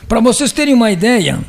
Para 0.07 0.21
vocês 0.21 0.53
terem 0.53 0.73
uma 0.73 0.89
ideia, 0.89 1.39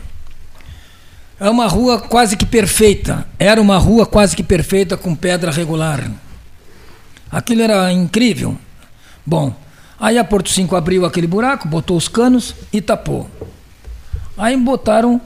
é 1.39 1.49
uma 1.49 1.69
rua 1.69 2.01
quase 2.01 2.37
que 2.37 2.45
perfeita. 2.45 3.25
Era 3.39 3.61
uma 3.61 3.79
rua 3.79 4.05
quase 4.05 4.35
que 4.35 4.43
perfeita 4.43 4.97
com 4.97 5.15
pedra 5.15 5.53
regular. 5.53 6.11
Aquilo 7.31 7.63
era 7.63 7.93
incrível. 7.93 8.59
Bom, 9.25 9.55
aí 10.01 10.19
a 10.19 10.25
Porto 10.25 10.51
5 10.51 10.75
abriu 10.75 11.07
aquele 11.07 11.29
buraco, 11.29 11.69
botou 11.69 11.97
os 11.97 12.09
canos 12.09 12.55
e 12.73 12.81
tapou. 12.81 13.31
Aí 14.37 14.57
botaram, 14.57 15.21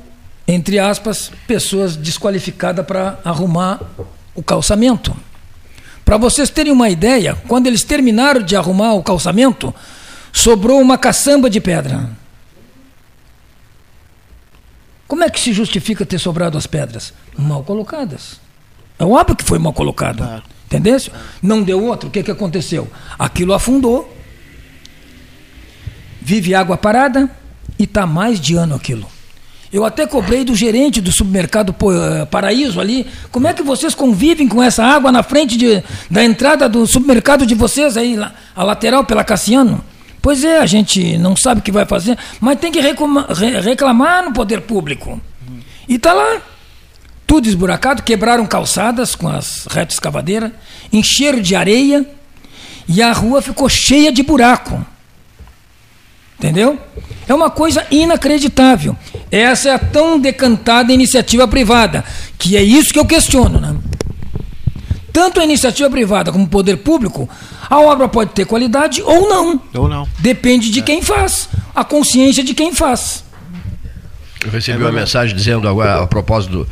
entre 0.46 0.78
aspas, 0.78 1.32
pessoas 1.46 1.96
desqualificadas 1.96 2.84
para 2.84 3.18
arrumar 3.24 3.80
o 4.34 4.42
calçamento. 4.42 5.16
Para 6.04 6.18
vocês 6.18 6.50
terem 6.50 6.72
uma 6.72 6.90
ideia, 6.90 7.34
quando 7.48 7.66
eles 7.66 7.82
terminaram 7.82 8.42
de 8.42 8.56
arrumar 8.56 8.92
o 8.92 9.02
calçamento, 9.02 9.74
sobrou 10.32 10.82
uma 10.82 10.98
caçamba 10.98 11.48
de 11.48 11.60
pedra. 11.60 12.20
Como 15.12 15.24
é 15.24 15.28
que 15.28 15.38
se 15.38 15.52
justifica 15.52 16.06
ter 16.06 16.18
sobrado 16.18 16.56
as 16.56 16.66
pedras? 16.66 17.12
Mal 17.36 17.62
colocadas. 17.62 18.40
É 18.98 19.04
óbvio 19.04 19.36
que 19.36 19.44
foi 19.44 19.58
mal 19.58 19.74
colocado. 19.74 20.24
Claro. 20.24 20.42
Entendeu? 20.64 20.96
Não 21.42 21.62
deu 21.62 21.84
outro. 21.84 22.08
O 22.08 22.10
que, 22.10 22.22
que 22.22 22.30
aconteceu? 22.30 22.90
Aquilo 23.18 23.52
afundou. 23.52 24.10
Vive 26.18 26.54
água 26.54 26.78
parada 26.78 27.30
e 27.78 27.84
está 27.84 28.06
mais 28.06 28.40
de 28.40 28.54
ano 28.54 28.74
aquilo. 28.74 29.06
Eu 29.70 29.84
até 29.84 30.06
cobrei 30.06 30.46
do 30.46 30.56
gerente 30.56 30.98
do 30.98 31.12
supermercado 31.12 31.76
eh, 31.78 32.24
Paraíso 32.24 32.80
ali. 32.80 33.06
Como 33.30 33.46
é 33.46 33.52
que 33.52 33.62
vocês 33.62 33.94
convivem 33.94 34.48
com 34.48 34.62
essa 34.62 34.82
água 34.82 35.12
na 35.12 35.22
frente 35.22 35.58
de, 35.58 35.84
da 36.10 36.24
entrada 36.24 36.70
do 36.70 36.86
supermercado 36.86 37.44
de 37.44 37.54
vocês 37.54 37.98
aí, 37.98 38.18
a 38.56 38.64
lateral 38.64 39.04
pela 39.04 39.22
Cassiano? 39.22 39.84
Pois 40.22 40.44
é, 40.44 40.58
a 40.58 40.66
gente 40.66 41.18
não 41.18 41.34
sabe 41.34 41.60
o 41.60 41.62
que 41.64 41.72
vai 41.72 41.84
fazer, 41.84 42.16
mas 42.40 42.60
tem 42.60 42.70
que 42.70 42.80
reclamar 42.80 44.24
no 44.24 44.32
poder 44.32 44.60
público. 44.60 45.20
E 45.88 45.96
está 45.96 46.12
lá. 46.12 46.40
Tudo 47.26 47.48
esburacado, 47.48 48.02
quebraram 48.02 48.46
calçadas 48.46 49.14
com 49.14 49.28
as 49.28 49.66
retas 49.66 49.94
escavadeiras, 49.94 50.52
encheram 50.92 51.40
de 51.40 51.56
areia 51.56 52.06
e 52.86 53.02
a 53.02 53.12
rua 53.12 53.42
ficou 53.42 53.68
cheia 53.68 54.12
de 54.12 54.22
buraco. 54.22 54.84
Entendeu? 56.38 56.78
É 57.26 57.34
uma 57.34 57.50
coisa 57.50 57.86
inacreditável. 57.90 58.96
Essa 59.30 59.70
é 59.70 59.74
a 59.74 59.78
tão 59.78 60.20
decantada 60.20 60.92
iniciativa 60.92 61.48
privada, 61.48 62.04
que 62.38 62.56
é 62.56 62.62
isso 62.62 62.92
que 62.92 62.98
eu 62.98 63.06
questiono. 63.06 63.60
Né? 63.60 63.76
Tanto 65.12 65.40
a 65.40 65.44
iniciativa 65.44 65.88
privada 65.88 66.30
como 66.30 66.44
o 66.44 66.48
poder 66.48 66.78
público 66.78 67.28
a 67.72 67.80
obra 67.80 68.06
pode 68.06 68.32
ter 68.32 68.44
qualidade 68.44 69.00
ou 69.00 69.30
não. 69.30 69.62
Ou 69.72 69.88
não. 69.88 70.06
Depende 70.18 70.70
de 70.70 70.80
é. 70.80 70.82
quem 70.82 71.00
faz. 71.00 71.48
A 71.74 71.82
consciência 71.82 72.44
de 72.44 72.52
quem 72.52 72.74
faz. 72.74 73.24
Eu 74.44 74.50
recebi 74.50 74.76
é 74.76 74.84
uma 74.84 74.92
mensagem 74.92 75.34
dizendo 75.34 75.66
agora, 75.66 76.02
a 76.02 76.06
propósito 76.06 76.68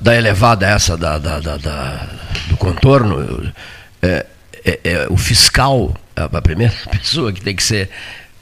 da 0.00 0.16
elevada 0.16 0.66
essa 0.66 0.96
da, 0.96 1.18
da, 1.18 1.38
da, 1.38 1.58
da 1.58 2.08
do 2.48 2.56
contorno, 2.56 3.52
é, 4.00 4.24
é, 4.64 4.80
é, 4.82 5.06
o 5.10 5.18
fiscal, 5.18 5.94
a 6.16 6.40
primeira 6.40 6.72
pessoa 6.90 7.30
que 7.30 7.42
tem 7.42 7.54
que 7.54 7.62
ser 7.62 7.90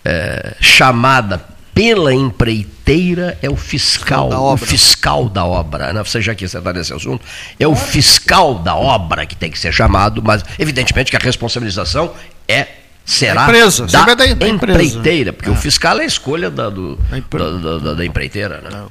é, 0.04 0.54
chamada 0.60 1.44
pela 1.80 2.12
empreiteira 2.12 3.38
é 3.40 3.48
o 3.48 3.56
fiscal, 3.56 4.30
o 4.30 4.56
fiscal 4.58 5.30
da 5.30 5.46
obra. 5.46 5.94
Né? 5.94 6.04
Você 6.04 6.20
já 6.20 6.34
quis 6.34 6.54
entrar 6.54 6.74
nesse 6.74 6.92
assunto? 6.92 7.24
É 7.58 7.66
o 7.66 7.74
fiscal 7.74 8.56
da 8.56 8.76
obra 8.76 9.24
que 9.24 9.34
tem 9.34 9.50
que 9.50 9.58
ser 9.58 9.72
chamado, 9.72 10.22
mas 10.22 10.44
evidentemente 10.58 11.10
que 11.10 11.16
a 11.16 11.20
responsabilização 11.20 12.12
é 12.46 12.68
será 13.02 13.44
empresa, 13.44 13.86
da, 13.86 14.14
da, 14.14 14.34
da 14.34 14.46
empreiteira, 14.46 15.32
porque 15.32 15.48
é. 15.48 15.52
o 15.52 15.56
fiscal 15.56 15.98
é 15.98 16.02
a 16.02 16.04
escolha 16.04 16.50
da, 16.50 16.68
do, 16.68 16.96
da, 16.96 17.78
da, 17.78 17.94
da, 17.94 18.04
empreiteira. 18.04 18.60
Né? 18.60 18.84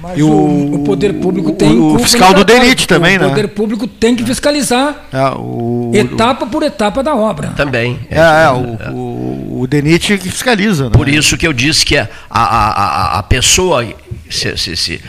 Mas 0.00 0.18
e 0.18 0.22
o, 0.22 0.74
o, 0.74 0.84
poder 0.84 1.12
público 1.14 1.52
tem 1.52 1.78
o, 1.78 1.96
o 1.96 1.98
fiscal 1.98 2.32
do 2.32 2.42
DENIT 2.42 2.88
também, 2.88 3.18
né? 3.18 3.26
O 3.26 3.30
poder 3.30 3.48
público 3.48 3.86
tem 3.86 4.16
que 4.16 4.24
fiscalizar 4.24 5.08
é, 5.12 5.22
o, 5.36 5.90
etapa 5.92 6.46
por 6.46 6.62
etapa 6.62 7.02
da 7.02 7.14
obra. 7.14 7.48
Também. 7.48 8.00
É, 8.10 8.18
é, 8.18 8.44
é 8.44 8.50
o, 8.50 8.94
o, 8.94 9.60
o 9.60 9.66
DENIT 9.66 10.16
que 10.16 10.30
fiscaliza. 10.30 10.84
Né? 10.84 10.90
Por 10.90 11.06
isso 11.06 11.36
que 11.36 11.46
eu 11.46 11.52
disse 11.52 11.84
que 11.84 11.98
a, 11.98 12.08
a, 12.30 12.44
a, 12.44 13.18
a 13.18 13.22
pessoa, 13.22 13.86
se, 14.30 14.56
se, 14.56 14.74
se, 14.74 15.00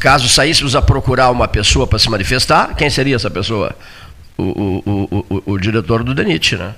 caso 0.00 0.26
saíssemos 0.30 0.74
a 0.74 0.80
procurar 0.80 1.30
uma 1.30 1.46
pessoa 1.46 1.86
para 1.86 1.98
se 1.98 2.08
manifestar, 2.08 2.74
quem 2.74 2.88
seria 2.88 3.16
essa 3.16 3.30
pessoa? 3.30 3.76
O, 4.38 4.42
o, 4.42 5.24
o, 5.28 5.42
o, 5.52 5.58
diretor 5.58 6.02
do 6.02 6.14
DENIT, 6.14 6.56
né? 6.56 6.72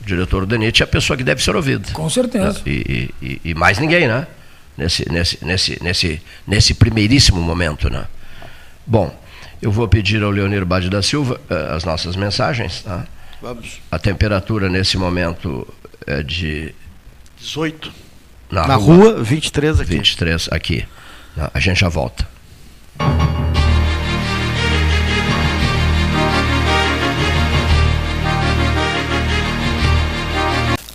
O 0.00 0.06
diretor 0.06 0.42
do 0.42 0.46
DENIT 0.46 0.82
é 0.82 0.84
a 0.84 0.86
pessoa 0.86 1.16
que 1.16 1.24
deve 1.24 1.42
ser 1.42 1.56
ouvida. 1.56 1.88
Com 1.92 2.08
certeza. 2.08 2.60
E, 2.64 3.10
e, 3.20 3.40
e 3.46 3.54
mais 3.54 3.78
ninguém, 3.78 4.06
né? 4.06 4.26
Nesse, 4.78 5.10
nesse, 5.10 5.44
nesse, 5.44 5.82
nesse, 5.82 6.22
nesse 6.46 6.74
primeiríssimo 6.74 7.42
momento. 7.42 7.90
Né? 7.90 8.04
Bom, 8.86 9.14
eu 9.60 9.72
vou 9.72 9.88
pedir 9.88 10.22
ao 10.22 10.30
Leonir 10.30 10.64
Bade 10.64 10.88
da 10.88 11.02
Silva 11.02 11.40
uh, 11.50 11.74
as 11.74 11.84
nossas 11.84 12.14
mensagens. 12.14 12.82
Tá? 12.82 13.04
Vamos. 13.42 13.80
A 13.90 13.98
temperatura 13.98 14.70
nesse 14.70 14.96
momento 14.96 15.66
é 16.06 16.22
de 16.22 16.72
18. 17.38 17.92
Na, 18.50 18.66
Na 18.66 18.76
rua, 18.76 19.12
rua 19.12 19.22
23 19.24 19.80
aqui. 19.80 19.90
23 19.90 20.48
aqui. 20.50 20.86
A 21.52 21.60
gente 21.60 21.80
já 21.80 21.88
volta. 21.88 22.26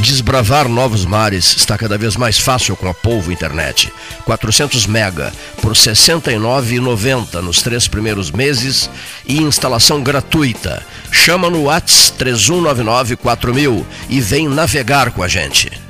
Desbravar 0.00 0.66
novos 0.66 1.04
mares 1.04 1.54
está 1.54 1.76
cada 1.76 1.98
vez 1.98 2.16
mais 2.16 2.38
fácil 2.38 2.74
com 2.74 2.88
a 2.88 2.94
Polvo 2.94 3.30
Internet. 3.30 3.92
400 4.24 4.86
mega 4.86 5.30
por 5.60 5.72
R$ 5.72 5.78
69,90 5.78 7.42
nos 7.42 7.60
três 7.60 7.86
primeiros 7.86 8.30
meses 8.30 8.88
e 9.26 9.42
instalação 9.42 10.02
gratuita. 10.02 10.82
Chama 11.12 11.50
no 11.50 11.64
Whats 11.64 12.08
3199 12.16 13.16
4000 13.16 13.86
e 14.08 14.20
vem 14.22 14.48
navegar 14.48 15.10
com 15.10 15.22
a 15.22 15.28
gente. 15.28 15.89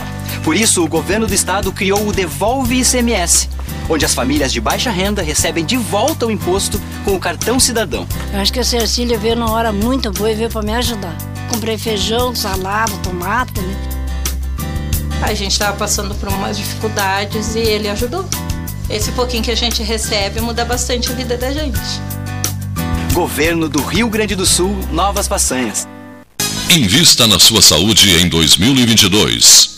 Por 0.44 0.56
isso, 0.56 0.84
o 0.84 0.88
governo 0.88 1.26
do 1.26 1.34
estado 1.34 1.72
criou 1.72 2.06
o 2.06 2.12
Devolve 2.12 2.80
ICMS, 2.80 3.48
onde 3.89 4.05
as 4.05 4.14
famílias 4.14 4.53
de 4.53 4.61
baixa 4.61 4.91
renda 4.91 5.22
recebem 5.22 5.64
de 5.64 5.76
volta 5.76 6.26
o 6.26 6.30
imposto 6.30 6.80
com 7.05 7.14
o 7.14 7.20
cartão 7.20 7.59
cidadão. 7.59 8.07
Eu 8.32 8.41
acho 8.41 8.53
que 8.53 8.61
a 8.61 8.64
Cecília 8.64 9.18
veio 9.18 9.36
numa 9.36 9.51
hora 9.51 9.72
muito 9.72 10.11
boa 10.12 10.30
e 10.30 10.34
veio 10.34 10.51
para 10.51 10.62
me 10.62 10.74
ajudar. 10.74 11.16
Comprei 11.49 11.78
feijão, 11.78 12.34
salada, 12.34 12.93
tomate, 13.03 13.61
né? 13.61 13.76
A 15.22 15.34
gente 15.34 15.53
estava 15.53 15.76
passando 15.76 16.14
por 16.14 16.28
umas 16.28 16.57
dificuldades 16.57 17.55
e 17.55 17.61
ele 17.61 17.89
ajudou. 17.89 18.28
Esse 18.89 19.11
pouquinho 19.12 19.43
que 19.43 19.51
a 19.51 19.57
gente 19.57 19.82
recebe 19.82 20.41
muda 20.41 20.64
bastante 20.64 21.11
a 21.11 21.14
vida 21.14 21.36
da 21.36 21.51
gente. 21.53 21.78
Governo 23.12 23.68
do 23.68 23.82
Rio 23.82 24.09
Grande 24.09 24.34
do 24.34 24.47
Sul, 24.47 24.78
novas 24.93 25.26
façanhas. 25.26 25.89
Invista 26.70 27.26
na 27.26 27.39
sua 27.39 27.61
saúde 27.61 28.11
em 28.11 28.28
2022. 28.28 29.77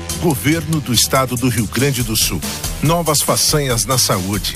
Governo 0.21 0.79
do 0.79 0.93
Estado 0.93 1.35
do 1.35 1.49
Rio 1.49 1.65
Grande 1.65 2.03
do 2.03 2.15
Sul. 2.15 2.39
Novas 2.83 3.23
façanhas 3.23 3.85
na 3.85 3.97
saúde. 3.97 4.53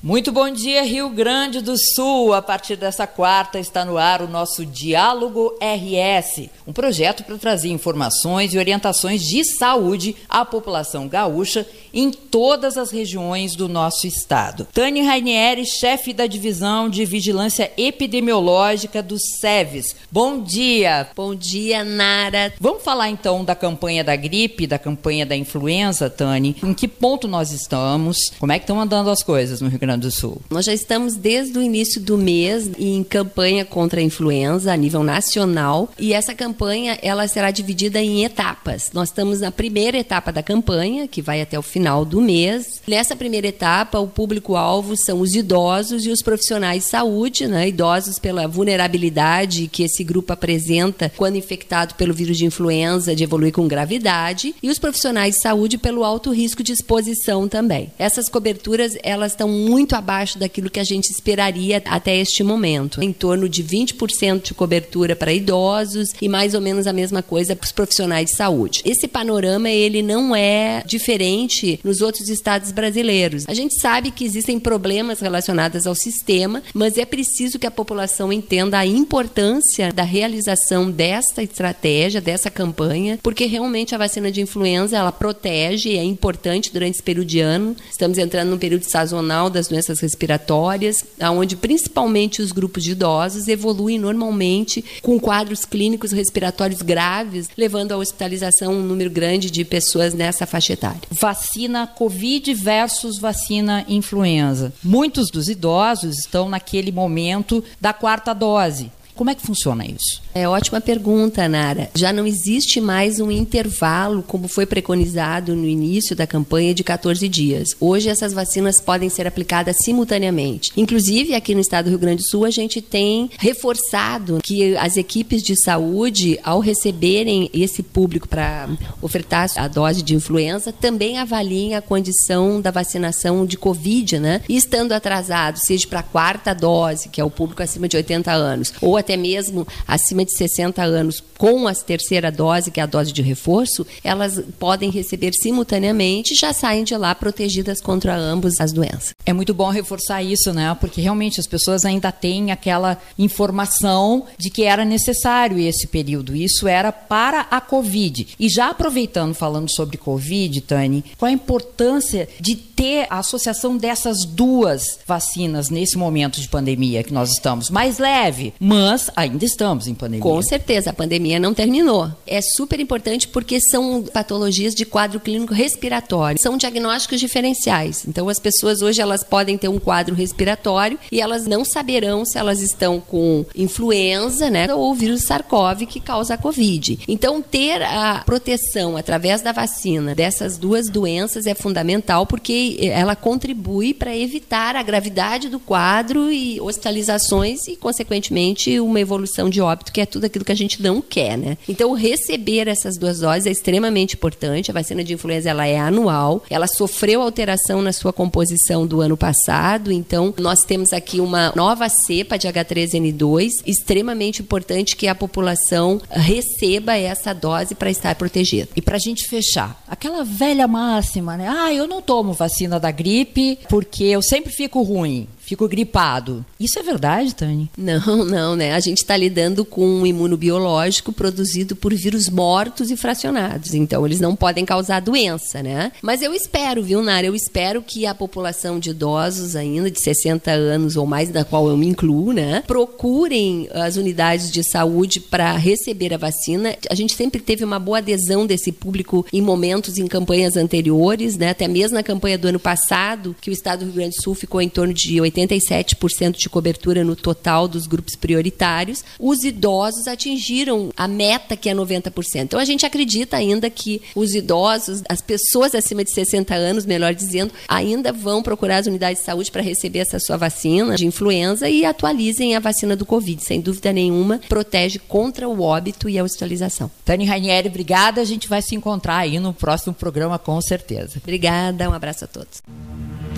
Muito 0.00 0.30
bom 0.30 0.48
dia, 0.48 0.84
Rio 0.84 1.10
Grande 1.10 1.60
do 1.60 1.76
Sul. 1.76 2.32
A 2.32 2.40
partir 2.40 2.76
dessa 2.76 3.08
quarta 3.08 3.58
está 3.58 3.84
no 3.84 3.98
ar 3.98 4.22
o 4.22 4.28
nosso 4.28 4.64
Diálogo 4.64 5.52
RS, 5.60 6.48
um 6.64 6.72
projeto 6.72 7.24
para 7.24 7.36
trazer 7.38 7.70
informações 7.70 8.54
e 8.54 8.58
orientações 8.58 9.20
de 9.20 9.42
saúde 9.44 10.14
à 10.28 10.44
população 10.44 11.08
gaúcha 11.08 11.66
em 11.92 12.10
todas 12.10 12.76
as 12.76 12.90
regiões 12.90 13.54
do 13.54 13.68
nosso 13.68 14.06
estado. 14.06 14.66
Tânia 14.72 15.04
Rainieri, 15.04 15.64
chefe 15.66 16.12
da 16.12 16.26
divisão 16.26 16.88
de 16.88 17.04
vigilância 17.04 17.72
epidemiológica 17.76 19.02
do 19.02 19.16
SEVES. 19.18 19.96
Bom 20.10 20.42
dia. 20.42 21.08
Bom 21.14 21.34
dia, 21.34 21.84
Nara. 21.84 22.52
Vamos 22.60 22.82
falar 22.82 23.08
então 23.08 23.44
da 23.44 23.54
campanha 23.54 24.04
da 24.04 24.16
gripe, 24.16 24.66
da 24.66 24.78
campanha 24.78 25.24
da 25.24 25.36
influenza, 25.36 26.10
Tânia. 26.10 26.54
Em 26.62 26.74
que 26.74 26.88
ponto 26.88 27.26
nós 27.26 27.50
estamos? 27.50 28.16
Como 28.38 28.52
é 28.52 28.58
que 28.58 28.64
estão 28.64 28.80
andando 28.80 29.10
as 29.10 29.22
coisas 29.22 29.60
no 29.60 29.68
Rio 29.68 29.78
Grande 29.78 30.02
do 30.02 30.10
Sul? 30.10 30.40
Nós 30.50 30.64
já 30.64 30.72
estamos 30.72 31.14
desde 31.14 31.58
o 31.58 31.62
início 31.62 32.00
do 32.00 32.18
mês 32.18 32.70
em 32.78 33.02
campanha 33.02 33.64
contra 33.64 34.00
a 34.00 34.02
influenza 34.02 34.72
a 34.72 34.76
nível 34.76 35.02
nacional 35.02 35.88
e 35.98 36.12
essa 36.12 36.34
campanha 36.34 36.98
ela 37.02 37.26
será 37.26 37.50
dividida 37.50 38.00
em 38.00 38.24
etapas. 38.24 38.90
Nós 38.92 39.08
estamos 39.08 39.40
na 39.40 39.50
primeira 39.50 39.98
etapa 39.98 40.32
da 40.32 40.42
campanha, 40.42 41.08
que 41.08 41.22
vai 41.22 41.40
até 41.40 41.58
o 41.58 41.62
final 41.62 41.87
final 41.88 42.04
do 42.04 42.20
mês. 42.20 42.82
Nessa 42.86 43.16
primeira 43.16 43.46
etapa, 43.46 43.98
o 43.98 44.06
público-alvo 44.06 44.94
são 44.94 45.20
os 45.20 45.34
idosos 45.34 46.04
e 46.04 46.10
os 46.10 46.22
profissionais 46.22 46.84
de 46.84 46.90
saúde, 46.90 47.46
né? 47.46 47.68
idosos 47.68 48.18
pela 48.18 48.46
vulnerabilidade 48.46 49.68
que 49.68 49.82
esse 49.82 50.04
grupo 50.04 50.32
apresenta 50.32 51.10
quando 51.16 51.36
infectado 51.36 51.94
pelo 51.94 52.12
vírus 52.12 52.36
de 52.36 52.44
influenza, 52.44 53.16
de 53.16 53.24
evoluir 53.24 53.52
com 53.52 53.66
gravidade, 53.66 54.54
e 54.62 54.68
os 54.68 54.78
profissionais 54.78 55.36
de 55.36 55.40
saúde 55.40 55.78
pelo 55.78 56.04
alto 56.04 56.30
risco 56.30 56.62
de 56.62 56.72
exposição 56.72 57.48
também. 57.48 57.90
Essas 57.98 58.28
coberturas 58.28 58.92
elas 59.02 59.32
estão 59.32 59.48
muito 59.48 59.94
abaixo 59.94 60.38
daquilo 60.38 60.68
que 60.68 60.80
a 60.80 60.84
gente 60.84 61.10
esperaria 61.10 61.82
até 61.86 62.16
este 62.16 62.42
momento, 62.42 63.02
em 63.02 63.14
torno 63.14 63.48
de 63.48 63.64
20% 63.64 64.42
de 64.42 64.54
cobertura 64.54 65.16
para 65.16 65.32
idosos 65.32 66.08
e 66.20 66.28
mais 66.28 66.52
ou 66.52 66.60
menos 66.60 66.86
a 66.86 66.92
mesma 66.92 67.22
coisa 67.22 67.56
para 67.56 67.64
os 67.64 67.72
profissionais 67.72 68.26
de 68.26 68.36
saúde. 68.36 68.82
Esse 68.84 69.08
panorama 69.08 69.70
ele 69.70 70.02
não 70.02 70.36
é 70.36 70.82
diferente 70.84 71.67
nos 71.84 72.00
outros 72.00 72.28
estados 72.28 72.72
brasileiros. 72.72 73.44
A 73.48 73.54
gente 73.54 73.78
sabe 73.80 74.10
que 74.10 74.24
existem 74.24 74.58
problemas 74.60 75.20
relacionados 75.20 75.86
ao 75.86 75.94
sistema, 75.94 76.62
mas 76.72 76.96
é 76.96 77.04
preciso 77.04 77.58
que 77.58 77.66
a 77.66 77.70
população 77.70 78.32
entenda 78.32 78.78
a 78.78 78.86
importância 78.86 79.92
da 79.92 80.02
realização 80.02 80.90
desta 80.90 81.42
estratégia, 81.42 82.20
dessa 82.20 82.50
campanha, 82.50 83.18
porque 83.22 83.46
realmente 83.46 83.94
a 83.94 83.98
vacina 83.98 84.30
de 84.30 84.40
influenza 84.40 84.96
ela 84.96 85.12
protege, 85.12 85.96
é 85.96 86.04
importante 86.04 86.72
durante 86.72 86.94
esse 86.94 87.02
período 87.02 87.26
de 87.26 87.40
ano. 87.40 87.76
Estamos 87.90 88.18
entrando 88.18 88.50
num 88.50 88.58
período 88.58 88.84
sazonal 88.84 89.50
das 89.50 89.68
doenças 89.68 90.00
respiratórias, 90.00 91.04
onde 91.20 91.56
principalmente 91.56 92.40
os 92.40 92.52
grupos 92.52 92.84
de 92.84 92.92
idosos 92.92 93.48
evoluem 93.48 93.98
normalmente 93.98 94.84
com 95.02 95.18
quadros 95.18 95.64
clínicos 95.64 96.12
respiratórios 96.12 96.82
graves, 96.82 97.48
levando 97.56 97.92
à 97.92 97.96
hospitalização 97.96 98.74
um 98.74 98.82
número 98.82 99.10
grande 99.10 99.50
de 99.50 99.64
pessoas 99.64 100.14
nessa 100.14 100.46
faixa 100.46 100.72
etária. 100.72 101.00
Vacina 101.10 101.57
Covid 101.96 102.54
versus 102.54 103.18
vacina 103.18 103.84
influenza. 103.88 104.72
Muitos 104.84 105.30
dos 105.30 105.48
idosos 105.48 106.18
estão 106.18 106.48
naquele 106.48 106.92
momento 106.92 107.64
da 107.80 107.92
quarta 107.92 108.32
dose. 108.32 108.92
Como 109.18 109.30
é 109.30 109.34
que 109.34 109.42
funciona 109.42 109.84
isso? 109.84 110.22
É 110.32 110.48
ótima 110.48 110.80
pergunta, 110.80 111.48
Nara. 111.48 111.90
Já 111.92 112.12
não 112.12 112.24
existe 112.24 112.80
mais 112.80 113.18
um 113.18 113.32
intervalo, 113.32 114.22
como 114.22 114.46
foi 114.46 114.64
preconizado 114.64 115.56
no 115.56 115.66
início 115.66 116.14
da 116.14 116.24
campanha, 116.24 116.72
de 116.72 116.84
14 116.84 117.28
dias. 117.28 117.70
Hoje, 117.80 118.08
essas 118.08 118.32
vacinas 118.32 118.80
podem 118.80 119.08
ser 119.08 119.26
aplicadas 119.26 119.78
simultaneamente. 119.80 120.70
Inclusive, 120.76 121.34
aqui 121.34 121.52
no 121.52 121.60
estado 121.60 121.86
do 121.86 121.90
Rio 121.90 121.98
Grande 121.98 122.22
do 122.22 122.28
Sul, 122.28 122.44
a 122.44 122.50
gente 122.50 122.80
tem 122.80 123.28
reforçado 123.38 124.38
que 124.40 124.76
as 124.76 124.96
equipes 124.96 125.42
de 125.42 125.60
saúde, 125.60 126.38
ao 126.44 126.60
receberem 126.60 127.50
esse 127.52 127.82
público 127.82 128.28
para 128.28 128.68
ofertar 129.02 129.50
a 129.56 129.66
dose 129.66 130.00
de 130.00 130.14
influenza, 130.14 130.72
também 130.72 131.18
avaliem 131.18 131.74
a 131.74 131.82
condição 131.82 132.60
da 132.60 132.70
vacinação 132.70 133.44
de 133.44 133.58
Covid, 133.58 134.20
né? 134.20 134.42
E 134.48 134.56
estando 134.56 134.92
atrasado, 134.92 135.58
seja 135.58 135.88
para 135.88 135.98
a 135.98 136.04
quarta 136.04 136.54
dose, 136.54 137.08
que 137.08 137.20
é 137.20 137.24
o 137.24 137.30
público 137.30 137.64
acima 137.64 137.88
de 137.88 137.96
80 137.96 138.30
anos, 138.30 138.72
ou 138.80 138.96
até 139.08 139.16
mesmo 139.16 139.66
acima 139.86 140.22
de 140.22 140.36
60 140.36 140.82
anos 140.82 141.22
com 141.38 141.66
a 141.66 141.74
terceira 141.74 142.30
dose, 142.30 142.70
que 142.70 142.80
é 142.80 142.82
a 142.82 142.86
dose 142.86 143.10
de 143.10 143.22
reforço, 143.22 143.86
elas 144.04 144.42
podem 144.58 144.90
receber 144.90 145.32
simultaneamente 145.32 146.34
e 146.34 146.36
já 146.36 146.52
saem 146.52 146.84
de 146.84 146.96
lá 146.96 147.14
protegidas 147.14 147.80
contra 147.80 148.14
ambos 148.14 148.60
as 148.60 148.72
doenças. 148.72 149.14
É 149.24 149.32
muito 149.32 149.54
bom 149.54 149.70
reforçar 149.70 150.22
isso, 150.22 150.52
né? 150.52 150.76
Porque 150.78 151.00
realmente 151.00 151.40
as 151.40 151.46
pessoas 151.46 151.84
ainda 151.84 152.12
têm 152.12 152.50
aquela 152.50 152.98
informação 153.18 154.26
de 154.36 154.50
que 154.50 154.64
era 154.64 154.84
necessário 154.84 155.58
esse 155.58 155.86
período. 155.86 156.36
Isso 156.36 156.66
era 156.66 156.92
para 156.92 157.46
a 157.50 157.60
Covid. 157.60 158.28
E 158.38 158.48
já 158.48 158.70
aproveitando, 158.70 159.32
falando 159.32 159.72
sobre 159.72 159.96
Covid, 159.96 160.60
Tani, 160.62 161.04
qual 161.16 161.28
a 161.28 161.32
importância 161.32 162.28
de 162.40 162.56
ter 162.56 163.06
a 163.08 163.18
associação 163.18 163.76
dessas 163.76 164.24
duas 164.24 164.98
vacinas 165.06 165.70
nesse 165.70 165.96
momento 165.96 166.40
de 166.40 166.48
pandemia 166.48 167.04
que 167.04 167.12
nós 167.12 167.30
estamos? 167.30 167.70
Mais 167.70 167.98
leve, 167.98 168.52
mas 168.58 168.97
ainda 169.16 169.44
estamos 169.44 169.86
em 169.86 169.94
pandemia. 169.94 170.22
Com 170.22 170.40
certeza, 170.42 170.90
a 170.90 170.92
pandemia 170.92 171.38
não 171.38 171.54
terminou. 171.54 172.10
É 172.26 172.40
super 172.40 172.80
importante 172.80 173.28
porque 173.28 173.60
são 173.60 174.02
patologias 174.02 174.74
de 174.74 174.84
quadro 174.84 175.20
clínico 175.20 175.54
respiratório. 175.54 176.40
São 176.40 176.56
diagnósticos 176.56 177.20
diferenciais. 177.20 178.04
Então, 178.06 178.28
as 178.28 178.38
pessoas 178.38 178.82
hoje 178.82 179.00
elas 179.00 179.24
podem 179.24 179.56
ter 179.58 179.68
um 179.68 179.78
quadro 179.78 180.14
respiratório 180.14 180.98
e 181.10 181.20
elas 181.20 181.46
não 181.46 181.64
saberão 181.64 182.24
se 182.24 182.38
elas 182.38 182.60
estão 182.60 183.00
com 183.00 183.44
influenza, 183.54 184.50
né, 184.50 184.72
ou 184.72 184.94
vírus 184.94 185.24
SARS-CoV 185.26 185.86
que 185.86 186.00
causa 186.00 186.34
a 186.34 186.38
COVID. 186.38 187.00
Então, 187.08 187.42
ter 187.42 187.82
a 187.82 188.22
proteção 188.24 188.96
através 188.96 189.42
da 189.42 189.52
vacina 189.52 190.14
dessas 190.14 190.58
duas 190.58 190.88
doenças 190.88 191.46
é 191.46 191.54
fundamental 191.54 192.26
porque 192.26 192.78
ela 192.80 193.16
contribui 193.16 193.94
para 193.94 194.16
evitar 194.16 194.76
a 194.76 194.82
gravidade 194.82 195.48
do 195.48 195.60
quadro 195.60 196.30
e 196.32 196.60
hospitalizações 196.60 197.66
e, 197.68 197.76
consequentemente, 197.76 198.77
uma 198.80 199.00
evolução 199.00 199.48
de 199.48 199.60
óbito, 199.60 199.92
que 199.92 200.00
é 200.00 200.06
tudo 200.06 200.24
aquilo 200.24 200.44
que 200.44 200.52
a 200.52 200.56
gente 200.56 200.82
não 200.82 201.00
quer, 201.00 201.36
né? 201.36 201.56
Então, 201.68 201.92
receber 201.92 202.68
essas 202.68 202.96
duas 202.96 203.20
doses 203.20 203.46
é 203.46 203.50
extremamente 203.50 204.14
importante. 204.14 204.70
A 204.70 204.74
vacina 204.74 205.02
de 205.04 205.14
influenza 205.14 205.50
ela 205.50 205.66
é 205.66 205.78
anual, 205.78 206.42
ela 206.50 206.66
sofreu 206.66 207.22
alteração 207.22 207.82
na 207.82 207.92
sua 207.92 208.12
composição 208.12 208.86
do 208.86 209.00
ano 209.00 209.16
passado, 209.16 209.92
então 209.92 210.34
nós 210.38 210.64
temos 210.64 210.92
aqui 210.92 211.20
uma 211.20 211.52
nova 211.54 211.88
cepa 211.88 212.38
de 212.38 212.48
H3N2, 212.48 213.62
extremamente 213.66 214.42
importante 214.42 214.96
que 214.96 215.08
a 215.08 215.14
população 215.14 216.00
receba 216.10 216.96
essa 216.96 217.32
dose 217.32 217.74
para 217.74 217.90
estar 217.90 218.14
protegida. 218.14 218.68
E 218.76 218.82
para 218.82 218.96
a 218.96 219.00
gente 219.00 219.28
fechar, 219.28 219.82
aquela 219.86 220.24
velha 220.24 220.66
máxima, 220.66 221.36
né? 221.36 221.48
Ah, 221.48 221.72
eu 221.72 221.86
não 221.86 222.02
tomo 222.02 222.32
vacina 222.32 222.78
da 222.78 222.90
gripe 222.90 223.58
porque 223.68 224.04
eu 224.04 224.22
sempre 224.22 224.52
fico 224.52 224.82
ruim 224.82 225.28
fico 225.48 225.66
gripado. 225.66 226.44
Isso 226.60 226.78
é 226.78 226.82
verdade, 226.82 227.34
Tani? 227.34 227.70
Não, 227.76 228.22
não, 228.24 228.54
né? 228.54 228.74
A 228.74 228.80
gente 228.80 228.98
está 228.98 229.16
lidando 229.16 229.64
com 229.64 229.86
um 229.86 230.06
imunobiológico 230.06 231.10
produzido 231.10 231.74
por 231.74 231.94
vírus 231.94 232.28
mortos 232.28 232.90
e 232.90 232.96
fracionados. 232.96 233.72
Então, 233.72 234.04
eles 234.04 234.20
não 234.20 234.36
podem 234.36 234.66
causar 234.66 235.00
doença, 235.00 235.62
né? 235.62 235.90
Mas 236.02 236.20
eu 236.20 236.34
espero, 236.34 236.82
viu, 236.82 237.02
Nara? 237.02 237.26
Eu 237.26 237.34
espero 237.34 237.82
que 237.82 238.04
a 238.04 238.14
população 238.14 238.78
de 238.78 238.90
idosos 238.90 239.56
ainda 239.56 239.90
de 239.90 240.02
60 240.02 240.50
anos 240.50 240.96
ou 240.96 241.06
mais, 241.06 241.30
da 241.30 241.44
qual 241.44 241.66
eu 241.68 241.76
me 241.76 241.86
incluo, 241.86 242.32
né? 242.32 242.62
Procurem 242.66 243.68
as 243.72 243.96
unidades 243.96 244.50
de 244.50 244.62
saúde 244.62 245.18
para 245.18 245.56
receber 245.56 246.12
a 246.12 246.18
vacina. 246.18 246.76
A 246.90 246.94
gente 246.94 247.14
sempre 247.14 247.40
teve 247.40 247.64
uma 247.64 247.78
boa 247.78 247.98
adesão 247.98 248.46
desse 248.46 248.70
público 248.70 249.24
em 249.32 249.40
momentos, 249.40 249.96
em 249.96 250.06
campanhas 250.06 250.56
anteriores, 250.56 251.38
né? 251.38 251.50
Até 251.50 251.66
mesmo 251.66 251.94
na 251.94 252.02
campanha 252.02 252.36
do 252.36 252.48
ano 252.48 252.60
passado, 252.60 253.34
que 253.40 253.48
o 253.48 253.52
estado 253.52 253.80
do 253.80 253.86
Rio 253.86 253.94
Grande 253.94 254.16
do 254.16 254.22
Sul 254.22 254.34
ficou 254.34 254.60
em 254.60 254.68
torno 254.68 254.92
de 254.92 255.18
80 255.18 255.37
87% 255.46 256.36
de 256.36 256.48
cobertura 256.48 257.04
no 257.04 257.14
total 257.14 257.68
dos 257.68 257.86
grupos 257.86 258.16
prioritários. 258.16 259.04
Os 259.18 259.44
idosos 259.44 260.06
atingiram 260.06 260.90
a 260.96 261.06
meta 261.06 261.56
que 261.56 261.68
é 261.68 261.74
90%. 261.74 262.42
Então 262.42 262.60
a 262.60 262.64
gente 262.64 262.86
acredita 262.86 263.36
ainda 263.36 263.68
que 263.70 264.02
os 264.14 264.34
idosos, 264.34 265.02
as 265.08 265.20
pessoas 265.20 265.74
acima 265.74 266.04
de 266.04 266.12
60 266.12 266.54
anos, 266.54 266.86
melhor 266.86 267.14
dizendo, 267.14 267.52
ainda 267.66 268.12
vão 268.12 268.42
procurar 268.42 268.78
as 268.78 268.86
unidades 268.86 269.20
de 269.20 269.26
saúde 269.26 269.50
para 269.50 269.62
receber 269.62 270.00
essa 270.00 270.18
sua 270.18 270.36
vacina 270.36 270.96
de 270.96 271.06
influenza 271.06 271.68
e 271.68 271.84
atualizem 271.84 272.56
a 272.56 272.60
vacina 272.60 272.96
do 272.96 273.06
Covid. 273.06 273.42
Sem 273.44 273.60
dúvida 273.60 273.92
nenhuma, 273.92 274.40
protege 274.48 274.98
contra 274.98 275.48
o 275.48 275.60
óbito 275.62 276.08
e 276.08 276.18
a 276.18 276.24
hospitalização. 276.24 276.90
Tani 277.04 277.24
Rainieri, 277.24 277.68
obrigada. 277.68 278.20
A 278.20 278.24
gente 278.24 278.48
vai 278.48 278.62
se 278.62 278.74
encontrar 278.74 279.18
aí 279.18 279.38
no 279.38 279.52
próximo 279.52 279.94
programa, 279.94 280.38
com 280.38 280.60
certeza. 280.60 281.18
Obrigada, 281.22 281.88
um 281.88 281.94
abraço 281.94 282.24
a 282.24 282.28
todos. 282.28 282.62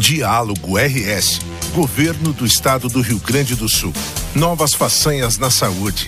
Diálogo 0.00 0.78
RS. 0.78 1.40
Governo 1.74 2.32
do 2.32 2.46
Estado 2.46 2.88
do 2.88 3.02
Rio 3.02 3.18
Grande 3.18 3.54
do 3.54 3.68
Sul. 3.68 3.92
Novas 4.34 4.72
façanhas 4.72 5.36
na 5.36 5.50
saúde. 5.50 6.06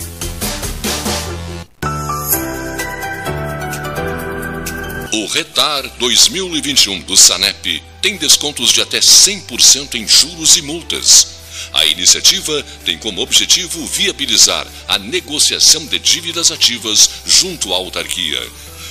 O 5.13 5.27
Retar 5.27 5.87
2021 5.99 7.01
do 7.01 7.15
Sanep 7.15 7.83
tem 8.01 8.17
descontos 8.17 8.71
de 8.71 8.81
até 8.81 8.99
100% 8.99 9.93
em 9.93 10.07
juros 10.07 10.57
e 10.57 10.63
multas. 10.63 11.27
A 11.71 11.85
iniciativa 11.85 12.65
tem 12.83 12.97
como 12.97 13.21
objetivo 13.21 13.85
viabilizar 13.85 14.65
a 14.87 14.97
negociação 14.97 15.85
de 15.85 15.99
dívidas 15.99 16.49
ativas 16.49 17.07
junto 17.27 17.71
à 17.71 17.75
autarquia. 17.75 18.41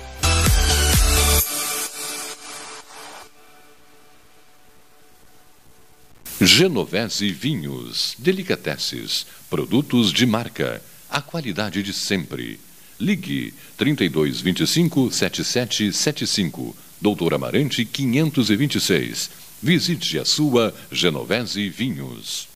Genovese 6.41 7.31
Vinhos, 7.31 8.13
Delicateces, 8.19 9.25
produtos 9.49 10.11
de 10.11 10.25
marca, 10.25 10.81
a 11.09 11.21
qualidade 11.21 11.81
de 11.81 11.93
sempre. 11.93 12.59
Ligue 12.99 13.53
3225 13.77 15.11
7775 15.11 16.75
Doutor 17.01 17.33
Amarante 17.33 17.85
526. 17.85 19.29
Visite 19.61 20.19
a 20.19 20.25
sua 20.25 20.73
Genovese 20.91 21.69
Vinhos. 21.69 22.47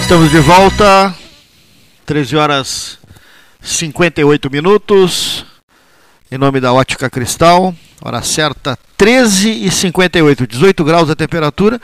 Estamos 0.00 0.30
de 0.30 0.40
volta, 0.40 1.16
13 2.04 2.36
horas 2.36 2.98
58 3.64 4.50
minutos, 4.50 5.46
em 6.30 6.36
nome 6.36 6.60
da 6.60 6.70
Ótica 6.70 7.08
Cristal, 7.08 7.74
hora 8.02 8.20
certa 8.20 8.78
13 8.98 9.48
e 9.48 9.70
58, 9.70 10.46
18 10.46 10.84
graus 10.84 11.08
a 11.08 11.16
temperatura. 11.16 11.80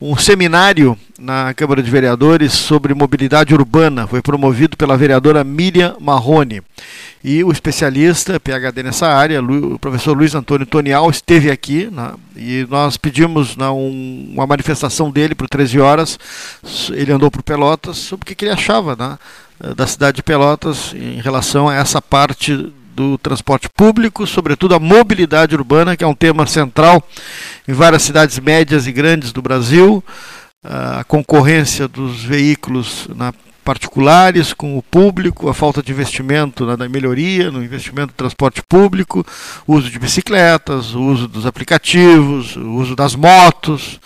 Um 0.00 0.16
seminário 0.16 0.98
na 1.18 1.52
Câmara 1.54 1.82
de 1.82 1.90
Vereadores 1.90 2.52
sobre 2.54 2.94
mobilidade 2.94 3.54
urbana 3.54 4.06
foi 4.06 4.22
promovido 4.22 4.76
pela 4.76 4.96
vereadora 4.96 5.44
Miriam 5.44 5.96
Marrone. 6.00 6.62
E 7.22 7.44
o 7.44 7.52
especialista, 7.52 8.40
PhD 8.40 8.82
nessa 8.82 9.06
área, 9.06 9.40
o 9.40 9.78
professor 9.78 10.16
Luiz 10.16 10.34
Antônio 10.34 10.66
Tonial, 10.66 11.08
esteve 11.10 11.50
aqui 11.50 11.88
né, 11.92 12.14
e 12.34 12.66
nós 12.68 12.96
pedimos 12.96 13.56
né, 13.56 13.68
um, 13.68 14.32
uma 14.32 14.46
manifestação 14.46 15.10
dele 15.10 15.34
para 15.34 15.46
13 15.46 15.78
horas. 15.78 16.18
Ele 16.90 17.12
andou 17.12 17.30
por 17.30 17.42
Pelotas 17.42 17.98
sobre 17.98 18.24
o 18.24 18.26
que, 18.26 18.34
que 18.34 18.46
ele 18.46 18.52
achava 18.52 18.96
né, 18.96 19.18
da 19.76 19.86
cidade 19.86 20.16
de 20.16 20.22
Pelotas 20.22 20.92
em 20.94 21.20
relação 21.20 21.68
a 21.68 21.74
essa 21.74 22.02
parte 22.02 22.72
do 22.94 23.16
transporte 23.18 23.68
público, 23.68 24.26
sobretudo 24.26 24.74
a 24.74 24.80
mobilidade 24.80 25.54
urbana, 25.54 25.96
que 25.96 26.04
é 26.04 26.06
um 26.06 26.14
tema 26.14 26.46
central 26.46 27.02
em 27.66 27.72
várias 27.72 28.02
cidades 28.02 28.38
médias 28.38 28.86
e 28.86 28.92
grandes 28.92 29.32
do 29.32 29.40
Brasil, 29.40 30.04
a 30.62 31.04
concorrência 31.04 31.88
dos 31.88 32.22
veículos 32.22 33.08
na 33.14 33.32
particulares 33.64 34.52
com 34.52 34.76
o 34.76 34.82
público, 34.82 35.48
a 35.48 35.54
falta 35.54 35.82
de 35.82 35.92
investimento 35.92 36.66
na 36.66 36.88
melhoria, 36.88 37.50
no 37.50 37.62
investimento 37.62 38.08
no 38.08 38.16
transporte 38.16 38.60
público, 38.60 39.24
o 39.66 39.74
uso 39.74 39.88
de 39.88 40.00
bicicletas, 40.00 40.94
o 40.94 41.00
uso 41.00 41.28
dos 41.28 41.46
aplicativos, 41.46 42.56
o 42.56 42.72
uso 42.72 42.96
das 42.96 43.14
motos. 43.14 44.00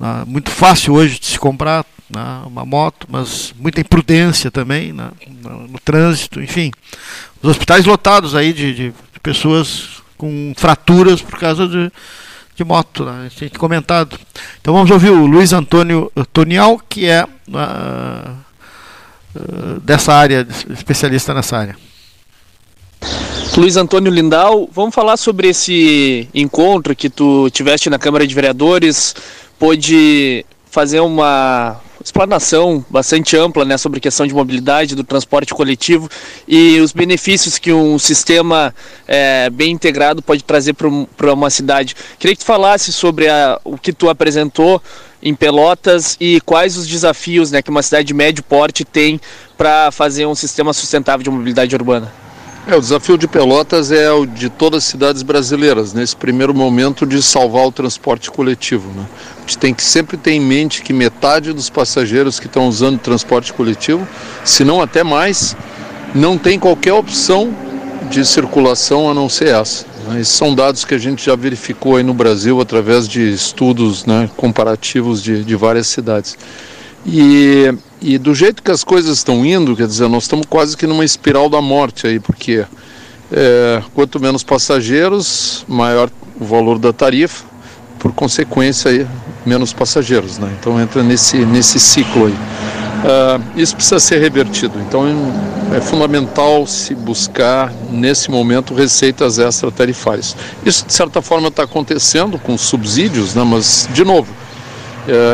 Né? 0.00 0.24
Muito 0.26 0.50
fácil 0.50 0.94
hoje 0.94 1.20
de 1.20 1.26
se 1.26 1.38
comprar 1.38 1.84
né? 2.08 2.42
uma 2.46 2.64
moto, 2.64 3.06
mas 3.10 3.54
muita 3.58 3.80
imprudência 3.80 4.50
também 4.50 4.92
né? 4.92 5.10
no, 5.42 5.68
no, 5.68 5.78
trânsito, 5.78 6.40
enfim. 6.40 6.72
Os 7.42 7.50
hospitais 7.50 7.84
lotados 7.84 8.34
aí 8.34 8.52
de, 8.52 8.74
de, 8.74 8.84
de 8.88 9.20
pessoas 9.22 10.00
com 10.16 10.54
fraturas 10.56 11.20
por 11.20 11.38
causa 11.38 11.68
de, 11.68 11.92
de 12.56 12.64
moto, 12.64 13.04
né? 13.04 13.26
a 13.26 13.28
gente 13.28 13.58
comentado. 13.58 14.18
Então 14.60 14.72
vamos 14.72 14.90
ouvir 14.90 15.10
o 15.10 15.26
Luiz 15.26 15.52
Antônio 15.52 16.10
Tonial, 16.32 16.80
que 16.88 17.06
é 17.06 17.24
uh, 17.24 18.36
uh, 19.36 19.80
dessa 19.80 20.14
área, 20.14 20.46
especialista 20.70 21.34
nessa 21.34 21.58
área. 21.58 21.76
Luiz 23.56 23.76
Antônio 23.76 24.12
Lindau, 24.12 24.70
vamos 24.72 24.94
falar 24.94 25.16
sobre 25.16 25.48
esse 25.48 26.28
encontro 26.32 26.94
que 26.94 27.10
tu 27.10 27.50
tiveste 27.50 27.90
na 27.90 27.98
Câmara 27.98 28.26
de 28.26 28.34
Vereadores, 28.34 29.14
pôde 29.60 30.44
fazer 30.70 31.00
uma 31.00 31.78
explanação 32.02 32.82
bastante 32.88 33.36
ampla 33.36 33.62
né, 33.62 33.76
sobre 33.76 34.00
questão 34.00 34.26
de 34.26 34.32
mobilidade 34.32 34.94
do 34.94 35.04
transporte 35.04 35.52
coletivo 35.52 36.08
e 36.48 36.80
os 36.80 36.92
benefícios 36.92 37.58
que 37.58 37.70
um 37.70 37.98
sistema 37.98 38.74
é, 39.06 39.50
bem 39.50 39.72
integrado 39.72 40.22
pode 40.22 40.42
trazer 40.42 40.72
para 40.72 41.34
uma 41.34 41.50
cidade. 41.50 41.94
Queria 42.18 42.34
que 42.34 42.40
tu 42.40 42.46
falasse 42.46 42.90
sobre 42.90 43.28
a, 43.28 43.60
o 43.62 43.76
que 43.76 43.92
tu 43.92 44.08
apresentou 44.08 44.82
em 45.22 45.34
Pelotas 45.34 46.16
e 46.18 46.40
quais 46.40 46.78
os 46.78 46.86
desafios 46.86 47.50
né, 47.50 47.60
que 47.60 47.68
uma 47.68 47.82
cidade 47.82 48.08
de 48.08 48.14
médio 48.14 48.42
porte 48.42 48.82
tem 48.82 49.20
para 49.58 49.90
fazer 49.90 50.24
um 50.24 50.34
sistema 50.34 50.72
sustentável 50.72 51.22
de 51.22 51.28
mobilidade 51.28 51.76
urbana. 51.76 52.10
É, 52.70 52.76
o 52.76 52.80
desafio 52.80 53.18
de 53.18 53.26
Pelotas 53.26 53.90
é 53.90 54.12
o 54.12 54.24
de 54.24 54.48
todas 54.48 54.84
as 54.84 54.84
cidades 54.84 55.24
brasileiras, 55.24 55.92
nesse 55.92 56.14
primeiro 56.14 56.54
momento 56.54 57.04
de 57.04 57.20
salvar 57.20 57.66
o 57.66 57.72
transporte 57.72 58.30
coletivo. 58.30 58.88
Né? 58.92 59.04
A 59.38 59.40
gente 59.40 59.58
tem 59.58 59.74
que 59.74 59.82
sempre 59.82 60.16
ter 60.16 60.30
em 60.30 60.40
mente 60.40 60.80
que 60.80 60.92
metade 60.92 61.52
dos 61.52 61.68
passageiros 61.68 62.38
que 62.38 62.46
estão 62.46 62.68
usando 62.68 62.94
o 62.94 62.98
transporte 62.98 63.52
coletivo, 63.52 64.06
se 64.44 64.62
não 64.62 64.80
até 64.80 65.02
mais, 65.02 65.56
não 66.14 66.38
tem 66.38 66.60
qualquer 66.60 66.92
opção 66.92 67.52
de 68.08 68.24
circulação 68.24 69.10
a 69.10 69.14
não 69.14 69.28
ser 69.28 69.48
essa. 69.48 69.84
Né? 70.06 70.20
Esses 70.20 70.34
são 70.34 70.54
dados 70.54 70.84
que 70.84 70.94
a 70.94 70.98
gente 70.98 71.26
já 71.26 71.34
verificou 71.34 71.96
aí 71.96 72.04
no 72.04 72.14
Brasil 72.14 72.60
através 72.60 73.08
de 73.08 73.32
estudos 73.32 74.06
né, 74.06 74.30
comparativos 74.36 75.20
de, 75.20 75.42
de 75.42 75.56
várias 75.56 75.88
cidades. 75.88 76.38
E 77.06 77.72
e 78.02 78.16
do 78.16 78.34
jeito 78.34 78.62
que 78.62 78.70
as 78.70 78.82
coisas 78.82 79.18
estão 79.18 79.44
indo, 79.44 79.76
quer 79.76 79.86
dizer, 79.86 80.08
nós 80.08 80.22
estamos 80.22 80.46
quase 80.48 80.74
que 80.74 80.86
numa 80.86 81.04
espiral 81.04 81.50
da 81.50 81.60
morte 81.60 82.06
aí, 82.06 82.18
porque 82.18 82.64
é, 83.30 83.82
quanto 83.94 84.18
menos 84.18 84.42
passageiros, 84.42 85.66
maior 85.68 86.10
o 86.40 86.44
valor 86.44 86.78
da 86.78 86.94
tarifa, 86.94 87.44
por 87.98 88.12
consequência 88.12 88.90
aí, 88.90 89.06
menos 89.44 89.74
passageiros, 89.74 90.38
né? 90.38 90.50
Então 90.58 90.80
entra 90.80 91.02
nesse, 91.02 91.44
nesse 91.44 91.78
ciclo 91.78 92.26
aí. 92.26 92.32
Uh, 92.32 93.60
isso 93.60 93.76
precisa 93.76 94.00
ser 94.00 94.18
revertido. 94.18 94.78
Então 94.80 95.04
é 95.74 95.80
fundamental 95.80 96.66
se 96.66 96.94
buscar 96.94 97.72
nesse 97.90 98.30
momento 98.30 98.74
receitas 98.74 99.38
extra 99.38 99.70
tarifárias. 99.70 100.34
Isso 100.64 100.86
de 100.86 100.92
certa 100.94 101.20
forma 101.20 101.48
está 101.48 101.64
acontecendo 101.64 102.38
com 102.38 102.56
subsídios, 102.56 103.34
né? 103.34 103.44
Mas 103.44 103.86
de 103.92 104.04
novo 104.04 104.39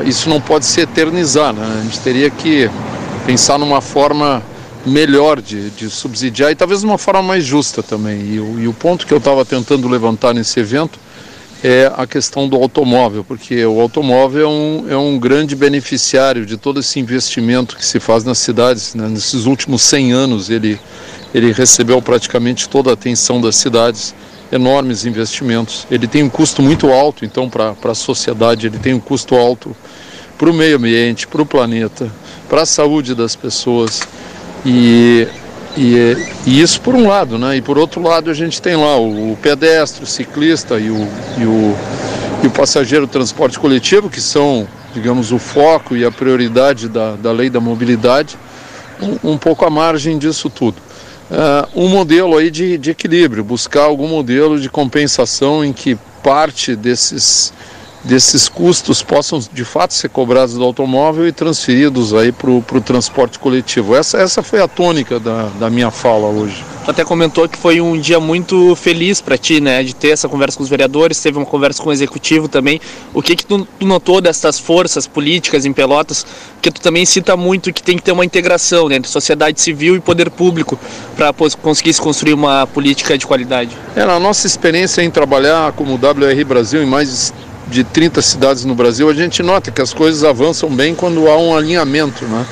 isso 0.04 0.28
não 0.28 0.40
pode 0.40 0.64
se 0.64 0.80
eternizar, 0.80 1.52
né? 1.52 1.78
A 1.80 1.82
gente 1.82 2.00
teria 2.00 2.30
que 2.30 2.70
pensar 3.26 3.58
numa 3.58 3.80
forma 3.80 4.42
melhor 4.86 5.42
de, 5.42 5.70
de 5.70 5.90
subsidiar 5.90 6.52
e 6.52 6.54
talvez 6.54 6.84
uma 6.84 6.96
forma 6.96 7.22
mais 7.22 7.44
justa 7.44 7.82
também. 7.82 8.20
E, 8.34 8.40
o, 8.40 8.60
e 8.60 8.68
o 8.68 8.72
ponto 8.72 9.06
que 9.06 9.12
eu 9.12 9.18
estava 9.18 9.44
tentando 9.44 9.88
levantar 9.88 10.32
nesse 10.32 10.60
evento 10.60 10.98
é 11.64 11.90
a 11.96 12.06
questão 12.06 12.48
do 12.48 12.56
automóvel, 12.56 13.24
porque 13.24 13.64
o 13.64 13.80
automóvel 13.80 14.44
é 14.44 14.48
um, 14.48 14.86
é 14.90 14.96
um 14.96 15.18
grande 15.18 15.56
beneficiário 15.56 16.46
de 16.46 16.56
todo 16.56 16.78
esse 16.78 17.00
investimento 17.00 17.76
que 17.76 17.84
se 17.84 17.98
faz 17.98 18.22
nas 18.24 18.38
cidades. 18.38 18.94
Né? 18.94 19.08
Nesses 19.08 19.46
últimos 19.46 19.82
100 19.82 20.12
anos 20.12 20.50
ele, 20.50 20.78
ele 21.34 21.52
recebeu 21.52 22.00
praticamente 22.00 22.68
toda 22.68 22.90
a 22.90 22.94
atenção 22.94 23.40
das 23.40 23.56
cidades 23.56 24.14
enormes 24.50 25.04
investimentos. 25.04 25.86
Ele 25.90 26.06
tem 26.06 26.22
um 26.22 26.28
custo 26.28 26.62
muito 26.62 26.90
alto, 26.90 27.24
então, 27.24 27.48
para 27.48 27.74
a 27.84 27.94
sociedade, 27.94 28.66
ele 28.66 28.78
tem 28.78 28.94
um 28.94 29.00
custo 29.00 29.34
alto 29.34 29.74
para 30.38 30.50
o 30.50 30.54
meio 30.54 30.76
ambiente, 30.76 31.26
para 31.26 31.42
o 31.42 31.46
planeta, 31.46 32.10
para 32.48 32.62
a 32.62 32.66
saúde 32.66 33.14
das 33.14 33.34
pessoas. 33.34 34.02
E, 34.64 35.26
e, 35.76 36.16
e, 36.46 36.60
isso 36.60 36.80
por 36.80 36.94
um 36.94 37.08
lado, 37.08 37.38
né? 37.38 37.56
E 37.56 37.62
por 37.62 37.78
outro 37.78 38.02
lado 38.02 38.30
a 38.30 38.34
gente 38.34 38.60
tem 38.60 38.76
lá 38.76 38.96
o, 38.96 39.32
o 39.32 39.36
pedestre, 39.36 40.04
o 40.04 40.06
ciclista 40.06 40.78
e 40.78 40.90
o, 40.90 41.08
e 41.38 41.44
o, 41.44 41.76
e 42.42 42.46
o 42.46 42.50
passageiro 42.50 43.06
transporte 43.06 43.58
coletivo, 43.58 44.10
que 44.10 44.20
são, 44.20 44.66
digamos, 44.92 45.32
o 45.32 45.38
foco 45.38 45.96
e 45.96 46.04
a 46.04 46.10
prioridade 46.10 46.88
da, 46.88 47.16
da 47.16 47.32
lei 47.32 47.48
da 47.48 47.60
mobilidade, 47.60 48.36
um, 49.00 49.32
um 49.32 49.38
pouco 49.38 49.64
à 49.64 49.70
margem 49.70 50.18
disso 50.18 50.50
tudo 50.50 50.85
uh, 51.30 51.68
um 51.74 51.88
modelo 51.88 52.36
aí 52.36 52.50
de, 52.50 52.78
de 52.78 52.90
equilíbrio, 52.90 53.44
buscar 53.44 53.82
algum 53.82 54.08
modelo 54.08 54.60
de 54.60 54.68
compensação 54.68 55.64
em 55.64 55.72
que 55.72 55.96
parte 56.22 56.74
desses, 56.74 57.52
desses 58.06 58.48
custos 58.48 59.02
possam 59.02 59.40
de 59.52 59.64
fato 59.64 59.92
ser 59.92 60.08
cobrados 60.08 60.54
do 60.54 60.64
automóvel 60.64 61.26
e 61.26 61.32
transferidos 61.32 62.14
aí 62.14 62.32
para 62.32 62.50
o 62.50 62.80
transporte 62.80 63.38
coletivo. 63.38 63.94
Essa, 63.94 64.18
essa 64.18 64.42
foi 64.42 64.60
a 64.60 64.68
tônica 64.68 65.18
da, 65.18 65.48
da 65.58 65.68
minha 65.68 65.90
fala 65.90 66.28
hoje 66.28 66.64
até 66.86 67.04
comentou 67.04 67.48
que 67.48 67.58
foi 67.58 67.80
um 67.80 67.98
dia 67.98 68.20
muito 68.20 68.76
feliz 68.76 69.20
para 69.20 69.36
ti, 69.36 69.60
né, 69.60 69.82
de 69.82 69.94
ter 69.94 70.10
essa 70.10 70.28
conversa 70.28 70.56
com 70.56 70.62
os 70.62 70.70
vereadores, 70.70 71.20
teve 71.20 71.36
uma 71.36 71.46
conversa 71.46 71.82
com 71.82 71.90
o 71.90 71.92
executivo 71.92 72.48
também. 72.48 72.80
O 73.12 73.20
que 73.20 73.34
que 73.34 73.44
tu, 73.44 73.66
tu 73.78 73.86
notou 73.86 74.20
dessas 74.20 74.58
forças 74.58 75.06
políticas 75.06 75.64
em 75.64 75.72
Pelotas? 75.72 76.24
Que 76.62 76.70
tu 76.70 76.80
também 76.80 77.04
cita 77.04 77.36
muito 77.36 77.72
que 77.72 77.82
tem 77.82 77.96
que 77.96 78.02
ter 78.02 78.12
uma 78.12 78.24
integração 78.24 78.88
né, 78.88 78.96
entre 78.96 79.10
sociedade 79.10 79.60
civil 79.60 79.96
e 79.96 80.00
poder 80.00 80.30
público 80.30 80.78
para 81.16 81.32
conseguir 81.60 81.92
se 81.92 82.00
construir 82.00 82.34
uma 82.34 82.66
política 82.66 83.18
de 83.18 83.26
qualidade. 83.26 83.76
É, 83.94 84.04
na 84.04 84.20
nossa 84.20 84.46
experiência 84.46 85.02
em 85.02 85.10
trabalhar 85.10 85.72
como 85.72 85.94
WR 85.94 86.44
Brasil 86.46 86.82
em 86.82 86.86
mais 86.86 87.08
de 87.08 87.14
30 87.84 88.22
cidades 88.22 88.64
no 88.64 88.74
Brasil, 88.74 89.08
a 89.08 89.14
gente 89.14 89.42
nota 89.42 89.70
que 89.70 89.82
as 89.82 89.92
coisas 89.92 90.24
avançam 90.24 90.70
bem 90.70 90.94
quando 90.94 91.28
há 91.28 91.36
um 91.36 91.56
alinhamento, 91.56 92.24
né? 92.24 92.46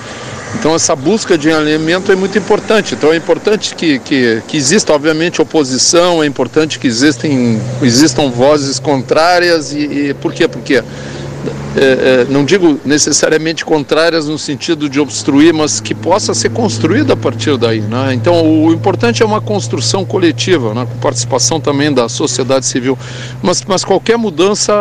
Então 0.58 0.74
essa 0.74 0.94
busca 0.94 1.36
de 1.36 1.50
alinhamento 1.50 2.12
é 2.12 2.16
muito 2.16 2.38
importante. 2.38 2.94
Então 2.94 3.12
é 3.12 3.16
importante 3.16 3.74
que, 3.74 3.98
que, 3.98 4.42
que 4.46 4.56
exista, 4.56 4.92
obviamente, 4.92 5.42
oposição, 5.42 6.22
é 6.22 6.26
importante 6.26 6.78
que 6.78 6.86
existem, 6.86 7.60
existam 7.82 8.30
vozes 8.30 8.78
contrárias. 8.78 9.72
E, 9.72 9.78
e 9.78 10.14
por 10.14 10.32
quê? 10.32 10.46
Porque 10.46 10.82
é, 11.76 12.22
é, 12.22 12.26
não 12.30 12.44
digo 12.44 12.80
necessariamente 12.84 13.64
contrárias 13.64 14.28
no 14.28 14.38
sentido 14.38 14.88
de 14.88 15.00
obstruir, 15.00 15.52
mas 15.52 15.80
que 15.80 15.94
possa 15.94 16.32
ser 16.34 16.50
construída 16.50 17.14
a 17.14 17.16
partir 17.16 17.56
daí. 17.56 17.80
Né? 17.80 18.14
Então, 18.14 18.42
o 18.46 18.72
importante 18.72 19.22
é 19.22 19.26
uma 19.26 19.40
construção 19.40 20.04
coletiva, 20.04 20.72
né? 20.72 20.86
com 20.90 20.98
participação 20.98 21.60
também 21.60 21.92
da 21.92 22.08
sociedade 22.08 22.66
civil. 22.66 22.98
Mas, 23.42 23.62
mas 23.66 23.84
qualquer 23.84 24.16
mudança 24.16 24.72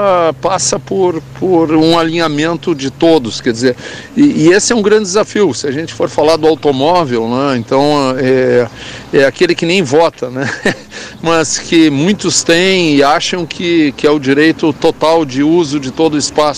passa 0.41 0.79
por, 0.79 1.21
por 1.39 1.71
um 1.71 1.97
alinhamento 1.97 2.75
de 2.75 2.91
todos, 2.91 3.41
quer 3.41 3.51
dizer, 3.51 3.75
e, 4.15 4.45
e 4.45 4.53
esse 4.53 4.71
é 4.71 4.75
um 4.75 4.81
grande 4.81 5.03
desafio. 5.03 5.53
Se 5.53 5.67
a 5.67 5.71
gente 5.71 5.93
for 5.93 6.09
falar 6.09 6.37
do 6.37 6.47
automóvel, 6.47 7.27
né? 7.27 7.57
então 7.57 8.15
é, 8.17 8.67
é 9.11 9.25
aquele 9.25 9.55
que 9.55 9.65
nem 9.65 9.81
vota, 9.81 10.29
né? 10.29 10.49
mas 11.21 11.57
que 11.57 11.89
muitos 11.89 12.43
têm 12.43 12.95
e 12.95 13.03
acham 13.03 13.45
que, 13.45 13.93
que 13.93 14.05
é 14.05 14.11
o 14.11 14.19
direito 14.19 14.73
total 14.73 15.25
de 15.25 15.41
uso 15.41 15.79
de 15.79 15.89
todo 15.89 16.15
o 16.15 16.17
espaço. 16.17 16.52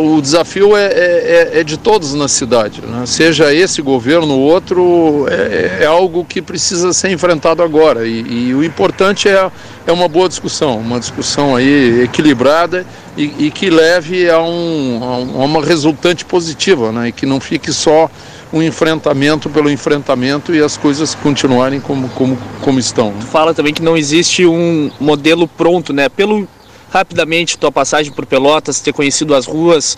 O 0.00 0.20
desafio 0.20 0.76
é, 0.76 0.86
é, 0.86 1.50
é, 1.54 1.60
é 1.60 1.64
de 1.64 1.76
todos 1.76 2.14
na 2.14 2.28
cidade, 2.28 2.82
né? 2.82 3.04
seja 3.06 3.52
esse 3.52 3.80
governo 3.80 4.34
ou 4.34 4.40
outro, 4.40 5.26
é, 5.28 5.82
é, 5.82 5.86
algo 5.86 6.24
que 6.24 6.42
precisa 6.42 6.92
ser 6.92 7.10
enfrentado 7.10 7.62
agora. 7.62 8.06
E, 8.06 8.20
e, 8.20 8.54
o 8.54 8.62
importante 8.62 9.28
é, 9.28 9.50
é 9.86 9.92
uma 9.92 10.08
boa 10.08 10.28
discussão, 10.28 10.78
uma 10.78 11.00
discussão 11.00 11.56
aí 11.56 12.02
equilibrada 12.02 12.86
e, 13.16 13.46
e 13.46 13.50
que 13.50 13.70
leve 13.70 14.28
a, 14.28 14.40
um, 14.40 15.00
a 15.02 15.44
uma 15.44 15.64
resultante 15.64 16.24
positiva, 16.24 16.92
né? 16.92 17.08
e 17.08 17.12
que 17.12 17.24
não 17.26 17.40
fique 17.40 17.72
só 17.72 18.10
um 18.52 18.62
enfrentamento 18.62 19.48
pelo 19.48 19.70
enfrentamento 19.70 20.54
e 20.54 20.60
as 20.60 20.76
coisas 20.76 21.14
continuarem 21.14 21.80
como, 21.80 22.08
como, 22.10 22.38
como 22.60 22.78
estão. 22.78 23.12
Tu 23.20 23.26
fala 23.26 23.54
também 23.54 23.72
que 23.72 23.82
não 23.82 23.96
existe 23.96 24.44
um 24.44 24.90
modelo 24.98 25.46
pronto, 25.46 25.92
né? 25.92 26.08
Pelo 26.08 26.48
rapidamente 26.90 27.56
tua 27.56 27.72
passagem 27.72 28.12
por 28.12 28.26
Pelotas, 28.26 28.80
ter 28.80 28.92
conhecido 28.92 29.34
as 29.34 29.46
ruas, 29.46 29.96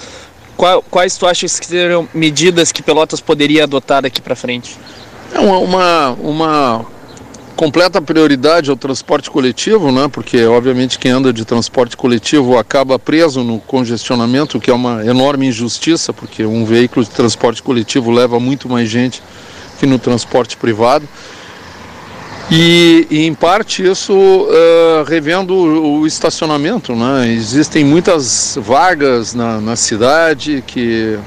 qual, 0.56 0.82
quais 0.82 1.16
tu 1.16 1.26
achas 1.26 1.58
que 1.58 1.66
seriam 1.66 2.08
medidas 2.14 2.70
que 2.70 2.82
Pelotas 2.82 3.20
poderia 3.20 3.64
adotar 3.64 4.02
daqui 4.02 4.20
para 4.20 4.36
frente? 4.36 4.76
É 5.32 5.40
uma, 5.40 5.58
uma, 5.58 6.10
uma 6.20 6.86
completa 7.56 8.02
prioridade 8.02 8.70
ao 8.70 8.76
transporte 8.76 9.30
coletivo, 9.30 9.90
né? 9.90 10.08
porque 10.08 10.44
obviamente 10.44 10.98
quem 10.98 11.10
anda 11.10 11.32
de 11.32 11.44
transporte 11.44 11.96
coletivo 11.96 12.58
acaba 12.58 12.98
preso 12.98 13.42
no 13.42 13.58
congestionamento, 13.60 14.60
que 14.60 14.70
é 14.70 14.74
uma 14.74 15.04
enorme 15.04 15.46
injustiça, 15.46 16.12
porque 16.12 16.44
um 16.44 16.64
veículo 16.64 17.04
de 17.04 17.10
transporte 17.10 17.62
coletivo 17.62 18.10
leva 18.10 18.38
muito 18.38 18.68
mais 18.68 18.88
gente 18.88 19.22
que 19.80 19.86
no 19.86 19.98
transporte 19.98 20.56
privado. 20.56 21.08
E, 22.50 23.06
e, 23.10 23.26
em 23.26 23.34
parte 23.34 23.84
isso 23.84 24.12
uh, 24.12 25.04
revendo 25.06 25.54
o, 25.54 26.00
o, 26.00 26.06
estacionamento, 26.06 26.94
né? 26.94 27.32
Existem 27.32 27.84
muitas 27.84 28.58
vagas 28.60 29.34
na, 29.34 29.60
na 29.60 29.76
cidade 29.76 30.62
que, 30.66 31.18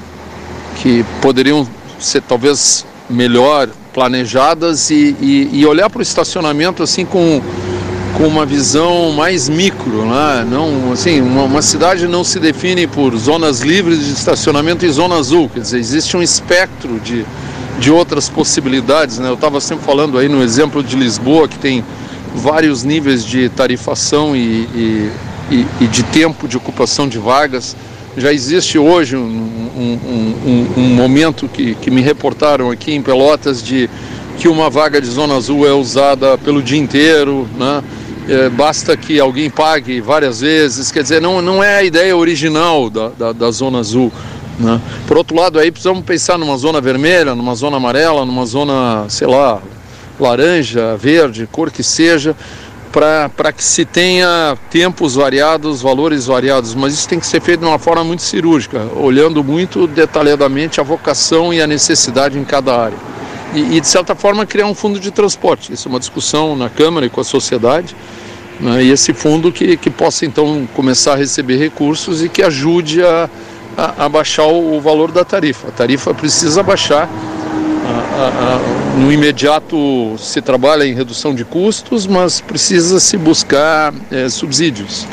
que 0.76 1.04
poderiam 1.20 1.66
ser 1.98 2.22
talvez 2.22 2.84
melhor 3.08 3.68
planejadas 3.92 4.90
e, 4.90 5.16
e, 5.20 5.48
e 5.52 5.66
olhar 5.66 5.88
para 5.88 6.00
o 6.00 6.02
estacionamento 6.02 6.82
assim 6.82 7.06
com, 7.06 7.40
com 8.16 8.24
uma 8.24 8.44
visão 8.44 9.12
mais 9.12 9.48
micro, 9.48 10.04
né? 10.04 10.46
não 10.48 10.92
assim 10.92 11.20
uma, 11.20 11.44
uma, 11.44 11.62
cidade 11.62 12.06
não 12.06 12.22
se 12.22 12.38
define 12.38 12.86
por 12.86 13.16
zonas 13.16 13.60
livres 13.60 14.04
de 14.04 14.12
estacionamento 14.12 14.84
e 14.84 14.90
zona 14.90 15.16
azul, 15.16 15.48
quer 15.48 15.60
dizer 15.60 15.78
existe 15.78 16.14
um 16.16 16.22
espectro 16.22 17.00
de 17.00 17.24
de 17.78 17.90
outras 17.90 18.28
possibilidades. 18.28 19.18
Né? 19.18 19.28
Eu 19.28 19.34
estava 19.34 19.60
sempre 19.60 19.84
falando 19.84 20.18
aí 20.18 20.28
no 20.28 20.42
exemplo 20.42 20.82
de 20.82 20.96
Lisboa, 20.96 21.48
que 21.48 21.58
tem 21.58 21.84
vários 22.34 22.84
níveis 22.84 23.24
de 23.24 23.48
tarifação 23.48 24.36
e, 24.36 25.10
e, 25.50 25.66
e, 25.80 25.86
de 25.86 26.02
tempo 26.04 26.46
de 26.46 26.56
ocupação 26.56 27.08
de 27.08 27.18
vagas. 27.18 27.76
Já 28.16 28.32
existe 28.32 28.78
hoje 28.78 29.16
um, 29.16 29.20
um, 29.20 29.98
um, 30.46 30.80
um, 30.80 30.94
momento 30.94 31.48
que, 31.48 31.74
que 31.74 31.90
me 31.90 32.00
reportaram 32.00 32.70
aqui 32.70 32.92
em 32.94 33.02
Pelotas 33.02 33.62
de 33.62 33.90
que 34.38 34.48
uma 34.48 34.68
vaga 34.68 35.00
de 35.00 35.06
zona 35.06 35.34
azul 35.36 35.66
é 35.66 35.72
usada 35.72 36.36
pelo 36.38 36.62
dia 36.62 36.78
inteiro, 36.78 37.48
né? 37.58 37.82
É, 38.28 38.48
basta 38.48 38.96
que 38.96 39.20
alguém 39.20 39.48
pague 39.48 40.00
várias 40.00 40.40
vezes, 40.40 40.90
quer 40.90 41.02
dizer, 41.02 41.22
não, 41.22 41.40
não 41.40 41.62
é 41.62 41.76
a 41.76 41.84
ideia 41.84 42.16
original 42.16 42.90
da, 42.90 43.08
da, 43.10 43.32
da 43.32 43.50
zona 43.52 43.78
azul. 43.78 44.12
Né? 44.58 44.80
Por 45.06 45.16
outro 45.16 45.36
lado, 45.36 45.58
aí 45.58 45.70
precisamos 45.70 46.04
pensar 46.04 46.38
numa 46.38 46.56
zona 46.56 46.80
vermelha, 46.80 47.34
numa 47.34 47.54
zona 47.54 47.76
amarela, 47.76 48.24
numa 48.24 48.46
zona, 48.46 49.06
sei 49.08 49.26
lá, 49.26 49.60
laranja, 50.18 50.96
verde, 50.96 51.48
cor 51.50 51.70
que 51.70 51.82
seja, 51.82 52.34
para 52.90 53.52
que 53.52 53.62
se 53.62 53.84
tenha 53.84 54.56
tempos 54.70 55.16
variados, 55.16 55.82
valores 55.82 56.26
variados, 56.26 56.74
mas 56.74 56.94
isso 56.94 57.06
tem 57.06 57.20
que 57.20 57.26
ser 57.26 57.42
feito 57.42 57.60
de 57.60 57.66
uma 57.66 57.78
forma 57.78 58.02
muito 58.02 58.22
cirúrgica, 58.22 58.86
olhando 58.96 59.44
muito 59.44 59.86
detalhadamente 59.86 60.80
a 60.80 60.82
vocação 60.82 61.52
e 61.52 61.60
a 61.60 61.66
necessidade 61.66 62.38
em 62.38 62.44
cada 62.44 62.74
área. 62.74 62.96
E, 63.54 63.76
e 63.76 63.80
de 63.80 63.86
certa 63.86 64.14
forma, 64.14 64.46
criar 64.46 64.66
um 64.66 64.74
fundo 64.74 64.98
de 64.98 65.10
transporte. 65.10 65.72
Isso 65.72 65.88
é 65.88 65.90
uma 65.90 66.00
discussão 66.00 66.56
na 66.56 66.70
Câmara 66.70 67.04
e 67.04 67.10
com 67.10 67.20
a 67.20 67.24
sociedade. 67.24 67.94
Né? 68.58 68.84
E 68.84 68.90
esse 68.90 69.12
fundo 69.12 69.52
que, 69.52 69.76
que 69.76 69.90
possa 69.90 70.24
então 70.24 70.66
começar 70.74 71.12
a 71.12 71.16
receber 71.16 71.56
recursos 71.56 72.24
e 72.24 72.28
que 72.28 72.42
ajude 72.42 73.02
a, 73.02 73.28
a, 73.76 74.06
a 74.06 74.08
baixar 74.08 74.46
o, 74.46 74.80
valor 74.80 75.12
da 75.12 75.24
tarifa. 75.24 75.68
A 75.68 75.70
tarifa 75.70 76.14
precisa 76.14 76.62
baixar. 76.62 77.08
No 78.98 79.12
imediato 79.12 80.16
se 80.18 80.40
trabalha 80.40 80.84
em 80.84 80.94
redução 80.94 81.34
de 81.34 81.44
custos, 81.44 82.06
mas 82.06 82.40
precisa 82.40 82.98
se 82.98 83.16
buscar 83.16 83.92
é, 84.10 84.28
subsídios. 84.28 85.06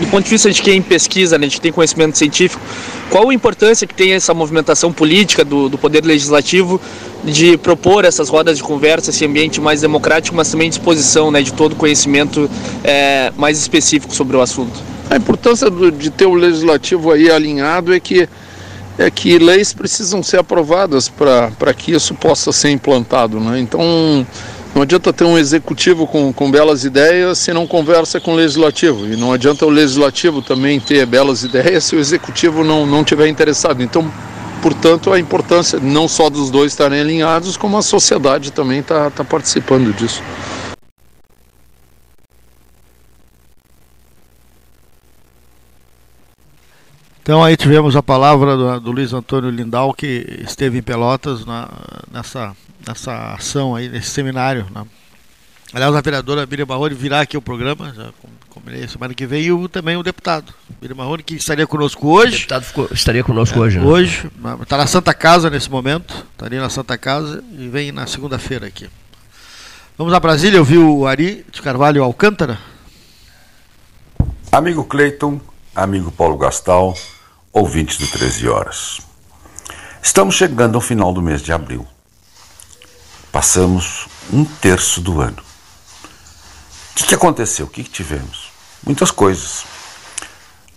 Do 0.00 0.06
ponto 0.08 0.24
de 0.24 0.30
vista 0.30 0.50
de 0.50 0.60
quem 0.60 0.82
pesquisa, 0.82 1.38
né, 1.38 1.46
de 1.46 1.52
quem 1.52 1.62
tem 1.62 1.72
conhecimento 1.72 2.18
científico, 2.18 2.60
qual 3.08 3.30
a 3.30 3.34
importância 3.34 3.86
que 3.86 3.94
tem 3.94 4.12
essa 4.12 4.34
movimentação 4.34 4.92
política 4.92 5.44
do, 5.44 5.68
do 5.68 5.78
Poder 5.78 6.04
Legislativo 6.04 6.80
de 7.24 7.56
propor 7.56 8.04
essas 8.04 8.28
rodas 8.28 8.56
de 8.56 8.64
conversa, 8.64 9.10
esse 9.10 9.24
ambiente 9.24 9.60
mais 9.60 9.80
democrático, 9.80 10.36
mas 10.36 10.50
também 10.50 10.68
disposição 10.68 11.30
né, 11.30 11.40
de 11.40 11.52
todo 11.52 11.76
conhecimento 11.76 12.50
é, 12.82 13.32
mais 13.36 13.58
específico 13.58 14.12
sobre 14.12 14.36
o 14.36 14.40
assunto? 14.40 14.93
A 15.10 15.16
importância 15.16 15.70
do, 15.70 15.90
de 15.90 16.10
ter 16.10 16.26
o 16.26 16.34
legislativo 16.34 17.12
aí 17.12 17.30
alinhado 17.30 17.94
é 17.94 18.00
que, 18.00 18.28
é 18.98 19.10
que 19.10 19.38
leis 19.38 19.72
precisam 19.72 20.22
ser 20.22 20.38
aprovadas 20.38 21.08
para 21.08 21.74
que 21.74 21.92
isso 21.92 22.14
possa 22.14 22.52
ser 22.52 22.70
implantado. 22.70 23.38
Né? 23.38 23.60
Então, 23.60 24.26
não 24.74 24.82
adianta 24.82 25.12
ter 25.12 25.24
um 25.24 25.38
executivo 25.38 26.04
com, 26.06 26.32
com 26.32 26.50
belas 26.50 26.84
ideias 26.84 27.38
se 27.38 27.52
não 27.52 27.66
conversa 27.66 28.20
com 28.20 28.32
o 28.32 28.36
legislativo. 28.36 29.06
E 29.06 29.14
não 29.14 29.32
adianta 29.32 29.64
o 29.64 29.70
legislativo 29.70 30.42
também 30.42 30.80
ter 30.80 31.06
belas 31.06 31.44
ideias 31.44 31.84
se 31.84 31.94
o 31.94 32.00
executivo 32.00 32.64
não, 32.64 32.84
não 32.84 33.04
tiver 33.04 33.28
interessado. 33.28 33.82
Então, 33.82 34.10
portanto, 34.60 35.12
a 35.12 35.20
importância 35.20 35.78
não 35.78 36.08
só 36.08 36.28
dos 36.28 36.50
dois 36.50 36.72
estarem 36.72 37.00
alinhados, 37.00 37.56
como 37.56 37.78
a 37.78 37.82
sociedade 37.82 38.50
também 38.50 38.80
está 38.80 39.10
tá 39.10 39.22
participando 39.22 39.94
disso. 39.94 40.20
Então 47.24 47.42
aí 47.42 47.56
tivemos 47.56 47.96
a 47.96 48.02
palavra 48.02 48.54
do, 48.54 48.80
do 48.80 48.92
Luiz 48.92 49.14
Antônio 49.14 49.48
Lindal, 49.48 49.94
que 49.94 50.42
esteve 50.46 50.76
em 50.76 50.82
Pelotas 50.82 51.46
na, 51.46 51.70
nessa, 52.12 52.54
nessa 52.86 53.32
ação 53.32 53.74
aí, 53.74 53.88
nesse 53.88 54.10
seminário. 54.10 54.66
Né? 54.70 54.84
Aliás, 55.72 55.96
a 55.96 56.02
vereadora 56.02 56.44
Miriam 56.44 56.66
Marrone 56.66 56.94
virá 56.94 57.22
aqui 57.22 57.34
o 57.34 57.40
programa, 57.40 57.94
já 57.96 58.10
combinei 58.50 58.86
semana 58.88 59.14
que 59.14 59.24
vem, 59.24 59.44
e 59.44 59.50
o, 59.50 59.66
também 59.70 59.96
o 59.96 60.02
deputado 60.02 60.52
Miriam 60.82 60.96
Marrone, 60.96 61.22
que 61.22 61.36
estaria 61.36 61.66
conosco 61.66 62.08
hoje. 62.08 62.34
O 62.34 62.38
deputado 62.40 62.62
ficou, 62.64 62.88
estaria 62.92 63.24
conosco 63.24 63.58
é, 63.58 63.62
hoje, 63.62 63.78
né? 63.78 63.86
Hoje, 63.86 64.30
está 64.60 64.76
na 64.76 64.86
Santa 64.86 65.14
Casa 65.14 65.48
nesse 65.48 65.70
momento, 65.70 66.26
estaria 66.32 66.60
na 66.60 66.68
Santa 66.68 66.98
Casa 66.98 67.42
e 67.58 67.68
vem 67.68 67.90
na 67.90 68.06
segunda-feira 68.06 68.66
aqui. 68.66 68.86
Vamos 69.96 70.12
a 70.12 70.20
Brasília, 70.20 70.58
eu 70.58 70.64
vi 70.64 70.76
o 70.76 71.06
Ari 71.06 71.46
de 71.50 71.62
Carvalho 71.62 72.04
Alcântara. 72.04 72.58
Amigo 74.52 74.84
Cleiton, 74.84 75.40
amigo 75.74 76.12
Paulo 76.12 76.36
Gastal, 76.36 76.94
ouvintes 77.54 77.98
do 77.98 78.08
13 78.08 78.48
Horas. 78.48 79.00
Estamos 80.02 80.34
chegando 80.34 80.74
ao 80.74 80.80
final 80.80 81.12
do 81.12 81.22
mês 81.22 81.40
de 81.40 81.52
abril. 81.52 81.86
Passamos 83.30 84.08
um 84.32 84.44
terço 84.44 85.00
do 85.00 85.20
ano. 85.20 85.38
O 85.38 86.94
que, 86.96 87.04
que 87.04 87.14
aconteceu? 87.14 87.66
O 87.66 87.68
que, 87.68 87.84
que 87.84 87.90
tivemos? 87.90 88.50
Muitas 88.84 89.12
coisas. 89.12 89.64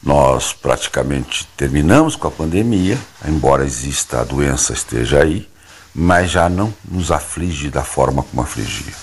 Nós 0.03 0.53
praticamente 0.53 1.47
terminamos 1.57 2.15
com 2.15 2.27
a 2.27 2.31
pandemia, 2.31 2.99
embora 3.27 3.65
exista 3.65 4.21
a 4.21 4.23
doença 4.23 4.71
esteja 4.71 5.23
aí, 5.23 5.49
mas 5.95 6.29
já 6.29 6.47
não 6.47 6.71
nos 6.87 7.11
aflige 7.11 7.71
da 7.71 7.83
forma 7.83 8.21
como 8.21 8.43
afligia. 8.43 8.93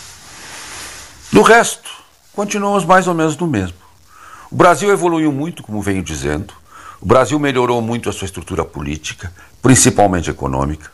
Do 1.32 1.42
resto, 1.42 1.90
continuamos 2.32 2.84
mais 2.84 3.08
ou 3.08 3.14
menos 3.14 3.36
no 3.36 3.48
mesmo. 3.48 3.76
O 4.48 4.54
Brasil 4.54 4.92
evoluiu 4.92 5.32
muito, 5.32 5.64
como 5.64 5.82
venho 5.82 6.02
dizendo, 6.02 6.54
o 7.04 7.06
Brasil 7.06 7.38
melhorou 7.38 7.82
muito 7.82 8.08
a 8.08 8.12
sua 8.14 8.24
estrutura 8.24 8.64
política, 8.64 9.30
principalmente 9.60 10.30
econômica, 10.30 10.90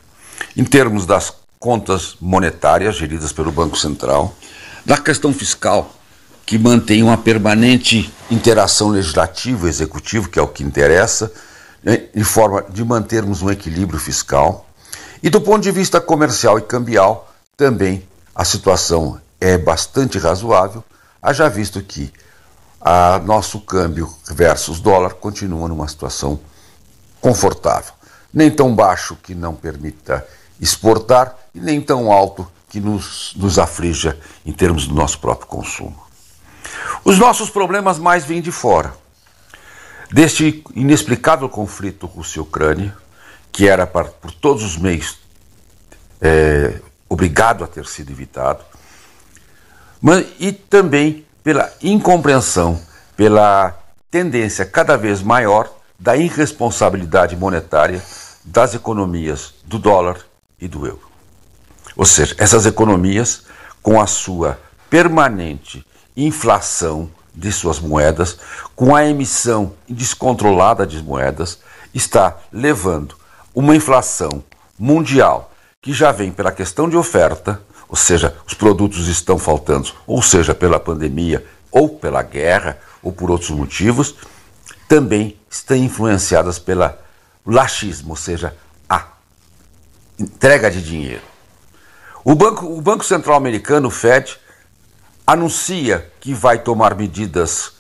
em 0.57 0.65
termos 0.65 1.07
das 1.07 1.33
contas 1.57 2.17
monetárias 2.21 2.97
geridas 2.97 3.33
pelo 3.33 3.53
Banco 3.53 3.79
Central, 3.79 4.35
da 4.85 4.99
questão 4.99 5.33
fiscal, 5.33 5.95
que 6.45 6.59
mantém 6.59 7.05
uma 7.05 7.17
permanente 7.17 8.13
interação 8.29 8.89
legislativo-executivo, 8.89 10.29
que 10.29 10.41
é 10.41 10.43
o 10.43 10.49
que 10.49 10.65
interessa, 10.65 11.33
né, 11.81 12.07
em 12.13 12.25
forma 12.25 12.65
de 12.69 12.85
mantermos 12.85 13.41
um 13.41 13.49
equilíbrio 13.49 14.01
fiscal. 14.01 14.69
E 15.23 15.31
do 15.31 15.41
ponto 15.41 15.63
de 15.63 15.71
vista 15.71 16.01
comercial 16.01 16.59
e 16.59 16.63
cambial, 16.63 17.33
também 17.57 18.03
a 18.35 18.45
situação 18.45 19.21
é 19.41 19.57
bastante 19.57 20.19
razoável, 20.19 20.83
haja 21.23 21.49
visto 21.49 21.81
que 21.81 22.13
a 22.81 23.19
nosso 23.19 23.61
câmbio 23.61 24.11
versus 24.31 24.81
dólar 24.81 25.15
continua 25.15 25.69
numa 25.69 25.87
situação 25.87 26.41
confortável. 27.21 27.93
Nem 28.33 28.51
tão 28.51 28.75
baixo 28.75 29.17
que 29.17 29.35
não 29.35 29.55
permita 29.55 30.27
exportar 30.61 31.37
e 31.55 31.61
nem 31.61 31.81
tão 31.81 32.11
alto 32.11 32.51
que 32.69 32.81
nos, 32.81 33.35
nos 33.37 33.59
aflija 33.59 34.19
em 34.47 34.53
termos 34.53 34.87
do 34.87 34.95
nosso 34.95 35.19
próprio 35.19 35.49
consumo. 35.49 36.01
Os 37.05 37.19
nossos 37.19 37.51
problemas 37.51 37.99
mais 37.99 38.25
vêm 38.25 38.41
de 38.41 38.53
fora. 38.53 38.95
Deste 40.13 40.65
inexplicável 40.75 41.49
conflito 41.49 42.07
Rússia-Ucrânia, 42.07 42.97
que 43.53 43.69
era 43.69 43.87
por 43.87 44.31
todos 44.41 44.63
os 44.63 44.77
meios 44.77 45.19
é, 46.21 46.81
obrigado 47.09 47.65
a 47.65 47.67
ter 47.67 47.87
sido 47.87 48.11
evitado, 48.11 48.65
mas, 50.01 50.27
e 50.39 50.53
também 50.53 51.27
pela 51.43 51.73
incompreensão, 51.83 52.81
pela 53.17 53.77
tendência 54.11 54.65
cada 54.65 54.97
vez 54.97 55.23
maior 55.23 55.71
da 55.99 56.17
irresponsabilidade 56.17 57.37
monetária 57.37 58.03
das 58.45 58.75
economias 58.75 59.55
do 59.65 59.79
dólar 59.79 60.19
e 60.61 60.67
do 60.67 60.87
euro. 60.87 61.09
Ou 61.97 62.07
seja, 62.07 62.35
essas 62.39 62.67
economias, 62.67 63.45
com 63.83 64.01
a 64.01 64.07
sua 64.07 64.59
permanente 64.89 65.87
inflação 66.17 67.11
de 67.35 67.53
suas 67.53 67.79
moedas, 67.79 68.39
com 68.75 68.95
a 68.95 69.07
emissão 69.07 69.75
descontrolada 69.89 70.87
de 70.87 71.03
moedas, 71.03 71.59
está 71.95 72.37
levando 72.53 73.15
uma 73.55 73.77
inflação 73.77 74.43
mundial 74.79 75.53
que 75.83 75.93
já 75.93 76.13
vem 76.13 76.31
pela 76.31 76.53
questão 76.53 76.89
de 76.89 76.97
oferta, 76.97 77.61
ou 77.91 77.97
seja, 77.97 78.37
os 78.47 78.55
produtos 78.55 79.09
estão 79.09 79.37
faltando, 79.37 79.91
ou 80.07 80.23
seja, 80.23 80.55
pela 80.55 80.79
pandemia, 80.79 81.45
ou 81.73 81.89
pela 81.89 82.23
guerra, 82.23 82.79
ou 83.03 83.11
por 83.11 83.33
outros 83.33 83.51
motivos, 83.51 84.15
também 84.89 85.37
estão 85.51 85.77
influenciadas 85.77 86.57
pelo 86.57 86.89
laxismo, 87.45 88.11
ou 88.11 88.17
seja, 88.17 88.57
a 88.89 89.09
entrega 90.17 90.71
de 90.71 90.81
dinheiro. 90.81 91.23
O 92.25 92.37
Banco, 92.37 92.67
o 92.67 92.81
Banco 92.81 93.05
Central 93.05 93.37
Americano, 93.37 93.89
o 93.89 93.91
Fed, 93.91 94.39
anuncia 95.27 96.13
que 96.21 96.33
vai 96.33 96.61
tomar 96.61 96.95
medidas 96.95 97.73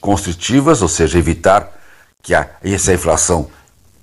constritivas, 0.00 0.80
ou 0.80 0.88
seja, 0.88 1.18
evitar 1.18 1.78
que 2.22 2.34
a, 2.34 2.48
essa 2.62 2.94
inflação 2.94 3.50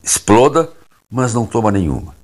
exploda, 0.04 0.70
mas 1.10 1.34
não 1.34 1.48
toma 1.48 1.72
nenhuma. 1.72 2.16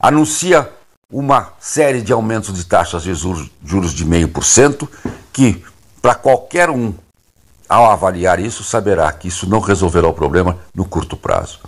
Anuncia 0.00 0.68
uma 1.10 1.54
série 1.58 2.02
de 2.02 2.12
aumentos 2.12 2.52
de 2.52 2.64
taxas 2.64 3.02
de 3.02 3.14
juros, 3.14 3.50
juros 3.64 3.94
de 3.94 4.04
meio 4.04 4.28
por 4.28 4.44
cento, 4.44 4.88
que 5.32 5.64
para 6.02 6.14
qualquer 6.14 6.68
um, 6.68 6.92
ao 7.68 7.90
avaliar 7.90 8.38
isso, 8.38 8.62
saberá 8.62 9.10
que 9.12 9.28
isso 9.28 9.48
não 9.48 9.60
resolverá 9.60 10.06
o 10.06 10.12
problema 10.12 10.58
no 10.74 10.84
curto 10.84 11.16
prazo. 11.16 11.60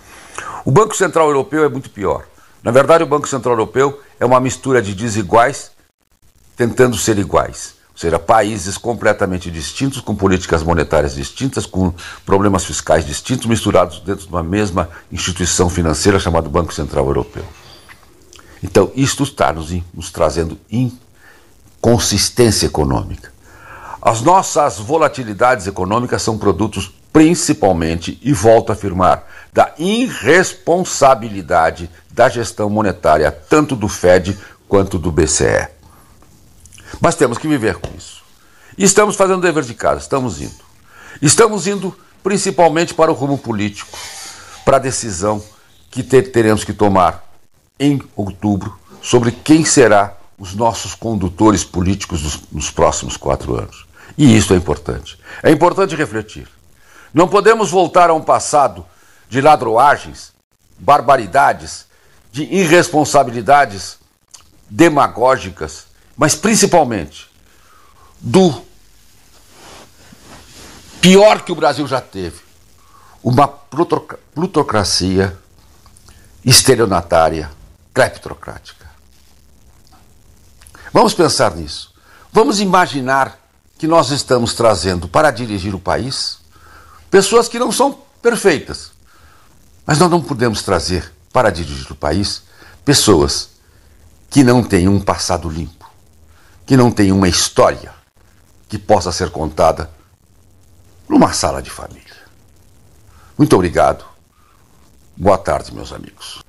O 0.63 0.71
Banco 0.71 0.95
Central 0.95 1.27
Europeu 1.27 1.63
é 1.63 1.69
muito 1.69 1.89
pior. 1.89 2.25
Na 2.63 2.69
verdade, 2.69 3.03
o 3.03 3.07
Banco 3.07 3.27
Central 3.27 3.53
Europeu 3.53 3.99
é 4.19 4.25
uma 4.25 4.39
mistura 4.39 4.81
de 4.81 4.93
desiguais 4.93 5.71
tentando 6.55 6.95
ser 6.95 7.17
iguais 7.17 7.81
seja, 8.01 8.17
países 8.17 8.79
completamente 8.79 9.51
distintos, 9.51 10.01
com 10.01 10.15
políticas 10.15 10.63
monetárias 10.63 11.13
distintas, 11.13 11.67
com 11.67 11.93
problemas 12.25 12.65
fiscais 12.65 13.05
distintos, 13.05 13.45
misturados 13.45 13.99
dentro 13.99 14.25
de 14.25 14.33
uma 14.33 14.41
mesma 14.41 14.89
instituição 15.11 15.69
financeira 15.69 16.19
chamada 16.19 16.49
Banco 16.49 16.73
Central 16.73 17.05
Europeu. 17.05 17.45
Então, 18.63 18.91
isto 18.95 19.23
está 19.23 19.51
nos, 19.51 19.75
nos 19.93 20.09
trazendo 20.11 20.57
inconsistência 20.69 22.67
econômica. 22.67 23.33
As 24.01 24.21
nossas 24.21 24.79
volatilidades 24.79 25.67
econômicas 25.67 26.21
são 26.21 26.37
produtos 26.37 26.93
principalmente, 27.13 28.17
e 28.21 28.31
volto 28.31 28.69
a 28.69 28.73
afirmar, 28.73 29.27
da 29.51 29.73
irresponsabilidade 29.77 31.89
da 32.09 32.29
gestão 32.29 32.69
monetária, 32.69 33.29
tanto 33.31 33.75
do 33.75 33.89
Fed 33.89 34.39
quanto 34.67 34.97
do 34.97 35.11
BCE. 35.11 35.67
Mas 37.01 37.15
temos 37.15 37.37
que 37.37 37.47
viver 37.47 37.75
com 37.75 37.89
isso. 37.97 38.23
E 38.77 38.85
estamos 38.85 39.17
fazendo 39.17 39.39
o 39.39 39.41
dever 39.41 39.63
de 39.63 39.73
casa, 39.73 39.99
estamos 39.99 40.39
indo. 40.41 40.63
Estamos 41.21 41.67
indo 41.67 41.93
principalmente 42.23 42.93
para 42.93 43.11
o 43.11 43.13
rumo 43.13 43.37
político, 43.37 43.97
para 44.63 44.77
a 44.77 44.79
decisão 44.79 45.43
que 45.89 46.01
teremos 46.03 46.63
que 46.63 46.71
tomar 46.71 47.29
em 47.81 48.01
outubro 48.15 48.79
sobre 49.01 49.31
quem 49.31 49.65
será 49.65 50.15
os 50.37 50.55
nossos 50.55 50.95
condutores 50.95 51.63
políticos 51.65 52.41
nos, 52.49 52.71
próximos 52.71 53.17
quatro 53.17 53.57
anos. 53.57 53.85
E 54.17 54.37
isso 54.37 54.53
é 54.53 54.57
importante. 54.57 55.19
É 55.43 55.51
importante 55.51 55.95
refletir. 55.95 56.47
Não 57.13 57.27
podemos 57.27 57.69
voltar 57.69 58.09
a 58.09 58.13
um 58.13 58.21
passado 58.21 58.85
de 59.27 59.41
ladroagens, 59.41 60.31
barbaridades, 60.79 61.85
de 62.31 62.43
irresponsabilidades 62.43 63.97
demagógicas 64.69 65.91
mas 66.21 66.35
principalmente 66.35 67.29
do 68.19 68.61
pior 71.01 71.41
que 71.41 71.51
o 71.51 71.55
Brasil 71.55 71.87
já 71.87 71.99
teve, 71.99 72.39
uma 73.23 73.47
plutocracia 73.47 75.35
estelionatária, 76.45 77.49
cleptocrática. 77.93 78.89
Vamos 80.93 81.13
pensar 81.13 81.55
nisso. 81.55 81.93
Vamos 82.31 82.59
imaginar 82.59 83.37
que 83.77 83.87
nós 83.87 84.11
estamos 84.11 84.53
trazendo 84.53 85.07
para 85.07 85.31
dirigir 85.31 85.73
o 85.73 85.79
país 85.79 86.39
pessoas 87.09 87.47
que 87.47 87.59
não 87.59 87.71
são 87.71 87.99
perfeitas. 88.21 88.91
Mas 89.85 89.99
nós 89.99 90.09
não 90.09 90.21
podemos 90.21 90.61
trazer 90.61 91.11
para 91.33 91.49
dirigir 91.49 91.91
o 91.91 91.95
país 91.95 92.43
pessoas 92.85 93.49
que 94.29 94.43
não 94.43 94.63
têm 94.63 94.87
um 94.87 94.99
passado 94.99 95.49
limpo 95.49 95.81
que 96.71 96.77
não 96.77 96.89
tem 96.89 97.11
uma 97.11 97.27
história 97.27 97.93
que 98.69 98.77
possa 98.77 99.11
ser 99.11 99.29
contada 99.29 99.91
numa 101.09 101.33
sala 101.33 101.61
de 101.61 101.69
família. 101.69 102.15
Muito 103.37 103.53
obrigado. 103.53 104.05
Boa 105.17 105.37
tarde, 105.37 105.73
meus 105.73 105.91
amigos. 105.91 106.41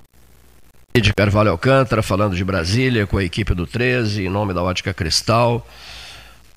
De 0.94 1.12
Carvalho 1.14 1.50
Alcântara, 1.50 2.02
falando 2.02 2.36
de 2.36 2.44
Brasília, 2.44 3.06
com 3.06 3.16
a 3.16 3.24
equipe 3.24 3.54
do 3.54 3.66
13, 3.66 4.26
em 4.26 4.28
nome 4.28 4.52
da 4.52 4.62
Ótica 4.62 4.92
Cristal. 4.92 5.66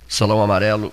Salão 0.09 0.41
Amarelo, 0.41 0.91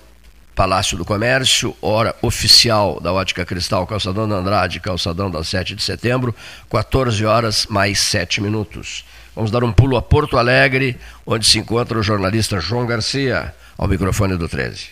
Palácio 0.54 0.96
do 0.96 1.04
Comércio, 1.04 1.76
hora 1.82 2.14
oficial 2.22 3.00
da 3.00 3.12
Ótica 3.12 3.44
Cristal, 3.44 3.84
Calçadão 3.84 4.28
da 4.28 4.36
Andrade, 4.36 4.78
Calçadão 4.78 5.28
da 5.28 5.42
7 5.42 5.74
de 5.74 5.82
setembro, 5.82 6.32
14 6.70 7.26
horas 7.26 7.66
mais 7.68 7.98
7 8.02 8.40
minutos. 8.40 9.04
Vamos 9.34 9.50
dar 9.50 9.64
um 9.64 9.72
pulo 9.72 9.96
a 9.96 10.02
Porto 10.02 10.38
Alegre, 10.38 10.96
onde 11.26 11.44
se 11.44 11.58
encontra 11.58 11.98
o 11.98 12.02
jornalista 12.02 12.60
João 12.60 12.86
Garcia, 12.86 13.52
ao 13.76 13.88
microfone 13.88 14.36
do 14.36 14.48
13. 14.48 14.86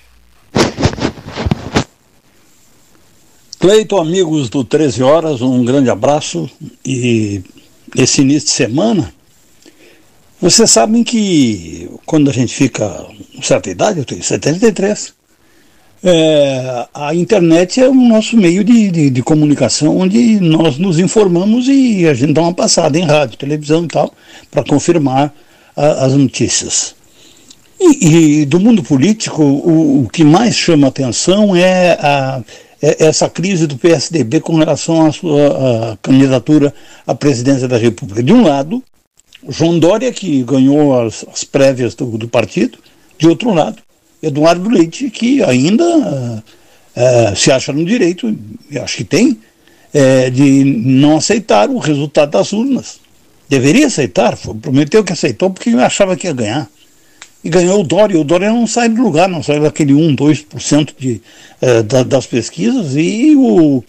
Cleito, 3.61 3.97
amigos 3.97 4.49
do 4.49 4.65
13 4.65 5.03
Horas, 5.03 5.41
um 5.41 5.65
grande 5.65 5.89
abraço 5.89 6.51
e 6.85 7.45
esse 7.97 8.21
início 8.21 8.49
de 8.49 8.55
semana, 8.55 9.13
vocês 10.41 10.71
sabem 10.71 11.05
que 11.05 11.89
quando 12.07 12.31
a 12.31 12.33
gente 12.33 12.55
fica 12.55 12.89
com 13.35 13.43
certa 13.43 13.71
idade, 13.71 13.99
eu 13.99 14.05
tenho 14.05 14.23
73, 14.23 15.13
é, 16.03 16.87
a 16.95 17.15
internet 17.15 17.79
é 17.79 17.87
o 17.87 17.95
nosso 17.95 18.37
meio 18.37 18.65
de, 18.65 18.91
de, 18.91 19.11
de, 19.11 19.23
comunicação 19.23 19.99
onde 19.99 20.41
nós 20.41 20.79
nos 20.79 20.99
informamos 20.99 21.69
e 21.69 22.07
a 22.07 22.15
gente 22.15 22.33
dá 22.33 22.41
uma 22.41 22.55
passada 22.55 22.99
em 22.99 23.05
rádio, 23.05 23.37
televisão 23.37 23.85
e 23.85 23.89
tal, 23.89 24.15
para 24.51 24.65
confirmar 24.65 25.31
a, 25.77 26.07
as 26.07 26.15
notícias. 26.15 26.95
E, 27.79 28.41
e, 28.41 28.47
do 28.47 28.59
mundo 28.59 28.83
político, 28.83 29.43
o, 29.43 30.05
o, 30.05 30.09
que 30.09 30.25
mais 30.25 30.55
chama 30.55 30.89
atenção 30.89 31.55
é, 31.55 31.99
a, 32.01 32.43
essa 32.81 33.29
crise 33.29 33.67
do 33.67 33.77
PSDB 33.77 34.41
com 34.41 34.57
relação 34.57 35.07
à 35.07 35.13
sua 35.13 35.99
candidatura 36.01 36.75
à 37.07 37.15
presidência 37.15 37.69
da 37.69 37.77
República. 37.77 38.23
De 38.23 38.33
um 38.33 38.43
lado, 38.43 38.83
João 39.49 39.79
Dória, 39.79 40.13
que 40.13 40.43
ganhou 40.43 40.99
as, 40.99 41.25
as 41.33 41.45
prévias 41.45 41.95
do, 41.95 42.07
do 42.17 42.29
partido, 42.29 42.79
de 43.19 43.29
outro 43.29 43.53
lado, 43.53 43.83
Eduardo 44.23 44.69
Leite, 44.69 45.11
que 45.11 45.43
ainda 45.43 46.43
é, 46.95 47.35
se 47.35 47.51
acha 47.51 47.73
no 47.73 47.85
direito, 47.85 48.35
e 48.71 48.79
acho 48.79 48.99
que 48.99 49.05
tem, 49.05 49.39
é, 49.93 50.31
de 50.31 50.65
não 50.65 51.17
aceitar 51.17 51.69
o 51.69 51.79
resultado 51.79 52.31
das 52.31 52.53
urnas. 52.53 53.01
Deveria 53.49 53.87
aceitar, 53.87 54.37
prometeu 54.61 55.03
que 55.03 55.13
aceitou 55.13 55.51
porque 55.51 55.71
achava 55.71 56.17
que 56.17 56.27
ia 56.27 56.33
ganhar. 56.33 56.71
E 57.43 57.49
ganhou 57.49 57.81
o 57.81 57.85
Dória. 57.85 58.21
O 58.21 58.25
Dória 58.25 58.51
não 58.51 58.67
sai 58.67 58.89
do 58.89 59.03
lugar, 59.03 59.29
não 59.29 59.43
sai 59.43 59.61
daquele 59.61 59.95
1, 59.95 60.15
2% 60.17 60.91
de, 60.99 61.21
é, 61.61 61.83
da, 61.83 62.03
das 62.03 62.27
pesquisas. 62.27 62.95
E 62.95 63.35
o, 63.35 63.83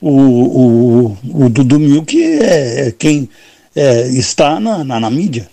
o, 0.00 0.10
o, 0.10 1.18
o 1.44 1.48
Dudu 1.48 1.78
Milk 1.78 2.20
é, 2.20 2.88
é 2.88 2.92
quem 2.92 3.28
é, 3.74 4.08
está 4.08 4.58
na, 4.58 4.82
na, 4.82 4.98
na, 4.98 5.10
mídia, 5.10 5.48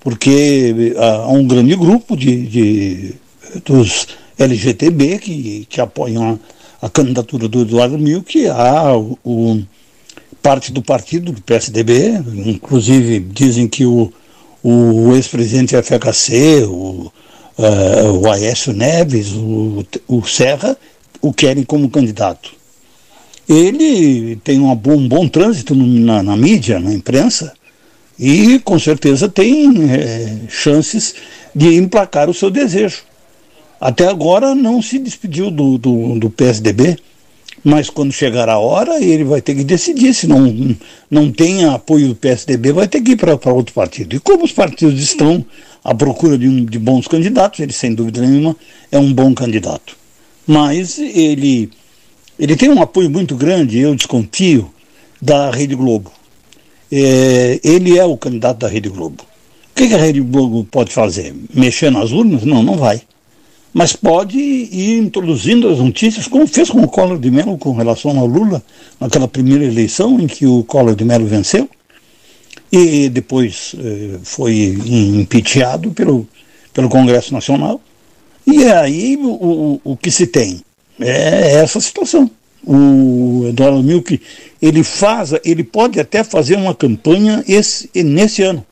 porque 0.00 0.94
há 0.96 1.28
um 1.28 1.46
grande 1.46 1.74
grupo 1.76 2.16
de, 2.16 2.46
de 2.46 3.14
dos 3.64 4.08
LGTB 4.38 5.18
que, 5.18 5.66
que 5.68 5.80
apoiam 5.80 6.38
a, 6.82 6.86
a 6.86 6.90
candidatura 6.90 7.48
do 7.48 7.62
Eduardo 7.62 7.98
Milk, 7.98 8.46
há 8.48 8.94
o, 8.94 9.18
o, 9.24 9.62
parte 10.42 10.70
do 10.70 10.82
partido 10.82 11.32
do 11.32 11.42
PSDB, 11.42 12.22
inclusive 12.46 13.20
dizem 13.20 13.66
que 13.66 13.84
o, 13.84 14.12
o 14.68 15.14
ex-presidente 15.14 15.76
FHC, 15.80 16.64
o, 16.64 17.12
uh, 17.56 18.20
o 18.20 18.28
Aécio 18.28 18.72
Neves, 18.72 19.30
o, 19.32 19.86
o 20.08 20.26
Serra, 20.26 20.76
o 21.22 21.32
querem 21.32 21.62
como 21.62 21.88
candidato. 21.88 22.50
Ele 23.48 24.34
tem 24.42 24.58
uma, 24.58 24.72
um 24.72 25.06
bom 25.06 25.28
trânsito 25.28 25.72
na, 25.72 26.20
na, 26.20 26.36
mídia, 26.36 26.80
na 26.80 26.92
imprensa, 26.92 27.52
e 28.18 28.58
com 28.58 28.76
certeza 28.76 29.28
tem 29.28 29.88
é, 29.88 30.36
chances 30.48 31.14
de 31.54 31.76
emplacar 31.76 32.28
o 32.28 32.34
seu 32.34 32.50
desejo. 32.50 33.04
Até 33.80 34.08
agora 34.08 34.52
não 34.52 34.82
se 34.82 34.98
despediu 34.98 35.48
do, 35.48 35.78
do, 35.78 36.18
do, 36.18 36.30
PSDB, 36.30 36.98
mas 37.66 37.90
quando 37.90 38.12
chegar 38.12 38.48
a 38.48 38.58
hora 38.58 39.02
ele 39.02 39.24
vai 39.24 39.42
ter 39.42 39.54
que 39.54 39.64
decidir. 39.64 40.14
Se 40.14 40.26
não, 40.26 40.76
não 41.10 41.30
tem 41.30 41.64
apoio 41.64 42.08
do 42.08 42.14
PSDB, 42.14 42.72
vai 42.72 42.88
ter 42.88 43.00
que 43.00 43.12
ir 43.12 43.16
para 43.16 43.52
outro 43.52 43.74
partido. 43.74 44.16
E 44.16 44.20
como 44.20 44.44
os 44.44 44.52
partidos 44.52 45.02
estão 45.02 45.44
à 45.84 45.94
procura 45.94 46.38
de, 46.38 46.48
um, 46.48 46.64
de 46.64 46.78
bons 46.78 47.06
candidatos, 47.06 47.60
ele 47.60 47.72
sem 47.72 47.94
dúvida 47.94 48.20
nenhuma 48.20 48.56
é 48.90 48.98
um 48.98 49.12
bom 49.12 49.34
candidato 49.34 49.96
mas 50.46 50.98
ele, 50.98 51.70
ele 52.38 52.56
tem 52.56 52.70
um 52.70 52.80
apoio 52.80 53.10
muito 53.10 53.34
grande, 53.34 53.78
eu 53.78 53.94
desconfio, 53.94 54.70
da 55.20 55.50
Rede 55.50 55.74
Globo. 55.74 56.12
É, 56.92 57.58
ele 57.64 57.98
é 57.98 58.04
o 58.04 58.16
candidato 58.16 58.58
da 58.58 58.68
Rede 58.68 58.88
Globo. 58.88 59.24
O 59.24 59.74
que, 59.74 59.88
que 59.88 59.94
a 59.94 59.98
Rede 59.98 60.20
Globo 60.20 60.64
pode 60.70 60.92
fazer? 60.92 61.34
Mexer 61.52 61.90
nas 61.90 62.12
urnas? 62.12 62.44
Não, 62.44 62.62
não 62.62 62.76
vai. 62.76 63.02
Mas 63.78 63.94
pode 63.94 64.38
ir 64.38 64.96
introduzindo 64.96 65.68
as 65.68 65.80
notícias, 65.80 66.26
como 66.26 66.46
fez 66.46 66.70
com 66.70 66.80
o 66.80 66.88
Collor 66.88 67.18
de 67.18 67.30
Mello 67.30 67.58
com 67.58 67.72
relação 67.72 68.18
ao 68.18 68.26
Lula, 68.26 68.62
naquela 68.98 69.28
primeira 69.28 69.66
eleição 69.66 70.18
em 70.18 70.26
que 70.26 70.46
o 70.46 70.64
Collor 70.64 70.96
de 70.96 71.04
Mello 71.04 71.26
venceu, 71.26 71.68
e 72.72 73.10
depois 73.10 73.76
eh, 73.78 74.18
foi 74.22 74.78
impeachado 74.86 75.90
pelo, 75.90 76.26
pelo 76.72 76.88
Congresso 76.88 77.34
Nacional. 77.34 77.78
E 78.46 78.64
aí 78.64 79.18
o, 79.20 79.78
o, 79.84 79.94
que 79.94 80.10
se 80.10 80.26
tem 80.26 80.62
é 80.98 81.56
essa 81.56 81.78
situação. 81.78 82.30
O 82.64 83.44
Eduardo 83.46 83.82
Milk, 83.82 84.18
ele 84.62 84.82
faz, 84.82 85.34
ele 85.44 85.62
pode 85.62 86.00
até 86.00 86.24
fazer 86.24 86.56
uma 86.56 86.74
campanha 86.74 87.44
esse, 87.46 87.90
nesse 87.94 88.42
ano 88.42 88.64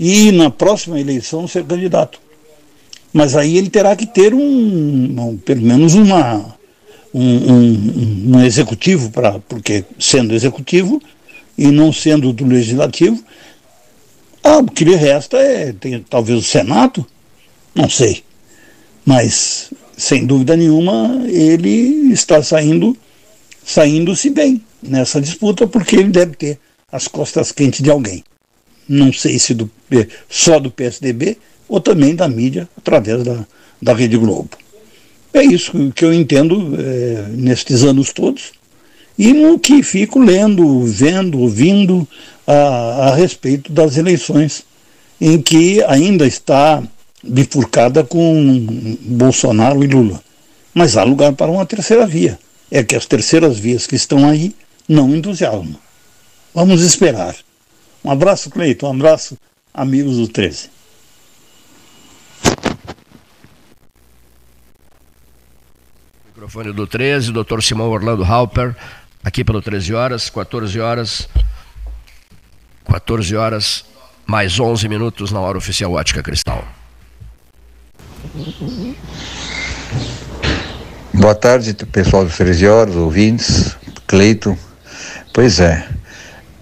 e 0.00 0.32
na 0.32 0.50
próxima 0.50 0.98
eleição 0.98 1.46
ser 1.46 1.66
candidato. 1.66 2.21
Mas 3.12 3.36
aí 3.36 3.58
ele 3.58 3.68
terá 3.68 3.94
que 3.94 4.06
ter 4.06 4.32
um, 4.34 5.36
pelo 5.44 5.62
menos 5.62 5.94
uma, 5.94 6.56
um, 7.12 7.52
um, 7.52 8.36
um 8.36 8.44
executivo, 8.44 9.10
para 9.10 9.38
porque 9.40 9.84
sendo 9.98 10.34
executivo 10.34 11.00
e 11.56 11.66
não 11.66 11.92
sendo 11.92 12.32
do 12.32 12.46
legislativo, 12.46 13.22
ah, 14.42 14.58
o 14.58 14.66
que 14.66 14.84
lhe 14.84 14.96
resta 14.96 15.36
é 15.36 15.72
tem, 15.72 16.00
talvez 16.00 16.38
o 16.38 16.42
Senado, 16.42 17.06
não 17.74 17.88
sei. 17.88 18.24
Mas, 19.04 19.72
sem 19.96 20.24
dúvida 20.24 20.56
nenhuma, 20.56 21.22
ele 21.28 22.12
está 22.12 22.42
saindo 22.42 22.96
saindo-se 23.64 24.30
bem 24.30 24.60
nessa 24.82 25.20
disputa, 25.20 25.66
porque 25.66 25.96
ele 25.96 26.08
deve 26.08 26.34
ter 26.34 26.58
as 26.90 27.06
costas 27.06 27.52
quentes 27.52 27.80
de 27.80 27.90
alguém. 27.90 28.24
Não 28.88 29.12
sei 29.12 29.38
se 29.38 29.54
do, 29.54 29.70
só 30.28 30.58
do 30.58 30.70
PSDB 30.70 31.38
ou 31.72 31.80
também 31.80 32.14
da 32.14 32.28
mídia, 32.28 32.68
através 32.76 33.24
da, 33.24 33.46
da 33.80 33.94
Rede 33.94 34.18
Globo. 34.18 34.50
É 35.32 35.42
isso 35.42 35.90
que 35.96 36.04
eu 36.04 36.12
entendo 36.12 36.76
é, 36.78 37.28
nestes 37.30 37.82
anos 37.82 38.12
todos 38.12 38.52
e 39.18 39.32
no 39.32 39.58
que 39.58 39.82
fico 39.82 40.18
lendo, 40.18 40.84
vendo, 40.84 41.40
ouvindo 41.40 42.06
a, 42.46 43.08
a 43.08 43.14
respeito 43.14 43.72
das 43.72 43.96
eleições, 43.96 44.64
em 45.18 45.40
que 45.40 45.82
ainda 45.84 46.26
está 46.26 46.82
bifurcada 47.24 48.04
com 48.04 48.98
Bolsonaro 49.00 49.82
e 49.82 49.86
Lula. 49.86 50.22
Mas 50.74 50.98
há 50.98 51.04
lugar 51.04 51.32
para 51.32 51.50
uma 51.50 51.64
terceira 51.64 52.06
via. 52.06 52.38
É 52.70 52.82
que 52.82 52.94
as 52.94 53.06
terceiras 53.06 53.58
vias 53.58 53.86
que 53.86 53.96
estão 53.96 54.28
aí 54.28 54.54
não 54.86 55.16
entusiasmam. 55.16 55.76
Vamos 56.54 56.82
esperar. 56.82 57.34
Um 58.04 58.10
abraço, 58.10 58.50
Cleiton. 58.50 58.88
Um 58.88 58.90
abraço, 58.90 59.38
amigos 59.72 60.18
do 60.18 60.28
13. 60.28 60.71
Microfone 66.26 66.72
do 66.72 66.86
13, 66.86 67.32
doutor 67.32 67.62
Simão 67.62 67.88
Orlando 67.90 68.24
Halper, 68.24 68.74
aqui 69.22 69.44
pelo 69.44 69.62
13 69.62 69.94
horas, 69.94 70.28
14 70.28 70.80
horas, 70.80 71.28
14 72.84 73.36
horas, 73.36 73.84
mais 74.26 74.58
11 74.58 74.88
minutos 74.88 75.30
na 75.30 75.40
hora 75.40 75.56
oficial 75.58 75.92
Ótica 75.92 76.22
Cristal. 76.22 76.64
Boa 81.14 81.34
tarde, 81.34 81.74
pessoal 81.86 82.24
do 82.24 82.30
13 82.30 82.66
horas, 82.66 82.96
ouvintes, 82.96 83.76
Cleito. 84.06 84.58
Pois 85.32 85.60
é, 85.60 85.88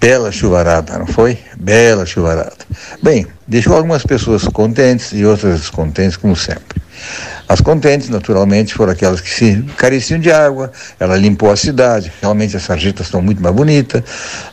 bela 0.01 0.32
chuvarada, 0.32 0.98
não 0.98 1.07
foi? 1.07 1.38
Bela 1.59 2.07
chuvarada. 2.07 2.57
Bem, 3.03 3.26
deixou 3.46 3.76
algumas 3.76 4.03
pessoas 4.03 4.44
contentes 4.44 5.12
e 5.12 5.24
outras 5.26 5.61
descontentes, 5.61 6.16
como 6.16 6.34
sempre. 6.34 6.80
As 7.48 7.61
contentes, 7.61 8.09
naturalmente, 8.09 8.74
foram 8.74 8.92
aquelas 8.92 9.20
que 9.20 9.28
se 9.28 9.62
careciam 9.76 10.20
de 10.20 10.30
água, 10.30 10.70
ela 11.01 11.16
limpou 11.16 11.51
a 11.51 11.57
cidade, 11.57 12.12
realmente 12.20 12.57
as 12.57 12.62
sarjetas 12.62 13.07
estão 13.07 13.20
muito 13.20 13.42
mais 13.42 13.55
bonitas, 13.55 14.03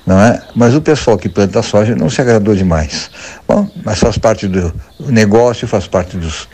não 0.05 0.19
é? 0.19 0.41
Mas 0.55 0.73
o 0.73 0.81
pessoal 0.81 1.17
que 1.17 1.29
planta 1.29 1.61
soja 1.61 1.95
não 1.95 2.09
se 2.09 2.19
agradou 2.19 2.55
demais. 2.55 3.11
Bom, 3.47 3.69
mas 3.85 3.99
faz 3.99 4.17
parte 4.17 4.47
do 4.47 4.73
negócio, 5.07 5.67
faz 5.67 5.87
parte 5.87 6.17
dos, 6.17 6.47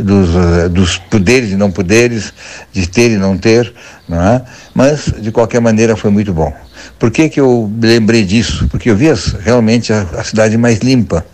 dos, 0.00 0.28
dos 0.70 0.98
poderes 0.98 1.52
e 1.52 1.56
não 1.56 1.70
poderes, 1.70 2.34
de 2.70 2.86
ter 2.86 3.12
e 3.12 3.16
não 3.16 3.38
ter, 3.38 3.72
não 4.06 4.20
é? 4.20 4.42
Mas, 4.74 5.06
de 5.18 5.32
qualquer 5.32 5.60
maneira, 5.60 5.96
foi 5.96 6.10
muito 6.10 6.34
bom. 6.34 6.52
Por 6.98 7.10
que, 7.10 7.28
que 7.28 7.40
eu 7.40 7.70
lembrei 7.80 8.24
disso? 8.24 8.68
Porque 8.70 8.90
eu 8.90 8.96
vi 8.96 9.08
as, 9.08 9.32
realmente 9.40 9.92
a, 9.92 10.02
a 10.16 10.24
cidade 10.24 10.56
mais 10.56 10.78
limpa. 10.78 11.24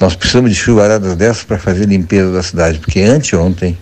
Nós 0.00 0.16
precisamos 0.16 0.50
de 0.50 0.56
chuvaradas 0.56 1.14
dessas 1.14 1.44
para 1.44 1.58
fazer 1.58 1.86
limpeza 1.86 2.32
da 2.32 2.42
cidade, 2.42 2.78
porque 2.78 3.02
anteontem 3.02 3.76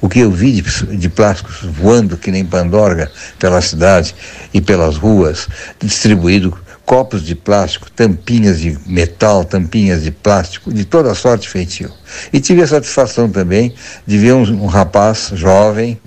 o 0.00 0.08
que 0.08 0.20
eu 0.20 0.30
vi 0.30 0.52
de, 0.52 0.96
de, 0.96 1.08
plásticos 1.08 1.56
voando 1.62 2.16
que 2.16 2.30
nem 2.30 2.44
pandorga 2.44 3.10
pela 3.40 3.60
cidade 3.60 4.14
e 4.52 4.60
pelas 4.60 4.96
ruas, 4.96 5.48
distribuído 5.80 6.56
copos 6.84 7.24
de 7.24 7.34
plástico, 7.34 7.90
tampinhas 7.90 8.60
de 8.60 8.78
metal, 8.86 9.44
tampinhas 9.44 10.04
de 10.04 10.10
plástico, 10.10 10.72
de 10.72 10.84
toda 10.84 11.14
sorte 11.14 11.48
feitio. 11.48 11.90
E 12.32 12.40
tive 12.40 12.62
a 12.62 12.66
satisfação 12.66 13.28
também 13.28 13.74
de 14.06 14.18
ver 14.18 14.34
um, 14.34 14.64
um 14.64 14.66
rapaz 14.66 15.32
jovem, 15.34 15.98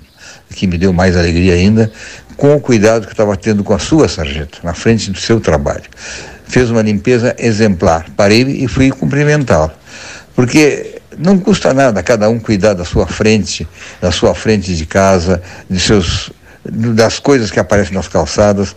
que 0.54 0.66
me 0.66 0.78
deu 0.78 0.92
mais 0.92 1.16
alegria 1.16 1.54
ainda, 1.54 1.90
com 2.36 2.54
o 2.54 2.60
cuidado 2.60 3.06
que 3.06 3.12
estava 3.12 3.36
tendo 3.36 3.64
com 3.64 3.74
a 3.74 3.78
sua 3.78 4.08
sarjeta, 4.08 4.58
na 4.62 4.74
frente 4.74 5.10
do 5.10 5.18
seu 5.18 5.40
trabalho 5.40 5.84
fez 6.48 6.70
uma 6.70 6.82
limpeza 6.82 7.36
exemplar. 7.38 8.06
Parei 8.16 8.42
e 8.42 8.66
fui 8.66 8.90
cumprimentá-lo. 8.90 9.70
Porque 10.34 11.00
não 11.16 11.38
custa 11.38 11.74
nada 11.74 12.02
cada 12.02 12.28
um 12.28 12.38
cuidar 12.38 12.74
da 12.74 12.84
sua 12.84 13.06
frente, 13.06 13.68
da 14.00 14.10
sua 14.10 14.34
frente 14.34 14.74
de 14.74 14.86
casa, 14.86 15.42
de 15.68 15.78
seus 15.78 16.30
das 16.70 17.18
coisas 17.18 17.50
que 17.50 17.58
aparecem 17.58 17.94
nas 17.94 18.08
calçadas. 18.08 18.74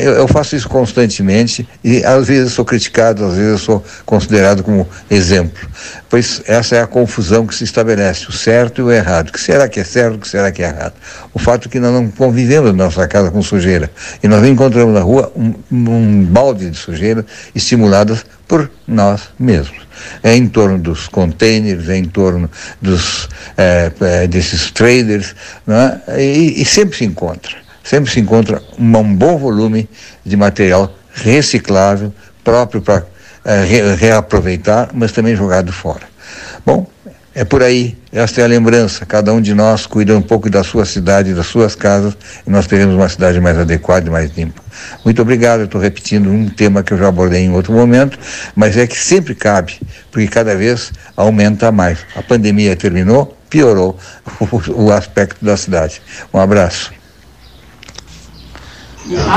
Eu, 0.00 0.12
eu, 0.12 0.28
faço 0.28 0.56
isso 0.56 0.68
constantemente 0.68 1.68
e 1.82 2.04
às 2.04 2.26
vezes 2.26 2.52
sou 2.52 2.64
criticado, 2.64 3.24
às 3.24 3.36
vezes 3.36 3.60
sou 3.60 3.84
considerado 4.04 4.62
como 4.62 4.88
exemplo. 5.10 5.68
Pois 6.08 6.42
essa 6.46 6.76
é 6.76 6.82
a 6.82 6.86
confusão 6.86 7.46
que 7.46 7.54
se 7.54 7.64
estabelece, 7.64 8.28
o 8.28 8.32
certo 8.32 8.80
e 8.80 8.84
o 8.84 8.90
errado. 8.90 9.28
O 9.28 9.32
que 9.32 9.40
será 9.40 9.68
que 9.68 9.80
é 9.80 9.84
certo, 9.84 10.16
o 10.16 10.18
que 10.18 10.28
será 10.28 10.50
que 10.50 10.62
é 10.62 10.66
errado? 10.66 10.94
O 11.32 11.38
fato 11.38 11.68
é 11.68 11.70
que 11.70 11.78
nós 11.78 11.92
não 11.92 12.08
convivemos 12.08 12.72
na 12.72 12.84
nossa 12.84 13.06
casa 13.06 13.30
com 13.30 13.42
sujeira 13.42 13.90
e 14.22 14.28
nós 14.28 14.44
encontramos 14.46 14.94
na 14.94 15.00
rua 15.00 15.32
um, 15.36 15.54
um 15.70 16.24
balde 16.24 16.70
de 16.70 16.76
sujeira 16.76 17.24
estimuladas 17.54 18.24
por 18.46 18.70
nós 18.86 19.28
mesmos 19.38 19.87
em 20.24 20.48
torno 20.48 20.78
dos 20.78 21.08
containers, 21.08 21.88
é 21.88 21.96
em 21.96 22.04
torno 22.04 22.50
dos, 22.80 23.28
é, 23.56 23.92
é, 24.00 24.26
desses 24.26 24.70
traders, 24.70 25.34
é? 26.06 26.22
e, 26.22 26.62
e, 26.62 26.64
sempre 26.64 26.96
se 26.96 27.04
encontra, 27.04 27.56
sempre 27.82 28.10
se 28.10 28.20
encontra 28.20 28.62
um, 28.78 29.14
bom 29.14 29.36
volume 29.36 29.88
de 30.24 30.36
material 30.36 30.94
reciclável, 31.12 32.12
próprio 32.44 32.80
para 32.80 33.04
é, 33.44 33.64
re, 33.64 33.94
reaproveitar, 33.94 34.90
mas 34.92 35.12
também 35.12 35.34
jogado 35.34 35.72
fora. 35.72 36.06
Bom, 36.64 36.86
É 37.38 37.44
por 37.44 37.62
aí, 37.62 37.96
esta 38.10 38.40
é 38.40 38.44
a 38.44 38.48
lembrança. 38.48 39.06
Cada 39.06 39.32
um 39.32 39.40
de 39.40 39.54
nós 39.54 39.86
cuida 39.86 40.18
um 40.18 40.20
pouco 40.20 40.50
da 40.50 40.64
sua 40.64 40.84
cidade, 40.84 41.32
das 41.32 41.46
suas 41.46 41.76
casas, 41.76 42.18
e 42.44 42.50
nós 42.50 42.66
teremos 42.66 42.96
uma 42.96 43.08
cidade 43.08 43.40
mais 43.40 43.56
adequada 43.56 44.08
e 44.08 44.10
mais 44.10 44.36
limpa. 44.36 44.60
Muito 45.04 45.22
obrigado, 45.22 45.60
eu 45.60 45.66
estou 45.66 45.80
repetindo 45.80 46.28
um 46.28 46.48
tema 46.48 46.82
que 46.82 46.92
eu 46.92 46.98
já 46.98 47.06
abordei 47.06 47.42
em 47.42 47.52
outro 47.52 47.72
momento, 47.72 48.18
mas 48.56 48.76
é 48.76 48.88
que 48.88 48.98
sempre 48.98 49.36
cabe, 49.36 49.78
porque 50.10 50.26
cada 50.26 50.56
vez 50.56 50.90
aumenta 51.16 51.70
mais. 51.70 52.00
A 52.16 52.24
pandemia 52.24 52.74
terminou, 52.74 53.38
piorou 53.48 53.96
o, 54.42 54.86
o 54.86 54.92
aspecto 54.92 55.44
da 55.44 55.56
cidade. 55.56 56.02
Um 56.34 56.40
abraço. 56.40 56.92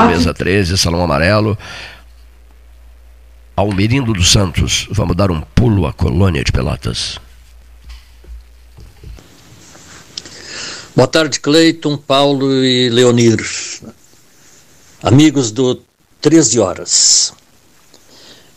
Mesa 0.08 0.34
13, 0.34 0.76
Salão 0.76 1.04
Amarelo. 1.04 1.56
Almerindo 3.54 4.12
dos 4.12 4.32
Santos, 4.32 4.88
vamos 4.90 5.14
dar 5.14 5.30
um 5.30 5.40
pulo 5.54 5.86
à 5.86 5.92
colônia 5.92 6.42
de 6.42 6.50
Pelotas. 6.50 7.20
Boa 10.94 11.08
tarde, 11.08 11.40
Cleiton, 11.40 11.96
Paulo 11.96 12.62
e 12.62 12.90
Leonir. 12.90 13.42
Amigos 15.02 15.50
do 15.50 15.82
13 16.20 16.60
Horas. 16.60 17.32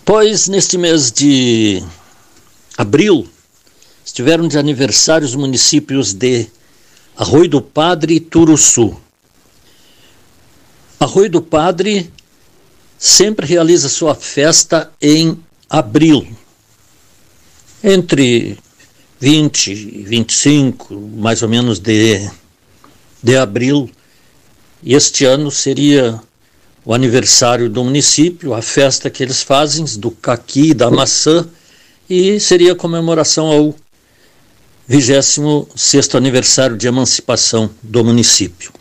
Pois 0.04 0.50
neste 0.50 0.78
mês 0.78 1.14
de 1.14 1.82
abril 2.78 3.26
estiveram 4.04 4.50
de 4.50 4.58
aniversário 4.58 5.26
os 5.26 5.34
municípios 5.34 6.14
de 6.14 6.48
Arroio 7.16 7.48
do 7.48 7.62
Padre 7.62 8.16
e 8.16 8.20
Turuçu. 8.20 9.00
Arroio 11.00 11.30
do 11.30 11.42
Padre 11.42 12.12
sempre 13.00 13.48
realiza 13.48 13.88
sua 13.88 14.14
festa 14.14 14.92
em 15.02 15.40
abril, 15.70 16.28
entre 17.82 18.58
20 19.20 19.68
e 19.72 20.04
25, 20.04 20.94
mais 20.94 21.42
ou 21.42 21.50
menos, 21.50 21.80
de, 21.80 22.30
de 23.24 23.38
abril. 23.38 23.90
Este 24.86 25.26
ano 25.26 25.50
seria 25.50 26.22
o 26.84 26.94
aniversário 26.94 27.70
do 27.70 27.84
município, 27.84 28.54
a 28.54 28.62
festa 28.62 29.10
que 29.10 29.24
eles 29.24 29.42
fazem 29.42 29.86
do 29.98 30.12
caqui, 30.12 30.74
da 30.74 30.92
maçã, 30.92 31.48
e 32.08 32.40
seria 32.40 32.74
a 32.74 32.76
comemoração 32.76 33.48
ao 33.48 33.76
26º 34.90 36.16
aniversário 36.16 36.78
de 36.78 36.88
emancipação 36.88 37.70
do 37.82 38.04
município. 38.04 38.72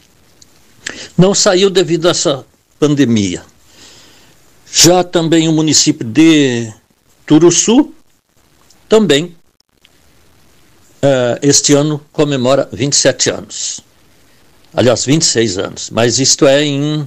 Não 1.17 1.35
saiu 1.35 1.71
devido 1.71 2.07
a 2.07 2.11
essa 2.11 2.45
pandemia. 2.79 3.43
Já 4.71 5.03
também 5.03 5.49
o 5.49 5.53
município 5.53 6.07
de 6.07 6.71
Turuçu, 7.25 7.95
também 8.89 9.35
uh, 11.05 11.39
este 11.43 11.75
ano 11.75 12.01
comemora 12.13 12.69
27 12.73 13.31
anos. 13.31 13.81
Aliás, 14.73 15.05
26 15.05 15.59
anos. 15.59 15.91
Mas 15.91 16.19
isto 16.19 16.47
é 16.47 16.65
em 16.65 17.05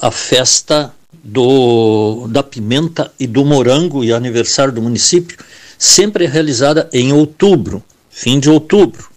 a 0.00 0.10
festa 0.10 0.92
do, 1.12 2.26
da 2.28 2.42
pimenta 2.42 3.12
e 3.18 3.26
do 3.26 3.44
morango 3.44 4.04
e 4.04 4.12
aniversário 4.12 4.72
do 4.72 4.80
município, 4.80 5.36
sempre 5.78 6.26
realizada 6.26 6.88
em 6.92 7.12
outubro, 7.12 7.82
fim 8.08 8.38
de 8.38 8.48
outubro. 8.48 9.10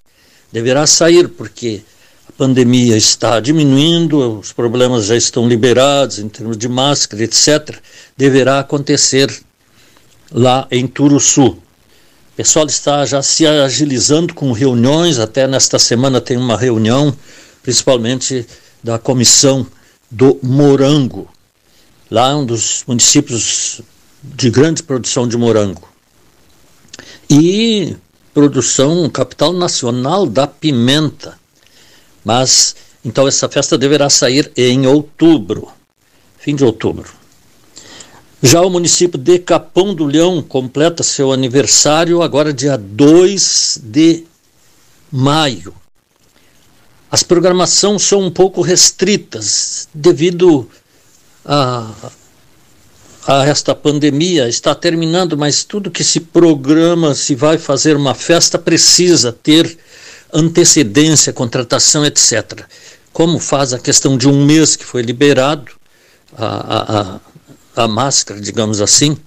Deverá 0.52 0.86
sair, 0.86 1.30
porque 1.30 1.82
a 2.28 2.32
pandemia 2.34 2.98
está 2.98 3.40
diminuindo, 3.40 4.40
os 4.40 4.52
problemas 4.52 5.06
já 5.06 5.16
estão 5.16 5.48
liberados 5.48 6.20
em 6.20 6.28
termos 6.28 6.58
de 6.58 6.68
máscara, 6.68 7.24
etc. 7.24 7.78
Deverá 8.18 8.60
acontecer 8.60 9.32
lá 10.32 10.68
em 10.70 10.86
Turuçu. 10.86 11.63
O 12.34 12.36
pessoal 12.36 12.66
está 12.66 13.06
já 13.06 13.22
se 13.22 13.46
agilizando 13.46 14.34
com 14.34 14.52
reuniões, 14.52 15.20
até 15.20 15.48
nesta 15.48 15.78
semana 15.78 16.20
tem 16.20 16.36
uma 16.36 16.58
reunião, 16.58 17.16
principalmente 17.62 18.48
da 18.84 18.98
comissão 18.98 19.68
do 20.10 20.40
Morango. 20.42 21.30
Lá 22.10 22.36
um 22.36 22.44
dos 22.44 22.84
municípios 22.88 23.82
de 24.24 24.50
grande 24.50 24.82
produção 24.82 25.28
de 25.28 25.38
morango. 25.38 25.88
E 27.30 27.96
produção 28.34 29.08
capital 29.12 29.54
nacional 29.54 30.26
da 30.26 30.48
pimenta. 30.48 31.38
Mas 32.26 32.76
então 33.06 33.28
essa 33.28 33.48
festa 33.48 33.78
deverá 33.78 34.10
sair 34.10 34.52
em 34.58 34.88
outubro, 34.88 35.68
fim 36.40 36.56
de 36.56 36.64
outubro. 36.66 37.23
Já 38.46 38.60
o 38.60 38.70
município 38.70 39.18
de 39.18 39.40
Capão 39.40 39.96
do 39.96 40.04
Leão 40.04 40.42
completa 40.42 41.02
seu 41.02 41.32
aniversário 41.32 42.22
agora 42.22 42.52
dia 42.52 42.78
2 42.78 43.80
de 43.82 44.26
maio. 45.10 45.74
As 47.10 47.24
programações 47.24 48.02
são 48.04 48.20
um 48.20 48.30
pouco 48.30 48.62
restritas 48.62 49.88
devido 49.94 50.70
a, 51.46 51.90
a 53.26 53.46
esta 53.46 53.74
pandemia. 53.74 54.50
Está 54.50 54.76
terminando, 54.76 55.38
mas 55.38 55.64
tudo 55.64 55.90
que 55.90 56.04
se 56.04 56.20
programa, 56.20 57.16
se 57.16 57.36
vai 57.36 57.58
fazer 57.58 57.96
uma 57.96 58.14
festa, 58.14 58.60
precisa 58.60 59.32
ter 59.32 59.78
antecedência, 60.34 61.32
contratação, 61.32 62.06
etc. 62.06 62.66
Como 63.14 63.40
faz 63.40 63.72
a 63.72 63.80
questão 63.80 64.18
de 64.18 64.28
um 64.28 64.46
mês 64.46 64.76
que 64.76 64.84
foi 64.84 65.02
liberado, 65.02 65.72
a, 66.38 67.16
a 67.16 67.20
a 67.33 67.33
máscara, 67.88 68.40
digamos 68.40 68.82
assim, 68.82 69.18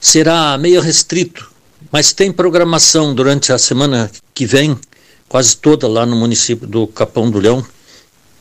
será 0.00 0.56
meio 0.58 0.80
restrito, 0.80 1.50
mas 1.92 2.12
tem 2.12 2.32
programação 2.32 3.14
durante 3.14 3.52
a 3.52 3.58
semana 3.58 4.10
que 4.34 4.46
vem, 4.46 4.78
quase 5.28 5.56
toda 5.56 5.86
lá 5.86 6.06
no 6.06 6.16
município 6.16 6.66
do 6.66 6.86
Capão 6.86 7.30
do 7.30 7.38
Leão, 7.38 7.64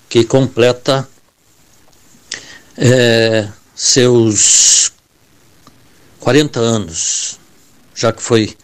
que 0.07 0.23
completa 0.23 1.07
é, 2.77 3.49
seus 3.75 4.91
40 6.19 6.59
anos, 6.59 7.37
já 7.93 8.11
que 8.11 8.23
foi 8.23 8.55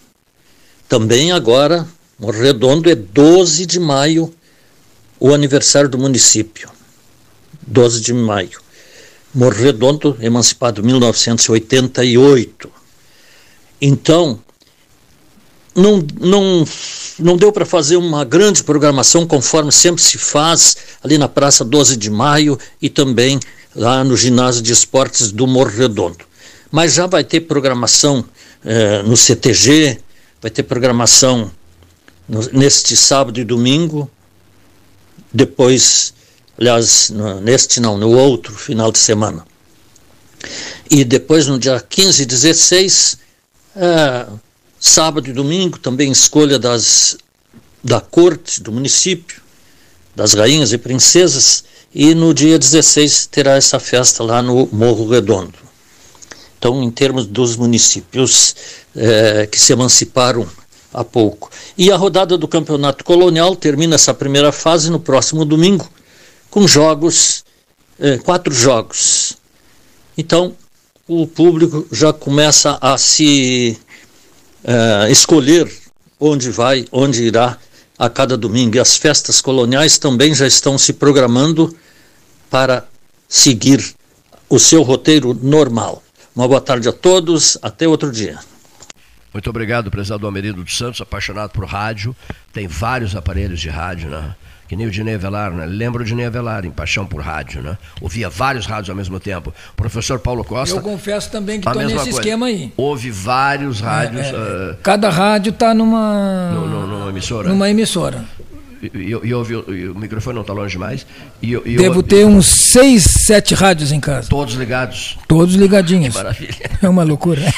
Também 0.88 1.34
agora, 1.34 1.86
Morro 2.18 2.40
Redondo 2.40 2.90
é 2.90 2.96
12 2.96 3.66
de 3.66 3.78
maio, 3.78 4.34
o 5.20 5.34
aniversário 5.34 5.90
do 5.90 5.98
município. 5.98 6.70
12 7.64 8.00
de 8.00 8.14
maio. 8.14 8.62
Morro 9.36 9.58
Redondo, 9.58 10.16
emancipado 10.22 10.80
em 10.80 10.86
1988. 10.86 12.72
Então, 13.82 14.40
não, 15.76 16.08
não, 16.22 16.66
não 17.20 17.36
deu 17.36 17.52
para 17.52 17.66
fazer 17.66 17.98
uma 17.98 18.24
grande 18.24 18.64
programação 18.64 19.28
conforme 19.28 19.74
sempre 19.74 20.02
se 20.02 20.18
faz 20.18 20.78
ali 21.04 21.18
na 21.18 21.28
Praça 21.28 21.66
12 21.66 21.98
de 21.98 22.10
Maio 22.10 22.58
e 22.82 22.90
também 22.90 23.42
lá 23.76 24.06
no 24.06 24.16
ginásio 24.16 24.62
de 24.62 24.72
esportes 24.72 25.34
do 25.34 25.46
Morro 25.46 25.72
Redondo 25.72 26.28
mas 26.72 26.94
já 26.94 27.08
vai 27.08 27.24
ter 27.24 27.42
programação 27.42 28.26
eh, 28.64 29.04
no 29.04 29.16
CTG, 29.16 30.00
vai 30.42 30.52
ter 30.52 30.64
programação 30.64 31.52
no, 32.28 32.42
neste 32.52 32.96
sábado 32.96 33.40
e 33.40 33.44
domingo, 33.44 34.10
depois, 35.32 36.14
aliás, 36.58 37.10
no, 37.10 37.40
neste 37.40 37.80
não, 37.80 37.98
no 37.98 38.10
outro 38.12 38.54
final 38.54 38.92
de 38.92 39.00
semana. 39.00 39.46
E 40.90 41.04
depois 41.04 41.48
no 41.48 41.58
dia 41.60 41.80
15 41.80 42.24
e 42.24 42.26
16, 42.26 43.18
eh, 43.76 44.28
sábado 44.80 45.30
e 45.30 45.34
domingo, 45.34 45.80
também 45.80 46.12
escolha 46.12 46.60
das, 46.60 47.18
da 47.84 48.00
corte, 48.00 48.62
do 48.62 48.72
município, 48.72 49.42
das 50.16 50.34
rainhas 50.34 50.74
e 50.74 50.78
princesas, 50.78 51.64
e 51.94 52.14
no 52.14 52.34
dia 52.34 52.60
16 52.60 53.28
terá 53.28 53.56
essa 53.56 53.80
festa 53.80 54.24
lá 54.24 54.42
no 54.42 54.68
Morro 54.72 55.10
Redondo. 55.10 55.67
Então, 56.58 56.84
em 56.84 56.90
termos 56.90 57.26
dos 57.26 57.56
municípios 57.56 58.56
é, 58.96 59.46
que 59.46 59.60
se 59.60 59.74
emanciparam 59.74 60.48
há 60.94 61.04
pouco. 61.04 61.50
E 61.78 61.92
a 61.92 61.96
rodada 61.96 62.38
do 62.38 62.48
Campeonato 62.48 63.04
Colonial 63.04 63.56
termina 63.56 63.96
essa 63.96 64.14
primeira 64.14 64.52
fase 64.52 64.90
no 64.90 65.00
próximo 65.00 65.46
domingo, 65.46 65.88
com 66.50 66.68
jogos, 66.68 67.44
é, 68.00 68.18
quatro 68.18 68.54
jogos. 68.54 69.38
Então, 70.18 70.56
o 71.08 71.28
público 71.28 71.88
já 71.92 72.12
começa 72.12 72.78
a 72.82 72.98
se 72.98 73.78
é, 74.64 75.12
escolher 75.12 75.72
onde 76.20 76.50
vai, 76.50 76.86
onde 76.92 77.24
irá 77.24 77.58
a 77.98 78.10
cada 78.10 78.36
domingo. 78.36 78.76
E 78.76 78.80
as 78.80 78.98
festas 78.98 79.40
coloniais 79.42 79.98
também 79.98 80.34
já 80.34 80.48
estão 80.48 80.78
se 80.78 80.94
programando 80.94 81.76
para 82.50 82.88
seguir 83.28 83.96
o 84.50 84.58
seu 84.58 84.82
roteiro 84.82 85.38
normal. 85.42 86.02
Uma 86.38 86.48
boa 86.48 86.62
tarde 86.62 86.88
a 86.88 86.94
todos, 86.94 87.58
até 87.64 87.88
outro 87.88 88.12
dia. 88.12 88.38
Muito 89.34 89.50
obrigado, 89.50 89.90
prezado 89.90 90.24
Almerido 90.28 90.64
dos 90.64 90.78
Santos, 90.78 91.02
apaixonado 91.02 91.50
por 91.50 91.66
rádio. 91.66 92.16
Tem 92.54 92.68
vários 92.68 93.16
aparelhos 93.16 93.60
de 93.60 93.70
rádio, 93.70 94.08
né? 94.08 94.36
Que 94.68 94.76
nem 94.76 94.86
o 94.86 94.92
Dinei 94.92 95.16
Avelar, 95.16 95.50
né? 95.52 95.66
Lembra 95.66 96.04
o 96.04 96.06
Dinei 96.06 96.28
Avelar, 96.28 96.64
em 96.64 96.70
paixão 96.70 97.08
por 97.08 97.22
rádio, 97.22 97.64
né? 97.64 97.76
Ouvia 98.00 98.30
vários 98.30 98.68
rádios 98.68 98.92
ao 98.92 98.96
mesmo 98.96 99.20
tempo. 99.20 99.52
O 99.72 99.76
professor 99.76 100.20
Paulo 100.20 100.44
Costa. 100.44 100.76
Eu 100.76 100.82
confesso 100.82 101.32
também 101.32 101.60
que 101.60 101.68
estou 101.68 101.82
nesse 101.82 101.96
coisa. 101.96 102.10
esquema 102.12 102.46
aí. 102.46 102.72
Houve 102.78 103.10
vários 103.10 103.82
rádios. 103.82 104.28
É, 104.28 104.30
é, 104.30 104.72
ah, 104.74 104.76
Cada 104.84 105.10
rádio 105.10 105.50
está 105.50 105.74
numa, 105.74 106.52
no- 106.52 106.68
no- 106.68 106.88
numa 106.88 107.10
emissora. 107.10 107.50
numa 107.50 107.68
emissora. 107.68 108.24
E, 108.82 108.92
e, 108.96 109.10
e 109.10 109.34
ouvi- 109.34 109.64
e 109.70 109.88
o 109.88 109.96
microfone 109.96 110.36
não 110.36 110.42
está 110.42 110.54
longe 110.54 110.72
demais. 110.74 111.06
E, 111.42 111.52
eu- 111.52 111.64
eu- 111.66 111.78
Devo 111.78 112.04
ter 112.04 112.26
uns 112.26 112.46
seis, 112.46 113.04
sete 113.04 113.54
rádios 113.56 113.92
em 113.92 114.00
casa. 114.00 114.30
Todos 114.30 114.54
ligados. 114.56 115.18
Todos 115.28 115.56
ligadinhos. 115.56 116.16
Que 116.16 116.24
maravilha. 116.24 116.72
É 116.82 116.88
uma 116.90 117.04
loucura. 117.04 117.42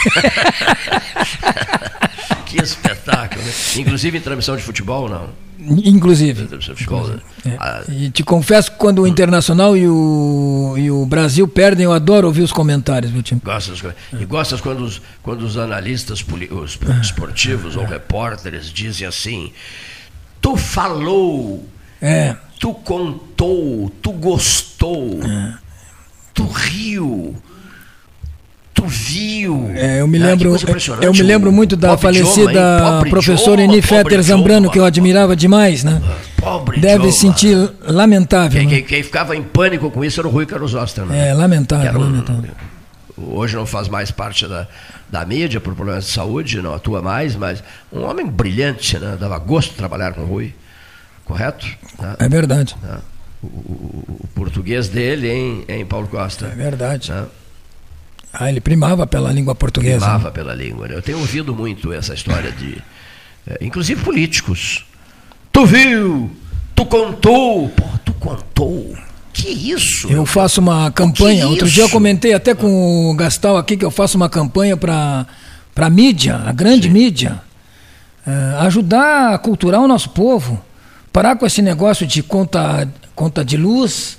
que 2.46 2.62
espetáculo. 2.62 3.42
Né? 3.44 3.52
Inclusive 3.78 4.18
em 4.18 4.22
transmissão 4.22 4.56
de 4.56 4.64
futebol, 4.64 5.10
não. 5.10 5.30
Inclusive. 5.62 6.46
Transmissão 6.46 6.74
de 6.74 6.84
futebol. 6.86 7.08
né? 7.46 7.58
Ah, 7.60 7.84
E 7.90 8.10
te 8.10 8.24
confesso 8.24 8.72
que 8.72 8.78
quando 8.78 9.02
o 9.02 9.08
Internacional 9.08 9.76
e 9.76 9.88
o, 9.88 10.76
e 10.78 10.90
o 10.90 11.06
Brasil 11.06 11.48
perdem, 11.48 11.84
eu 11.84 11.92
adoro 11.92 12.28
ouvir 12.28 12.42
os 12.42 12.52
comentários, 12.54 13.12
viu, 13.12 13.22
time? 13.22 13.42
Gostas, 13.44 13.82
e 14.18 14.26
gostas 14.26 14.62
quando 14.62 14.82
os, 14.84 15.02
quando 15.22 15.42
os 15.44 15.58
analistas 15.58 16.26
os 16.52 16.80
esportivos 17.02 17.76
ou 17.76 17.84
repórteres 17.86 18.72
dizem 18.72 19.06
assim: 19.06 19.52
tu 20.50 20.56
falou, 20.58 21.64
É. 22.02 22.36
tu 22.60 22.74
contou, 22.74 23.92
tu 24.02 24.12
gostou, 24.12 25.20
tu 26.34 26.44
riu, 26.46 27.36
tu 28.74 28.88
viu. 28.88 29.70
É, 29.76 30.02
eu 30.02 30.08
me 30.08 30.18
Ah, 30.22 30.26
lembro, 30.28 30.56
impressionante, 30.56 31.06
eu 31.06 31.14
me 31.14 31.22
lembro 31.22 31.52
muito 31.52 31.76
da 31.76 31.90
pobre 31.90 32.02
falecida 32.02 32.52
idioma, 32.52 33.06
professora 33.12 33.62
Eni 33.62 33.80
Fetter 33.82 34.22
Zambrano, 34.24 34.72
que 34.72 34.80
eu 34.80 34.86
admirava 34.86 35.36
demais, 35.36 35.84
né? 35.84 36.02
Pobre 36.38 36.80
Deve 36.80 36.96
idioma. 37.08 37.12
sentir 37.12 37.72
lamentável. 37.84 38.60
Quem, 38.60 38.68
né? 38.68 38.76
quem- 38.78 38.84
quem 38.86 39.04
ficava 39.04 39.36
em 39.36 39.44
pânico 39.44 39.92
com 39.92 40.04
isso 40.04 40.20
era 40.20 40.28
o 40.28 40.32
Rui 40.32 40.48
Carlos 40.48 40.74
Oster. 40.74 41.06
Né? 41.06 41.30
É, 41.30 41.36
um- 41.36 41.38
lamentável. 41.38 42.46
hoje 43.18 43.56
não 43.56 43.66
faz 43.68 43.88
mais 43.88 44.10
parte 44.10 44.48
da, 44.48 44.68
da 45.12 45.26
mídia 45.26 45.60
por 45.60 45.74
problemas 45.76 46.06
de 46.06 46.12
saúde, 46.12 46.62
não 46.62 46.74
atua 46.74 47.02
mais, 47.02 47.36
mas 47.36 47.64
um 47.92 48.04
homem 48.04 48.26
brilhante, 48.28 48.98
né? 49.00 49.18
dava 49.20 49.38
gosto 49.40 49.72
de 49.72 49.76
trabalhar 49.78 50.14
com 50.14 50.22
o 50.22 50.26
Rui, 50.26 50.54
correto? 51.26 51.66
Né? 52.00 52.16
É 52.20 52.30
verdade. 52.30 52.76
Né? 52.82 53.00
O, 53.42 53.48
o- 53.48 54.18
o 54.24 54.28
português 54.36 54.88
dele 54.88 55.30
em, 55.32 55.66
em 55.68 55.86
Paulo 55.86 56.08
Costa. 56.08 56.46
É 56.48 56.56
verdade. 56.56 57.12
Né? 57.12 57.26
Ah, 58.32 58.50
ele 58.50 58.62
primava 58.62 59.08
pela 59.08 59.32
língua 59.32 59.56
portuguesa. 59.56 60.06
Primava 60.06 60.30
pela 60.32 60.54
língua. 60.54 60.88
né? 60.88 60.96
Eu 60.96 61.02
tenho 61.02 61.18
ouvido 61.20 61.56
muito 61.56 61.92
essa 61.92 62.14
história 62.14 62.52
de. 62.52 62.78
eh, 63.48 63.58
inclusive 63.62 64.04
políticos. 64.04 64.86
Tu 65.52 65.66
viu? 65.66 66.30
Tu 66.76 66.86
contou? 66.86 67.70
Pô, 67.70 67.86
tu 68.06 68.14
contou? 68.14 68.96
Que 69.32 69.50
isso? 69.50 70.08
Eu 70.10 70.26
faço 70.26 70.60
uma 70.60 70.92
campanha. 70.92 71.42
que 71.42 71.52
Outro 71.52 71.70
dia 71.70 71.84
eu 71.84 71.88
isso? 71.88 71.94
comentei 71.94 72.34
até 72.34 72.54
com 72.54 73.12
o 73.12 73.16
Gastal 73.16 73.58
aqui 73.58 73.78
que 73.78 73.86
eu 73.86 73.92
faço 73.92 74.18
uma 74.18 74.30
campanha 74.30 74.76
para 74.76 75.26
a 75.76 75.90
mídia, 75.90 76.36
a 76.46 76.52
grande 76.52 76.90
mídia, 76.90 77.42
eh, 78.26 78.56
ajudar 78.60 79.34
a 79.34 79.38
culturar 79.38 79.82
o 79.82 79.88
nosso 79.88 80.10
povo. 80.10 80.62
Parar 81.12 81.36
com 81.36 81.46
esse 81.46 81.62
negócio 81.62 82.06
de 82.06 82.22
conta, 82.22 82.88
conta 83.16 83.44
de 83.44 83.58
luz. 83.58 84.18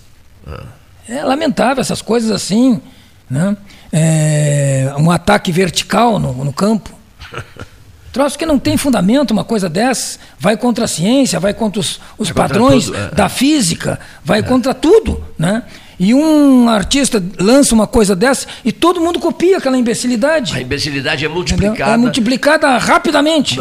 É 1.08 1.22
lamentável 1.24 1.80
essas 1.80 2.02
coisas 2.02 2.30
assim. 2.30 2.80
Né? 3.28 3.56
É, 3.92 4.92
um 4.98 5.10
ataque 5.10 5.52
vertical 5.52 6.18
no, 6.18 6.44
no 6.44 6.52
campo. 6.52 6.90
Troço 8.12 8.36
que 8.38 8.44
não 8.44 8.58
tem 8.58 8.76
fundamento, 8.76 9.30
uma 9.30 9.44
coisa 9.44 9.68
dessa. 9.68 10.18
Vai 10.38 10.56
contra 10.56 10.84
a 10.84 10.88
ciência, 10.88 11.38
vai 11.38 11.54
contra 11.54 11.78
os, 11.80 12.00
os 12.18 12.28
Vai 12.30 12.42
contra 12.48 12.58
padrões 12.60 12.84
tudo, 12.86 12.96
é. 12.96 13.08
da 13.14 13.28
física, 13.28 14.00
vai 14.24 14.42
contra 14.42 14.74
tudo. 14.74 15.22
Né? 15.38 15.62
E 15.98 16.12
um 16.14 16.68
artista 16.68 17.22
lança 17.38 17.74
uma 17.74 17.86
coisa 17.86 18.16
dessa 18.16 18.46
e 18.64 18.72
todo 18.72 19.00
mundo 19.00 19.20
copia 19.20 19.58
aquela 19.58 19.76
imbecilidade. 19.76 20.56
A 20.56 20.60
imbecilidade 20.60 21.24
é 21.24 21.28
entendeu? 21.28 21.34
multiplicada. 21.36 21.92
É 21.92 21.96
multiplicada 21.98 22.78
rapidamente. 22.78 23.58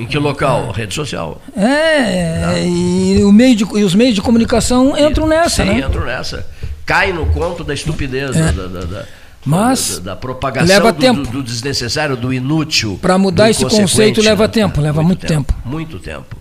Em 0.00 0.06
que 0.06 0.16
local? 0.18 0.70
Rede 0.70 0.94
social. 0.94 1.40
É, 1.56 2.64
e, 2.66 3.22
o 3.24 3.32
meio 3.32 3.56
de, 3.56 3.64
e 3.64 3.82
os 3.84 3.94
meios 3.94 4.14
de 4.14 4.22
comunicação 4.22 4.96
entram 4.96 5.26
nessa, 5.26 5.64
Sim, 5.64 5.70
né? 5.70 5.78
entro 5.80 6.04
nessa. 6.04 6.46
Cai 6.86 7.12
no 7.12 7.26
conto 7.26 7.62
da 7.64 7.74
estupidez, 7.74 8.34
É. 8.36 8.52
da, 8.52 8.66
da- 8.66 8.84
da- 8.86 9.04
Mas 9.48 9.98
da, 9.98 10.10
da 10.14 10.16
propagação 10.16 10.68
leva 10.68 10.92
do, 10.92 11.00
tempo. 11.00 11.22
do- 11.22 11.30
do 11.30 11.42
desnecessário, 11.42 12.16
do 12.16 12.32
inútil. 12.32 12.98
Para 13.00 13.16
mudar 13.18 13.50
esse 13.50 13.64
conceito 13.64 14.20
leva 14.20 14.44
né? 14.46 14.52
tempo, 14.52 14.80
leva 14.80 15.02
muito 15.02 15.26
tempo. 15.26 15.54
Muito 15.64 15.98
tempo. 15.98 16.36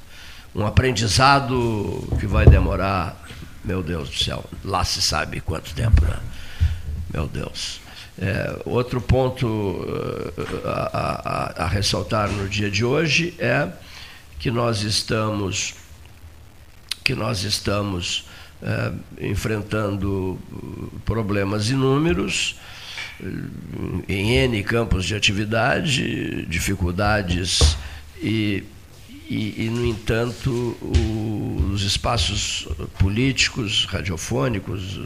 Um 0.55 0.65
aprendizado 0.65 2.07
que 2.19 2.25
vai 2.27 2.45
demorar, 2.45 3.23
meu 3.63 3.81
Deus 3.84 4.09
do 4.09 4.15
céu, 4.15 4.43
lá 4.65 4.84
se 4.84 5.01
sabe 5.01 5.39
quanto 5.41 5.73
tempo, 5.73 6.03
né? 6.03 6.17
Meu 7.13 7.27
Deus. 7.27 7.79
É, 8.19 8.59
outro 8.65 8.99
ponto 8.99 9.85
eh, 10.38 10.43
a, 10.65 10.89
a- 11.61 11.63
a 11.65 11.67
ressaltar 11.67 12.27
no 12.29 12.49
dia 12.49 12.69
de 12.71 12.84
hoje 12.84 13.35
é 13.38 13.67
que 14.39 14.49
nós 14.49 14.81
estamos 14.81 15.75
que 17.03 17.13
nós 17.15 17.43
estamos 17.43 18.25
eh, 18.63 18.91
enfrentando 19.21 20.38
eh, 20.51 20.97
problemas 21.05 21.69
inúmeros 21.69 22.55
em 24.07 24.31
N 24.38 24.64
campos 24.64 25.06
de 25.06 25.15
atividade, 25.15 26.45
dificuldades 26.48 27.77
e, 28.22 28.64
e, 29.30 29.65
e, 29.65 29.69
no 29.69 29.85
entanto, 29.85 30.52
o- 30.81 31.72
os 31.73 31.84
espaços 31.84 32.68
políticos, 32.99 33.85
radiofônicos, 33.85 34.99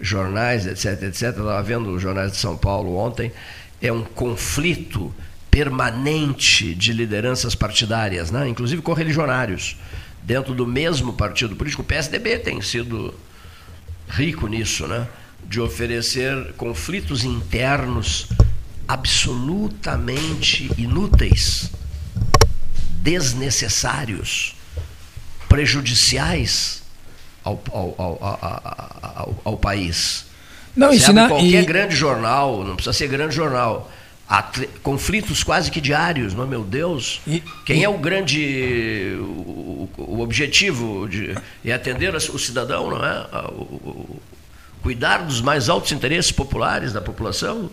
jornais, 0.00 0.66
etc., 0.66 1.02
etc., 1.04 1.22
estava 1.30 1.62
vendo 1.62 1.90
os 1.94 2.02
jornais 2.02 2.32
de 2.32 2.38
São 2.38 2.56
Paulo 2.56 2.96
ontem, 2.96 3.32
é 3.80 3.92
um 3.92 4.02
conflito 4.02 5.14
permanente 5.50 6.74
de 6.74 6.92
lideranças 6.92 7.54
partidárias, 7.54 8.30
né? 8.30 8.46
inclusive 8.48 8.82
correligionários, 8.82 9.76
dentro 10.22 10.52
do 10.54 10.66
mesmo 10.66 11.12
partido 11.14 11.56
político. 11.56 11.82
O 11.82 11.84
PSDB 11.84 12.38
tem 12.40 12.60
sido 12.60 13.14
rico 14.08 14.46
nisso, 14.48 14.86
né? 14.86 15.06
De 15.48 15.60
oferecer 15.60 16.52
conflitos 16.56 17.24
internos 17.24 18.28
absolutamente 18.88 20.70
inúteis, 20.76 21.70
desnecessários, 23.00 24.54
prejudiciais 25.48 26.82
ao, 27.44 27.62
ao, 27.70 27.94
ao, 27.98 29.40
ao, 29.44 29.56
país. 29.56 30.26
Não, 30.74 30.88
Você 30.88 30.96
ensina- 30.96 31.28
qualquer 31.28 31.62
e- 31.62 31.66
grande 31.66 31.94
jornal, 31.96 32.64
não 32.64 32.74
precisa 32.74 32.92
ser 32.92 33.08
grande 33.08 33.34
jornal. 33.34 33.90
Há 34.28 34.42
conflitos 34.82 35.44
quase 35.44 35.70
que 35.70 35.80
diários, 35.80 36.34
não 36.34 36.42
é, 36.42 36.46
meu 36.46 36.64
Deus? 36.64 37.20
Quem 37.64 37.84
é 37.84 37.88
o 37.88 37.96
grande. 37.96 39.16
O, 39.20 39.88
o 39.96 40.20
objetivo 40.20 41.08
de, 41.08 41.32
é 41.64 41.72
atender 41.72 42.12
o 42.12 42.38
cidadão, 42.38 42.90
não 42.90 43.04
é? 43.06 43.20
O- 43.52 44.20
cuidar 44.82 45.18
dos 45.18 45.40
mais 45.40 45.68
altos 45.68 45.92
interesses 45.92 46.30
populares 46.32 46.92
da 46.92 47.00
população. 47.00 47.70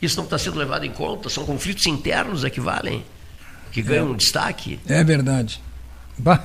Isso 0.00 0.16
não 0.16 0.24
está 0.24 0.38
sendo 0.38 0.58
levado 0.58 0.84
em 0.84 0.90
conta, 0.92 1.28
são 1.28 1.44
conflitos 1.46 1.86
internos 1.86 2.44
é 2.44 2.50
que 2.50 2.60
valem, 2.60 3.04
que 3.72 3.80
ganham 3.82 4.14
destaque, 4.14 4.78
É 4.86 5.02
verdade. 5.02 5.60
Bah, 6.18 6.44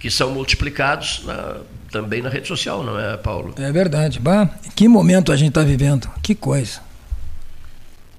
que 0.00 0.10
são 0.10 0.32
multiplicados 0.32 1.22
na- 1.24 1.60
também 1.90 2.20
na 2.20 2.28
rede 2.28 2.46
social, 2.48 2.82
não 2.82 2.98
é, 2.98 3.16
Paulo? 3.16 3.54
é 3.56 3.70
verdade. 3.72 4.18
Bah, 4.20 4.48
que 4.76 4.86
momento 4.88 5.32
a 5.32 5.36
gente 5.36 5.48
está 5.48 5.62
vivendo. 5.62 6.10
Que 6.22 6.34
coisa. 6.34 6.80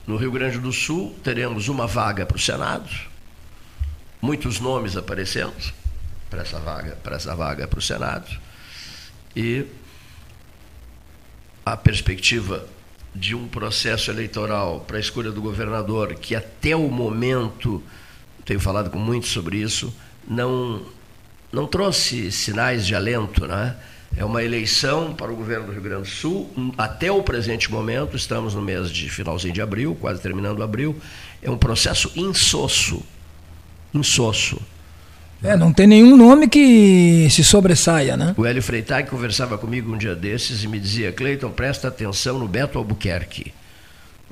No 0.07 0.17
Rio 0.17 0.31
Grande 0.31 0.59
do 0.59 0.71
Sul, 0.71 1.15
teremos 1.23 1.67
uma 1.67 1.85
vaga 1.87 2.25
para 2.25 2.37
o 2.37 2.39
Senado, 2.39 2.89
muitos 4.21 4.59
nomes 4.59 4.95
aparecendo 4.95 5.53
para 6.29 6.41
essa 6.41 6.59
vaga 6.59 6.97
para 7.03 7.15
essa 7.17 7.35
vaga 7.35 7.67
para 7.67 7.79
o 7.79 7.81
Senado, 7.81 8.25
e 9.35 9.65
a 11.65 11.75
perspectiva 11.75 12.65
de 13.13 13.33
um 13.33 13.47
processo 13.47 14.11
eleitoral 14.11 14.81
para 14.81 14.97
a 14.97 14.99
escolha 14.99 15.31
do 15.31 15.41
governador 15.41 16.13
que 16.15 16.35
até 16.35 16.75
o 16.75 16.89
momento, 16.89 17.81
tenho 18.43 18.59
falado 18.59 18.89
com 18.89 18.99
muitos 18.99 19.31
sobre 19.31 19.57
isso, 19.57 19.93
não, 20.27 20.85
não 21.51 21.65
trouxe 21.65 22.31
sinais 22.31 22.85
de 22.85 22.93
alento, 22.93 23.47
né? 23.47 23.75
É 24.17 24.23
uma 24.23 24.43
eleição 24.43 25.13
para 25.13 25.31
o 25.31 25.35
governo 25.35 25.65
do 25.65 25.71
Rio 25.73 25.81
Grande 25.81 26.03
do 26.03 26.07
Sul. 26.07 26.49
Até 26.77 27.11
o 27.11 27.21
presente 27.21 27.69
momento, 27.69 28.15
estamos 28.15 28.53
no 28.53 28.61
mês 28.61 28.89
de 28.89 29.09
finalzinho 29.09 29.53
de 29.53 29.61
abril, 29.61 29.97
quase 29.99 30.21
terminando 30.21 30.63
abril. 30.63 30.95
É 31.41 31.49
um 31.51 31.57
processo 31.57 32.09
insosso. 32.15 33.03
Insosso. 33.93 34.61
É, 35.43 35.55
não 35.55 35.71
tem 35.71 35.85
nenhum 35.85 36.15
nome 36.15 36.47
que 36.47 37.27
se 37.29 37.43
sobressaia, 37.43 38.17
né? 38.17 38.33
O 38.37 38.45
Hélio 38.45 38.63
Freitag 38.63 39.09
conversava 39.09 39.57
comigo 39.57 39.93
um 39.93 39.97
dia 39.97 40.15
desses 40.15 40.63
e 40.63 40.67
me 40.67 40.79
dizia: 40.79 41.11
Cleiton, 41.11 41.51
presta 41.51 41.87
atenção 41.87 42.39
no 42.39 42.47
Beto 42.47 42.77
Albuquerque, 42.77 43.53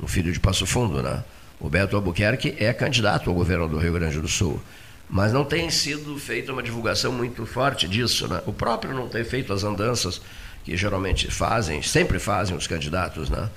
um 0.01 0.07
filho 0.07 0.31
de 0.31 0.39
Passo 0.39 0.65
Fundo, 0.65 1.03
né? 1.03 1.23
O 1.59 1.69
Beto 1.69 1.95
Albuquerque 1.95 2.55
é 2.59 2.73
candidato 2.73 3.29
ao 3.29 3.35
governo 3.35 3.67
do 3.67 3.77
Rio 3.77 3.93
Grande 3.93 4.19
do 4.19 4.27
Sul. 4.27 4.61
Mas 5.09 5.31
não 5.31 5.45
tem 5.45 5.69
sido 5.69 6.17
feita 6.17 6.51
uma 6.51 6.63
divulgação 6.63 7.11
muito 7.11 7.45
forte 7.45 7.87
disso. 7.87 8.27
Né? 8.27 8.41
O 8.45 8.51
próprio 8.51 8.93
não 8.93 9.07
tem 9.07 9.23
feito 9.23 9.53
as 9.53 9.63
andanças 9.63 10.21
que 10.65 10.75
geralmente 10.75 11.29
fazem, 11.29 11.81
sempre 11.81 12.19
fazem 12.19 12.55
os 12.55 12.67
candidatos. 12.67 13.29
Né? 13.29 13.49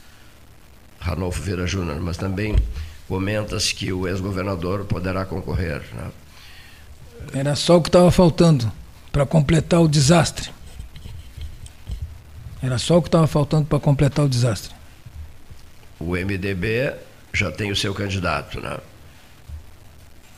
Ranolfo 0.98 1.42
Vieira 1.42 1.66
Júnior, 1.66 2.00
mas 2.00 2.16
também 2.16 2.56
comenta-se 3.08 3.74
que 3.74 3.92
o 3.92 4.06
ex-governador 4.06 4.84
poderá 4.84 5.24
concorrer. 5.24 5.82
Né? 5.94 6.10
Era 7.34 7.56
só 7.56 7.76
o 7.76 7.82
que 7.82 7.88
estava 7.88 8.10
faltando 8.10 8.70
para 9.10 9.26
completar 9.26 9.80
o 9.80 9.88
desastre. 9.88 10.50
Era 12.62 12.78
só 12.78 12.98
o 12.98 13.02
que 13.02 13.08
estava 13.08 13.26
faltando 13.26 13.66
para 13.66 13.80
completar 13.80 14.24
o 14.24 14.28
desastre. 14.28 14.74
O 15.98 16.12
MDB 16.12 16.94
já 17.32 17.50
tem 17.50 17.70
o 17.70 17.76
seu 17.76 17.94
candidato, 17.94 18.60
né? 18.60 18.78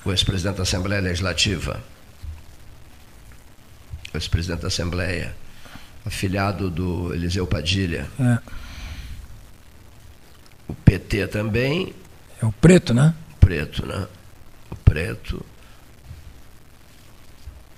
O 0.04 0.10
ex-presidente 0.10 0.56
da 0.56 0.62
Assembleia 0.62 1.00
Legislativa. 1.00 1.82
O 4.12 4.16
ex-presidente 4.16 4.60
da 4.60 4.68
Assembleia, 4.68 5.34
afiliado 6.04 6.70
do 6.70 7.12
Eliseu 7.14 7.46
Padilha. 7.46 8.08
É. 8.18 8.38
O 10.68 10.74
PT 10.74 11.28
também. 11.28 11.94
É 12.40 12.46
o 12.46 12.52
preto, 12.52 12.92
né? 12.94 13.14
Preto, 13.40 13.86
né? 13.86 14.06
O 14.70 14.76
preto. 14.76 15.44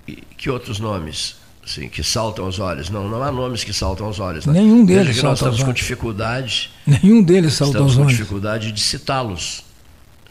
E 0.07 0.17
que 0.17 0.51
outros 0.51 0.79
nomes? 0.79 1.37
Assim, 1.65 1.89
que 1.89 2.03
saltam 2.03 2.45
aos 2.45 2.59
olhos. 2.59 2.91
Não, 2.91 3.09
não 3.09 3.23
há 3.23 3.33
nomes 3.33 3.65
que 3.65 3.73
saltam 3.73 4.07
aos 4.07 4.21
olhos. 4.21 4.45
Né? 4.45 4.53
Nenhum 4.55 4.85
deles 4.85 5.07
Veja 5.07 5.21
que 5.21 5.27
nós 5.27 5.39
estamos 5.39 5.63
com 5.63 5.73
dificuldade. 5.73 6.71
Nenhum 6.87 7.23
deles 7.23 7.55
salta 7.55 7.73
Estamos 7.73 7.93
aos 7.93 7.97
com 7.97 8.03
olhos. 8.05 8.17
dificuldade 8.19 8.71
de 8.73 8.81
citá-los. 8.81 9.65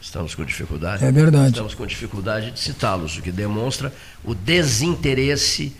Estamos 0.00 0.34
com 0.34 0.44
dificuldade. 0.44 1.04
É 1.04 1.10
verdade. 1.10 1.48
Estamos 1.48 1.74
com 1.74 1.84
dificuldade 1.86 2.52
de 2.52 2.60
citá-los, 2.60 3.16
o 3.18 3.22
que 3.22 3.32
demonstra 3.32 3.92
o 4.22 4.32
desinteresse 4.34 5.74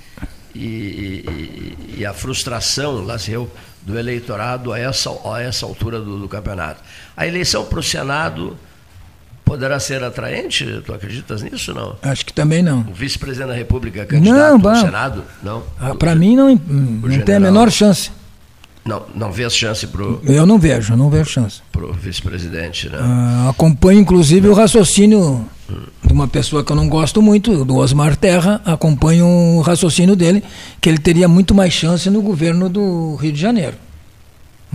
e, 0.55 0.59
e- 0.59 1.95
e 1.99 2.07
a 2.07 2.13
frustração, 2.13 3.05
Laziel, 3.05 3.49
do 3.83 3.99
eleitorado 3.99 4.73
a 4.73 4.79
essa, 4.79 5.11
a 5.31 5.41
essa 5.43 5.67
altura 5.67 6.01
do, 6.01 6.19
do 6.19 6.29
campeonato. 6.29 6.83
A 7.17 7.27
eleição 7.27 7.65
para 7.67 7.79
o 7.79 7.83
Senado 7.83 8.59
poderá 9.45 9.79
ser 9.79 10.03
atraente? 10.03 10.83
Tu 10.85 10.93
acreditas 10.93 11.43
nisso 11.43 11.73
não? 11.75 11.97
Acho 12.03 12.25
que 12.25 12.33
também 12.33 12.63
não. 12.63 12.81
O 12.81 12.95
vice-presidente 12.95 13.49
da 13.49 13.55
República 13.55 14.03
é 14.03 14.05
candidato 14.05 14.59
Não, 14.59 14.71
ao. 14.71 14.77
Senado? 14.77 15.25
Não? 15.43 15.63
Para 15.97 16.15
mim 16.15 16.37
não, 16.37 16.49
não 16.51 16.59
tem 17.03 17.09
a 17.09 17.11
general- 17.19 17.41
menor 17.41 17.71
chance. 17.71 18.11
Não, 18.85 19.03
não 19.15 19.33
vê 19.33 19.49
chance 19.49 19.87
para 19.87 20.03
o 20.03 20.21
Eu 20.25 20.45
não 20.45 20.59
vejo, 20.59 20.93
eu 20.93 20.97
não 20.97 21.09
vejo 21.09 21.31
chance. 21.31 21.63
vice-presidente, 22.03 22.89
né? 22.91 22.99
Ah, 23.01 23.49
acompanho 23.51 23.99
inclusive 23.99 24.47
o 24.49 24.53
raciocínio 24.53 25.45
de 26.05 26.13
uma 26.13 26.29
pessoa 26.29 26.63
que 26.63 26.71
eu 26.71 26.77
não 26.77 26.87
gosto 26.87 27.23
muito, 27.23 27.65
do 27.65 27.77
Osmar 27.77 28.15
Terra, 28.15 28.61
acompanho 28.65 29.27
o 29.27 29.63
raciocínio 29.63 30.15
dele, 30.15 30.45
que 30.83 30.89
ele 30.91 30.99
teria 30.99 31.27
muito 31.27 31.55
mais 31.55 31.73
chance 31.73 32.11
no 32.11 32.21
governo 32.21 32.69
do 32.69 33.15
Rio 33.17 33.33
de 33.33 33.41
Janeiro. 33.41 33.75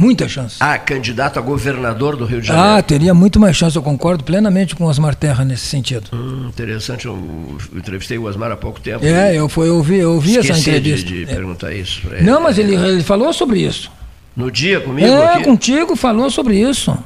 Muita 0.02 0.30
chance. 0.30 0.56
Ah, 0.62 0.78
candidato 0.78 1.38
a 1.40 1.42
governador 1.42 2.16
do 2.16 2.24
Rio 2.24 2.40
de 2.40 2.48
Janeiro. 2.48 2.70
Ah, 2.78 2.82
teria 2.82 3.14
muito 3.14 3.38
mais 3.38 3.58
chance, 3.58 3.76
eu 3.76 3.84
concordo 3.84 4.24
plenamente 4.24 4.74
com 4.74 4.86
o 4.86 4.88
Osmar 4.88 5.14
Terra 5.14 5.44
nesse 5.44 5.66
sentido. 5.66 6.10
Hum, 6.14 6.48
interessante, 6.48 7.06
eu, 7.06 7.14
eu 7.70 7.78
entrevistei 7.78 8.18
o 8.18 8.24
Osmar 8.24 8.50
há 8.50 8.56
pouco 8.56 8.80
tempo. 8.80 9.06
É, 9.06 9.36
eu, 9.36 9.50
fui, 9.50 9.68
eu 9.68 9.76
ouvi, 9.76 9.98
eu 9.98 10.14
ouvi 10.14 10.38
essa 10.38 10.54
Esqueci 10.54 10.64
de- 10.64 10.78
entrevista. 10.78 11.08
de, 11.10 11.24
É. 11.24 11.26
perguntar 11.26 11.74
isso 11.74 12.00
para 12.02 12.18
ele. 12.20 12.26
Não, 12.26 12.42
mas 12.42 12.58
ele, 12.58 12.76
ele 12.76 13.04
falou 13.04 13.34
sobre 13.34 13.60
isso. 13.60 13.92
No 14.38 14.50
dia 14.50 14.80
comigo 14.80 15.06
É, 15.06 15.34
aqui? 15.34 15.44
contigo 15.44 15.94
falou 15.98 16.30
sobre 16.32 16.56
isso. 16.58 16.98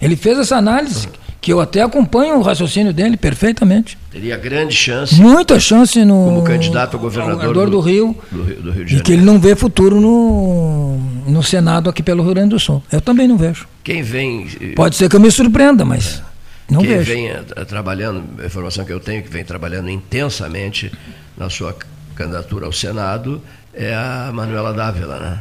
Ele 0.00 0.16
fez 0.16 0.36
essa 0.36 0.56
análise, 0.56 1.08
que 1.44 1.52
eu 1.52 1.60
até 1.60 1.82
acompanho 1.82 2.38
o 2.38 2.42
raciocínio 2.42 2.90
dele 2.90 3.18
perfeitamente. 3.18 3.98
Teria 4.10 4.34
grande 4.38 4.74
chance 4.74 5.14
Muita 5.20 5.60
chance 5.60 6.02
no 6.02 6.14
como 6.24 6.42
candidato 6.42 6.96
a 6.96 7.00
governador, 7.00 7.34
governador 7.34 7.68
do 7.70 7.80
Rio. 7.80 8.16
do, 8.32 8.42
Rio- 8.42 8.62
do 8.62 8.70
Rio 8.70 8.86
E 8.88 9.00
que 9.02 9.12
ele 9.12 9.20
não 9.20 9.38
vê 9.38 9.54
futuro 9.54 10.00
no, 10.00 10.96
no 11.26 11.42
Senado 11.42 11.90
aqui 11.90 12.02
pelo 12.02 12.22
Rio 12.22 12.32
Grande 12.32 12.48
do 12.48 12.58
Sul. 12.58 12.82
Eu 12.90 13.02
também 13.02 13.28
não 13.28 13.36
vejo. 13.36 13.66
Quem 13.82 14.02
vem. 14.02 14.46
Pode 14.74 14.96
ser 14.96 15.10
que 15.10 15.16
eu 15.16 15.20
me 15.20 15.30
surpreenda, 15.30 15.84
mas 15.84 16.22
não 16.70 16.80
quem 16.80 16.88
vejo. 16.96 17.12
vem 17.12 17.28
eh, 17.28 17.42
trabalhando, 17.68 18.24
a 18.42 18.46
informação 18.46 18.82
que 18.86 18.92
eu 18.94 18.98
tenho, 19.00 19.22
que 19.22 19.28
vem 19.28 19.44
trabalhando 19.44 19.90
intensamente 19.90 20.90
na 21.36 21.50
sua 21.50 21.76
candidatura 22.14 22.64
ao 22.64 22.72
Senado, 22.72 23.42
é 23.74 23.94
a 23.94 24.30
Manuela 24.32 24.72
Dávila, 24.72 25.18
né? 25.18 25.38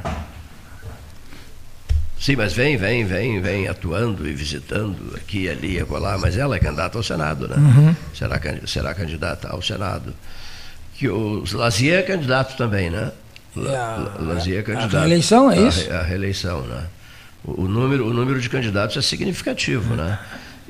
Sim, 2.23 2.37
mas 2.37 2.53
vem, 2.53 2.77
vem, 2.77 3.03
vem, 3.05 3.41
vem 3.41 3.67
atuando 3.67 4.25
e 4.25 4.31
visitando 4.31 5.13
aqui, 5.17 5.49
ali, 5.49 5.77
acolá, 5.77 6.17
mas 6.17 6.37
ela 6.37 6.55
é 6.55 6.59
candidata 6.59 6.97
ao 6.97 7.03
Senado, 7.03 7.49
né? 7.49 7.57
Uhum. 7.57 7.95
Será, 8.13 8.39
será 8.65 8.93
candidata 8.93 9.49
ao 9.49 9.61
Senado. 9.61 10.13
Que 10.95 11.09
o 11.09 11.43
Lazier 11.51 11.99
é 11.99 12.01
candidato 12.01 12.55
também, 12.55 12.89
né? 12.89 13.11
La- 13.53 13.71
La- 13.97 14.33
Lazier 14.35 14.59
é 14.59 14.63
candidato. 14.63 14.99
reeleição, 15.01 15.51
é 15.51 15.57
A 15.59 15.67
isso? 15.67 15.89
re- 15.89 15.95
A, 15.97 16.01
reeleição, 16.01 16.61
né? 16.61 16.85
O, 17.43 17.63
o 17.63 17.67
número, 17.67 18.07
o 18.07 18.13
número 18.13 18.39
de 18.39 18.49
candidatos 18.49 18.95
é 18.95 19.01
significativo, 19.01 19.93
né? 19.93 20.17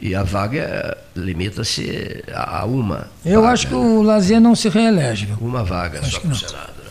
E 0.02 0.16
a 0.16 0.24
vaga 0.24 0.58
é- 0.60 0.98
limita-se 1.16 2.24
a, 2.34 2.62
a 2.62 2.66
uma. 2.66 3.08
Eu 3.24 3.42
vaga, 3.42 3.54
acho 3.54 3.68
que 3.68 3.76
o 3.76 4.02
Lazier 4.02 4.42
não 4.42 4.56
se 4.56 4.70
reelege. 4.70 5.28
Viu? 5.28 5.38
Uma 5.40 5.64
vaga 5.64 6.02
só 6.04 6.20
para 6.20 6.32
o 6.32 6.36
Senado. 6.36 6.83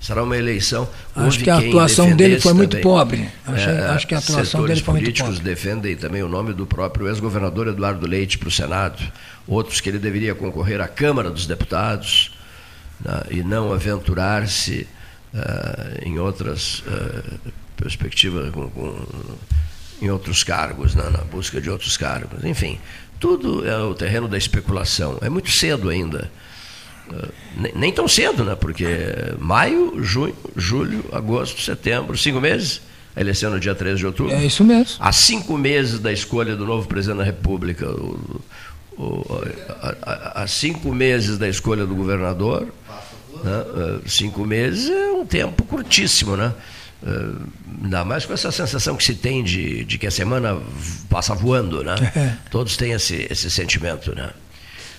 Será 0.00 0.22
uma 0.22 0.36
eleição. 0.36 0.88
Acho 1.14 1.40
que 1.40 1.50
a 1.50 1.58
atuação 1.58 2.16
dele 2.16 2.40
foi 2.40 2.54
muito 2.54 2.70
também. 2.70 2.82
pobre. 2.82 3.28
Achei- 3.46 3.72
É, 3.72 3.80
acho 3.88 4.06
que 4.06 4.14
a 4.14 4.18
atuação 4.18 4.66
dele 4.66 4.80
foi 4.80 4.92
muito 4.94 5.04
políticos 5.04 5.34
pobre. 5.36 5.44
defendem 5.50 5.94
também 5.96 6.22
o 6.22 6.28
nome 6.28 6.54
do 6.54 6.66
próprio 6.66 7.06
ex-governador 7.08 7.68
Eduardo 7.68 8.06
Leite 8.08 8.38
para 8.38 8.48
o 8.48 8.50
Senado. 8.50 9.02
Outros 9.46 9.80
que 9.80 9.90
ele 9.90 9.98
deveria 9.98 10.34
concorrer 10.34 10.80
à 10.80 10.88
Câmara 10.88 11.30
dos 11.30 11.46
Deputados 11.46 12.32
né, 13.04 13.24
e 13.30 13.42
não 13.42 13.72
aventurar-se 13.74 14.88
ah, 15.34 15.90
em 16.02 16.18
outras 16.18 16.82
ah, 16.88 17.50
perspectivas, 17.76 18.50
com, 18.52 18.70
com- 18.70 19.06
em 20.00 20.08
outros 20.10 20.42
cargos, 20.42 20.94
né, 20.94 21.04
na 21.10 21.18
busca 21.24 21.60
de 21.60 21.68
outros 21.68 21.98
cargos. 21.98 22.42
Enfim, 22.44 22.78
tudo 23.18 23.68
é 23.68 23.76
o 23.82 23.94
terreno 23.94 24.26
da 24.28 24.38
especulação. 24.38 25.18
É 25.20 25.28
muito 25.28 25.50
cedo 25.50 25.90
ainda. 25.90 26.30
Nem, 27.74 27.92
tão 27.92 28.06
cedo, 28.06 28.44
né? 28.44 28.54
Porque 28.54 28.86
maio, 29.38 30.02
junho, 30.02 30.34
julho, 30.56 31.04
agosto, 31.12 31.60
setembro, 31.60 32.16
cinco 32.16 32.40
meses. 32.40 32.80
A 33.16 33.20
eleição 33.20 33.50
no 33.50 33.58
dia 33.58 33.74
13 33.74 33.98
de 33.98 34.06
outubro. 34.06 34.32
É 34.32 34.44
isso 34.46 34.62
mesmo. 34.62 34.94
Há 35.00 35.10
cinco 35.10 35.58
meses 35.58 35.98
da 35.98 36.12
escolha 36.12 36.54
do 36.54 36.64
novo 36.64 36.86
presidente 36.86 37.18
da 37.18 37.24
República, 37.24 37.90
o- 37.90 38.40
o- 38.96 39.42
há 40.34 40.46
cinco 40.46 40.94
meses 40.94 41.36
da 41.36 41.48
escolha 41.48 41.84
do 41.84 41.94
governador, 41.94 42.68
né? 43.42 43.62
Uh, 44.04 44.08
cinco 44.08 44.44
meses 44.46 44.88
é 44.90 45.10
um 45.10 45.26
tempo 45.26 45.64
curtíssimo, 45.64 46.36
né? 46.36 46.52
Uh, 47.02 47.40
ainda 47.82 48.04
mais 48.04 48.24
com 48.26 48.32
essa 48.32 48.52
sensação 48.52 48.94
que 48.94 49.02
se 49.02 49.14
tem 49.14 49.42
de, 49.42 49.84
de 49.84 49.98
que 49.98 50.06
a 50.06 50.10
semana 50.10 50.58
passa 51.08 51.34
voando, 51.34 51.82
né? 51.82 51.94
É. 52.14 52.32
Todos 52.50 52.76
têm 52.76 52.92
esse, 52.92 53.26
esse 53.30 53.50
sentimento, 53.50 54.14
né? 54.14 54.30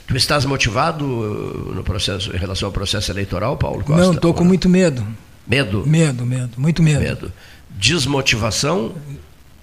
Tu 0.07 0.18
estás 0.18 0.44
motivado 0.45 1.06
uh, 1.06 1.73
no 1.73 1.84
processo, 1.84 2.36
em 2.36 2.38
relação 2.38 2.68
ao 2.68 2.72
processo 2.73 3.11
eleitoral, 3.11 3.56
Paulo 3.57 3.84
Costa? 3.84 4.03
Não, 4.03 4.14
estou 4.14 4.34
com 4.34 4.44
muito 4.44 4.68
medo. 4.68 5.06
Medo? 5.48 5.84
Medo, 5.88 6.26
medo, 6.26 6.52
muito 6.57 6.84
medo. 6.84 6.99
Medo. 7.02 7.32
Desmotivação 7.69 8.94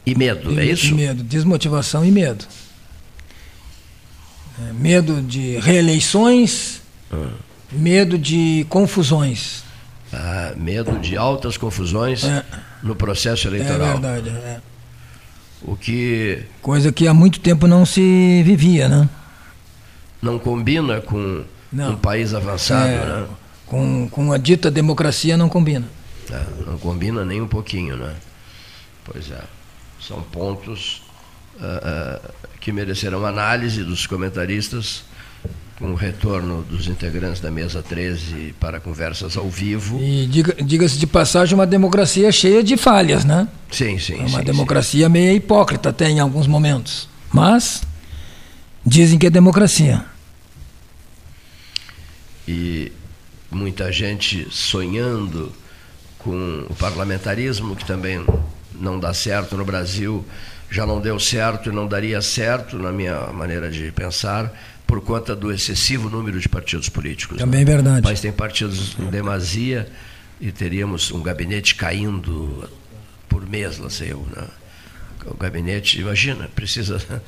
e 0.07 0.15
medo, 0.15 0.53
E- 0.53 0.59
é 0.61 0.65
isso? 0.65 0.95
medo, 0.95 1.23
desmotivação 1.23 2.05
e 2.05 2.11
medo. 2.11 2.45
É, 4.61 4.73
medo 4.73 5.23
de 5.23 5.59
reeleições, 5.59 6.81
Ah. 7.13 7.29
medo 7.71 8.19
de 8.19 8.67
confusões. 8.69 9.63
Ah, 10.13 10.55
medo 10.57 10.99
de 10.99 11.17
altas 11.17 11.57
confusões 11.59 12.25
É. 12.25 12.43
no 12.83 12.97
processo 12.97 13.47
É 13.47 13.51
eleitoral. 13.51 14.01
verdade. 14.01 14.31
é. 14.31 14.61
O 15.63 15.77
que 15.77 16.43
Coisa 16.63 16.91
que 16.93 17.07
há 17.07 17.13
muito 17.13 17.41
tempo 17.41 17.67
não 17.67 17.85
se 17.85 18.43
vivia, 18.45 18.89
né? 18.89 19.09
Não 20.23 20.39
combina 20.39 21.01
com 21.01 21.45
Não. 21.73 21.93
um 21.93 21.97
país 21.97 22.35
avançado, 22.35 22.89
É, 22.89 23.05
né? 23.05 23.27
Com, 23.67 24.09
com 24.09 24.33
a 24.33 24.39
dita 24.39 24.71
democracia 24.71 25.37
não 25.37 25.49
combina. 25.49 25.87
É, 26.31 26.43
não 26.67 26.79
combina 26.79 27.25
nem 27.25 27.41
um 27.41 27.49
pouquinho, 27.49 27.97
né? 27.97 28.15
Pois 29.05 29.31
é. 29.31 29.43
São 30.01 30.23
pontos 30.23 31.03
ah, 31.61 32.21
ah, 32.25 32.31
que 32.61 32.73
merecerão 32.73 33.25
análise 33.27 33.83
dos 33.85 34.07
comentaristas 34.07 35.05
com 35.79 35.93
o 35.93 35.95
retorno 35.95 36.63
dos 36.63 36.89
integrantes 36.89 37.41
da 37.41 37.51
mesa 37.51 37.83
13 37.83 38.55
para 38.59 38.81
conversas 38.81 39.37
ao 39.37 39.49
vivo. 39.49 39.99
E 40.03 40.27
diga- 40.27 40.57
diga-se 40.63 40.99
de 40.99 41.07
passagem, 41.07 41.55
uma 41.55 41.67
democracia 41.67 42.33
cheia 42.33 42.63
de 42.65 42.77
falhas, 42.77 43.25
né? 43.25 43.47
Sim, 43.71 43.99
sim. 43.99 44.15
É 44.15 44.27
uma 44.27 44.39
sim, 44.41 44.45
democracia 44.45 45.09
meio 45.09 45.33
hipócrita 45.37 45.91
até 45.91 46.09
em 46.09 46.19
alguns 46.21 46.47
momentos. 46.47 47.09
Mas 47.33 47.83
dizem 48.85 49.19
que 49.19 49.27
é 49.27 49.31
democracia. 49.31 50.05
e 52.49 52.91
muita 53.51 53.93
gente 53.93 54.49
sonhando 54.51 55.53
com 56.19 56.67
o 56.69 56.75
parlamentarismo, 56.75 57.77
que 57.77 57.85
também 57.85 58.25
não 58.75 58.99
dá 58.99 59.13
certo 59.13 59.55
no 59.55 59.65
Brasil, 59.67 60.25
já 60.71 60.87
não 60.87 60.99
deu 60.99 61.21
certo 61.21 61.69
e 61.69 61.73
não 61.73 61.87
daria 61.87 62.23
certo, 62.23 62.79
na 62.79 62.91
minha 62.91 63.27
maneira 63.33 63.71
de 63.71 63.93
pensar, 63.93 64.51
por 64.87 65.03
conta 65.03 65.37
do 65.37 65.53
excessivo 65.53 66.09
número 66.09 66.41
de 66.41 66.49
partidos 66.49 66.89
políticos. 66.89 67.37
Também 67.37 67.61
é 67.61 67.65
verdade. 67.67 68.01
Mas 68.03 68.21
tem 68.21 68.33
partidos 68.33 68.97
em 68.99 69.11
demasia 69.11 69.87
e 70.41 70.51
teríamos 70.51 71.13
um 71.13 71.23
gabinete 71.23 71.75
caindo 71.75 72.69
por 73.29 73.47
mês, 73.47 73.77
lá 73.77 73.91
sei 73.91 74.13
eu. 74.13 74.27
Né? 74.35 74.47
O 75.27 75.37
gabinete, 75.37 76.01
imagina, 76.01 76.49
precisa, 76.55 77.23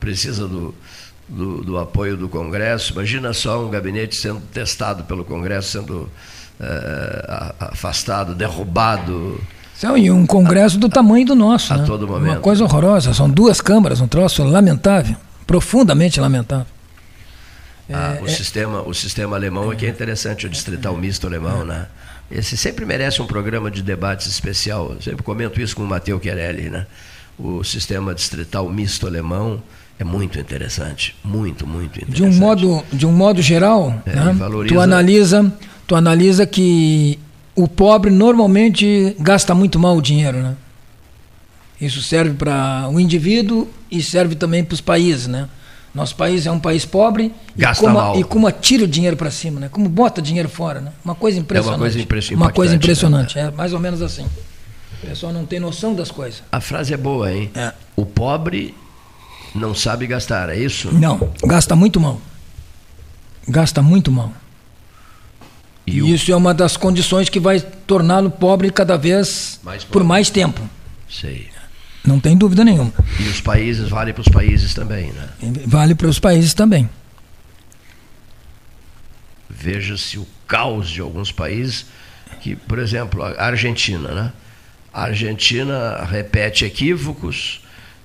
precisa 0.00 0.48
do, 0.48 0.74
do, 1.28 1.62
do 1.62 1.78
apoio 1.78 2.16
do 2.16 2.28
Congresso. 2.28 2.92
Imagina 2.94 3.32
só 3.32 3.64
um 3.64 3.70
gabinete 3.70 4.16
sendo 4.16 4.40
testado 4.52 5.04
pelo 5.04 5.24
Congresso, 5.24 5.68
sendo 5.70 6.08
a- 7.28 7.54
afastado, 7.72 8.34
derrubado. 8.34 9.40
Então, 9.78 9.96
e 9.96 10.10
um 10.10 10.26
congresso 10.26 10.78
do 10.78 10.88
tamanho 10.88 11.24
do 11.26 11.34
nosso. 11.34 11.72
A 11.72 11.78
né? 11.78 11.84
todo 11.86 12.06
momento. 12.06 12.32
Uma 12.34 12.40
coisa 12.40 12.64
horrorosa. 12.64 13.14
São 13.14 13.30
duas 13.30 13.60
câmaras, 13.60 14.00
um 14.00 14.06
troço 14.08 14.42
lamentável. 14.44 15.16
Profundamente 15.46 16.20
lamentável. 16.20 16.66
Ah, 17.92 18.16
É, 18.20 18.22
o, 18.22 18.28
sistema, 18.28 18.82
o 18.82 18.92
sistema 18.94 19.36
alemão 19.36 19.72
é 19.72 19.76
que 19.76 19.86
é 19.86 19.88
interessante, 19.88 20.46
o 20.46 20.50
distrital 20.50 20.96
misto 20.96 21.26
alemão, 21.26 21.64
né? 21.64 21.86
Esse 22.30 22.56
sempre 22.56 22.84
merece 22.84 23.20
um 23.20 23.26
programa 23.26 23.70
de 23.70 23.82
debates 23.82 24.26
especial. 24.28 24.92
Eu 24.94 25.02
sempre 25.02 25.22
comento 25.24 25.60
isso 25.60 25.74
com 25.74 25.82
o 25.82 25.86
Matteo 25.86 26.20
Chiarelli, 26.22 26.68
né? 26.70 26.86
O 27.38 27.64
sistema 27.64 28.14
distrital 28.14 28.68
misto 28.68 29.06
alemão 29.06 29.60
é 30.00 30.04
muito 30.04 30.38
interessante, 30.40 31.14
muito, 31.22 31.66
muito 31.66 31.98
interessante. 32.00 32.16
De 32.16 32.22
um 32.22 32.32
modo, 32.32 32.82
de 32.92 33.06
um 33.06 33.12
modo 33.12 33.42
geral, 33.42 34.02
É, 34.06 34.16
né, 34.16 34.32
valoriza- 34.32 34.74
tu 34.74 34.80
analisa, 34.80 35.52
tu 35.86 35.94
analisa 35.94 36.46
que 36.46 37.18
o 37.54 37.68
pobre 37.68 38.10
normalmente 38.10 39.14
gasta 39.20 39.54
muito 39.54 39.78
mal 39.78 39.96
o 39.96 40.00
dinheiro, 40.02 40.38
né? 40.38 40.56
Isso 41.80 42.02
serve 42.02 42.34
para 42.34 42.88
o 42.90 42.98
indivíduo 42.98 43.68
e 43.90 44.02
serve 44.02 44.34
também 44.34 44.64
para 44.64 44.74
os 44.74 44.80
países, 44.80 45.26
né? 45.26 45.48
Nosso 45.94 46.14
país 46.14 46.46
é 46.46 46.50
um 46.52 46.60
país 46.60 46.84
pobre 46.86 47.32
Gasta 47.56 47.82
e, 47.82 47.86
como, 47.86 47.98
mal. 47.98 48.18
e 48.20 48.24
como 48.24 48.46
atira 48.46 48.84
o 48.84 48.88
dinheiro 48.88 49.16
para 49.16 49.30
cima, 49.30 49.58
né? 49.60 49.68
Como 49.68 49.88
bota 49.88 50.22
dinheiro 50.22 50.48
fora, 50.48 50.80
né? 50.80 50.92
Uma 51.04 51.14
coisa 51.14 51.38
impressionante. 51.38 51.78
coisa 51.80 52.00
impressi- 52.00 52.34
Uma 52.34 52.50
coisa 52.52 52.74
impactante, 52.74 52.84
impressionante, 53.00 53.38
é 53.38 53.50
mais 53.50 53.72
ou 53.72 53.80
menos 53.80 54.00
assim. 54.00 54.24
O 55.02 55.06
pessoal 55.06 55.32
não 55.32 55.44
tem 55.44 55.58
noção 55.58 55.94
das 55.94 56.10
coisas. 56.10 56.42
A 56.52 56.60
frase 56.60 56.94
é 56.94 56.96
boa, 56.96 57.32
hein? 57.32 57.50
É. 57.54 57.72
O 57.96 58.06
pobre 58.06 58.74
não 59.54 59.74
sabe 59.74 60.06
gastar, 60.06 60.48
é 60.48 60.58
isso? 60.58 60.92
Não, 60.92 61.32
gasta 61.44 61.74
muito 61.74 62.00
mal. 62.00 62.20
Gasta 63.48 63.82
muito 63.82 64.10
mal. 64.12 64.32
E, 65.86 66.12
isso 66.12 66.30
é 66.30 66.36
uma 66.36 66.54
das 66.54 66.76
condições 66.76 67.28
que 67.28 67.40
vai 67.40 67.60
torná-lo 67.60 68.30
pobre 68.30 68.70
cada 68.70 68.96
vez 68.96 69.58
Mais 69.62 69.82
por 69.82 69.94
pobre. 69.94 70.08
mais 70.08 70.30
tempo. 70.30 70.60
Sei. 71.08 71.48
Não 72.04 72.20
tem 72.20 72.36
dúvida 72.36 72.64
nenhuma. 72.64 72.92
E 73.18 73.24
os 73.24 73.40
países 73.40 73.88
valem 73.88 74.14
para 74.14 74.22
os 74.22 74.28
países 74.28 74.72
também, 74.72 75.12
né? 75.12 75.28
Vale 75.66 75.94
para 75.94 76.06
os 76.06 76.18
países 76.18 76.54
também. 76.54 76.88
Veja-se 79.48 80.16
o 80.18 80.26
caos 80.46 80.88
de 80.88 81.00
alguns 81.00 81.32
países 81.32 81.86
que, 82.40 82.54
por 82.56 82.78
exemplo, 82.78 83.22
a 83.22 83.44
Argentina, 83.44 84.08
né? 84.14 84.32
A 84.92 85.04
Argentina 85.04 86.04
repete 86.04 86.64
equívocos, 86.64 87.59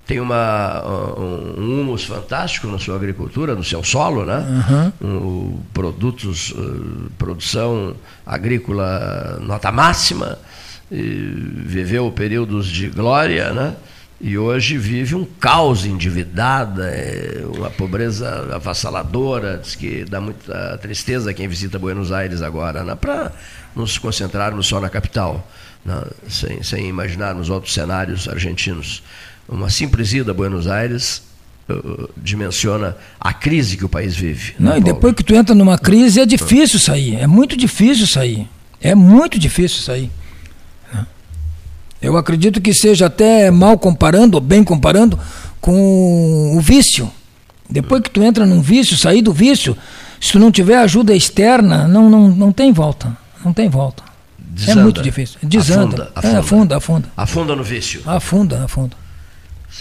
tem 0.06 0.20
uma, 0.20 0.84
um, 0.86 1.62
um 1.62 1.82
humus 1.82 2.04
fantástico 2.04 2.68
na 2.68 2.78
sua 2.78 2.96
agricultura, 2.96 3.56
no 3.56 3.64
seu 3.64 3.84
solo, 3.84 4.24
né? 4.24 4.94
Um, 5.02 5.60
produtos, 5.74 6.54
eh, 6.56 7.10
produção 7.18 7.96
agrícola 8.26 9.40
nota 9.42 9.72
máxima, 9.72 10.38
viveu 10.92 12.12
períodos 12.12 12.68
de 12.68 12.88
glória, 12.88 13.52
né? 13.52 13.76
E 14.20 14.38
hoje 14.38 14.78
vive 14.78 15.14
um 15.14 15.26
caos 15.26 15.86
endividada, 15.86 16.88
é, 16.88 17.44
uma 17.54 17.70
pobreza 17.70 18.56
avassaladora, 18.56 19.58
diz 19.58 19.76
que 19.76 20.06
dá 20.06 20.22
muita 20.22 20.78
tristeza 20.78 21.32
a 21.32 21.34
quem 21.34 21.50
visita 21.50 21.78
Buenos 21.78 22.14
Aires 22.14 22.42
agora, 22.42 22.84
né? 22.84 22.96
para 22.96 23.34
nos 23.76 23.98
concentrarmos 23.98 24.68
só 24.68 24.80
na 24.80 24.90
capital, 24.90 25.46
né? 25.84 26.02
sem, 26.30 26.64
sem 26.64 26.88
imaginarmos 26.88 27.50
outros 27.50 27.74
cenários 27.74 28.30
argentinos. 28.30 29.04
Uma 29.48 29.70
simples 29.70 30.12
ida 30.14 30.32
a 30.32 30.34
Buenos 30.34 30.68
Aires 30.68 31.22
uh, 31.70 32.10
dimensiona 32.18 32.96
a 33.20 33.32
crise 33.34 33.78
que 33.78 33.86
o 33.86 33.90
país 33.90 34.16
vive. 34.16 34.54
né, 34.60 34.72
Não, 34.72 34.78
e 34.78 34.82
depois 34.82 35.14
que 35.14 35.24
tu 35.24 35.36
entra 35.36 35.54
numa 35.54 35.78
crise 35.78 36.20
é 36.20 36.26
difícil 36.26 36.80
sair. 36.80 37.16
É 37.16 37.28
muito 37.28 37.56
difícil 37.56 38.08
sair. 38.08 38.48
É 38.82 38.94
muito 38.96 39.38
difícil 39.40 39.82
sair. 39.82 40.12
Eu 42.02 42.18
acredito 42.18 42.62
que 42.62 42.74
seja 42.74 43.08
até 43.08 43.50
mal 43.50 43.80
comparando, 43.80 44.36
ou 44.36 44.42
bem 44.42 44.64
comparando, 44.64 45.18
com 45.60 46.56
o 46.56 46.60
vício. 46.62 47.10
Depois 47.68 48.02
que 48.04 48.10
tu 48.12 48.22
entra 48.22 48.46
num 48.46 48.62
vício, 48.62 48.96
sair 48.96 49.22
do 49.24 49.34
vício, 49.34 49.76
se 50.22 50.32
tu 50.34 50.40
não 50.40 50.52
tiver 50.52 50.78
ajuda 50.78 51.16
externa, 51.16 51.88
não, 51.88 52.10
não, 52.10 52.30
não 52.30 52.52
tem 52.52 52.72
volta. 52.72 53.18
Não 53.44 53.52
tem 53.54 53.70
volta. 53.70 54.04
Desanda. 54.38 54.80
É 54.80 54.84
muito 54.84 55.02
difícil. 55.02 55.40
Desanda. 55.42 56.12
Afunda, 56.14 56.36
É, 56.36 56.40
afunda, 56.40 56.78
afunda. 56.78 57.08
Afunda 57.18 57.56
no 57.56 57.64
vício. 57.64 58.02
Afunda, 58.06 58.64
afunda. 58.64 58.96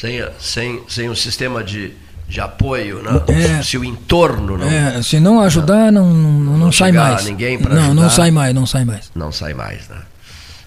Sem, 0.00 0.18
sem, 0.40 0.82
sem 0.88 1.08
o 1.08 1.14
sistema 1.14 1.62
de, 1.62 1.92
de 2.28 2.40
apoio, 2.40 3.00
né? 3.00 3.58
É. 3.58 3.62
se 3.62 3.78
o 3.78 3.84
entorno 3.84 4.58
não, 4.58 4.68
É, 4.68 5.00
se 5.02 5.20
não 5.20 5.40
ajudar, 5.40 5.92
não, 5.92 6.12
não, 6.12 6.58
não, 6.58 6.72
sai 6.72 6.90
chegar 6.90 7.10
mais. 7.12 7.24
ninguém 7.26 7.58
pra 7.58 7.72
não, 7.74 7.94
não 7.94 8.02
ajudar. 8.02 8.10
sai 8.10 8.30
mais, 8.32 8.54
não 8.54 8.66
sai 8.66 8.84
mais. 8.84 9.10
não 9.14 9.30
sai 9.32 9.54
mais. 9.54 9.88
Né? 9.88 10.02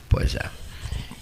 Pois 0.08 0.34
é. 0.36 0.46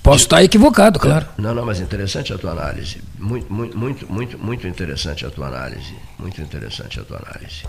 Posso 0.04 0.26
estar 0.26 0.44
equivocado, 0.44 1.00
claro. 1.00 1.26
Não, 1.36 1.56
não, 1.56 1.66
mas 1.66 1.80
interessante 1.80 2.32
a 2.32 2.38
tua 2.38 2.52
análise. 2.52 3.02
Muito, 3.18 3.52
muito, 3.52 3.76
muito, 3.76 4.12
muito, 4.14 4.38
muito 4.38 4.68
interessante 4.68 5.26
a 5.26 5.32
tua 5.32 5.48
análise. 5.48 5.96
Muito 6.20 6.40
interessante 6.40 7.00
a 7.00 7.04
tua 7.04 7.18
análise. 7.26 7.64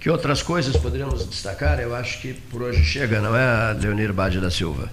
Que 0.00 0.08
outras 0.08 0.42
coisas 0.42 0.74
poderíamos 0.74 1.28
destacar? 1.28 1.78
Eu 1.80 1.94
acho 1.94 2.18
que 2.22 2.32
por 2.32 2.62
hoje 2.62 2.82
chega, 2.82 3.20
não 3.20 3.36
é, 3.36 3.74
Leonir 3.74 4.10
Bade 4.10 4.40
da 4.40 4.50
Silva? 4.50 4.88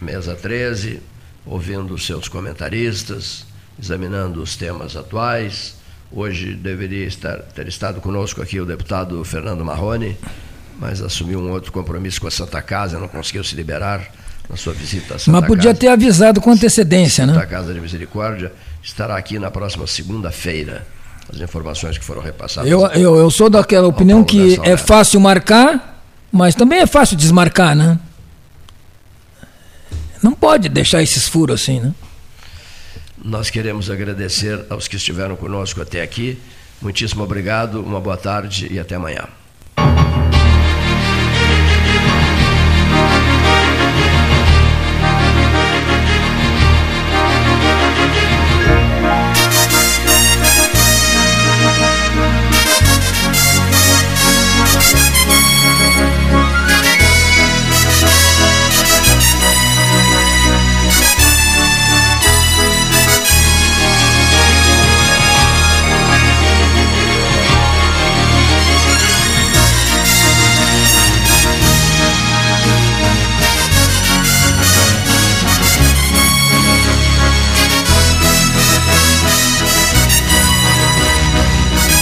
Mesa 0.00 0.34
13, 0.34 1.00
ouvindo 1.46 1.94
os 1.94 2.06
seus 2.06 2.28
comentaristas, 2.28 3.44
examinando 3.80 4.42
os 4.42 4.56
temas 4.56 4.96
atuais. 4.96 5.76
Hoje 6.10 6.54
deveria 6.54 7.06
estar, 7.06 7.38
ter 7.38 7.66
estado 7.68 8.00
conosco 8.00 8.42
aqui 8.42 8.60
o 8.60 8.66
deputado 8.66 9.24
Fernando 9.24 9.64
Marrone, 9.64 10.16
mas 10.78 11.00
assumiu 11.00 11.40
um 11.40 11.50
outro 11.50 11.72
compromisso 11.72 12.20
com 12.20 12.28
a 12.28 12.30
Santa 12.30 12.60
Casa, 12.60 12.98
não 12.98 13.08
conseguiu 13.08 13.42
se 13.42 13.54
liberar 13.54 14.06
na 14.48 14.56
sua 14.56 14.72
visita 14.72 15.14
à 15.14 15.18
Santa 15.18 15.40
Mas 15.40 15.46
podia 15.46 15.70
Casa. 15.70 15.80
ter 15.80 15.88
avisado 15.88 16.40
com 16.40 16.50
antecedência, 16.50 17.24
Santa 17.26 17.40
né? 17.40 17.46
Casa 17.46 17.72
de 17.72 17.80
Misericórdia 17.80 18.52
estará 18.82 19.16
aqui 19.16 19.38
na 19.38 19.50
próxima 19.50 19.86
segunda-feira. 19.86 20.86
As 21.32 21.40
informações 21.40 21.96
que 21.96 22.04
foram 22.04 22.20
repassadas. 22.20 22.70
Eu, 22.70 22.84
eu, 22.88 23.16
eu 23.16 23.30
sou 23.30 23.48
daquela 23.48 23.86
opinião 23.86 24.24
que 24.24 24.60
é 24.64 24.76
fácil 24.76 25.20
marcar, 25.20 26.02
mas 26.30 26.54
também 26.54 26.80
é 26.80 26.86
fácil 26.86 27.16
desmarcar, 27.16 27.74
né? 27.76 27.98
Não 30.22 30.32
pode 30.32 30.68
deixar 30.68 31.02
esses 31.02 31.28
furos 31.28 31.60
assim, 31.60 31.80
né? 31.80 31.92
Nós 33.24 33.50
queremos 33.50 33.90
agradecer 33.90 34.64
aos 34.68 34.88
que 34.88 34.96
estiveram 34.96 35.36
conosco 35.36 35.80
até 35.80 36.02
aqui. 36.02 36.38
Muitíssimo 36.80 37.22
obrigado, 37.22 37.80
uma 37.80 38.00
boa 38.00 38.16
tarde 38.16 38.68
e 38.70 38.78
até 38.78 38.96
amanhã. 38.96 39.28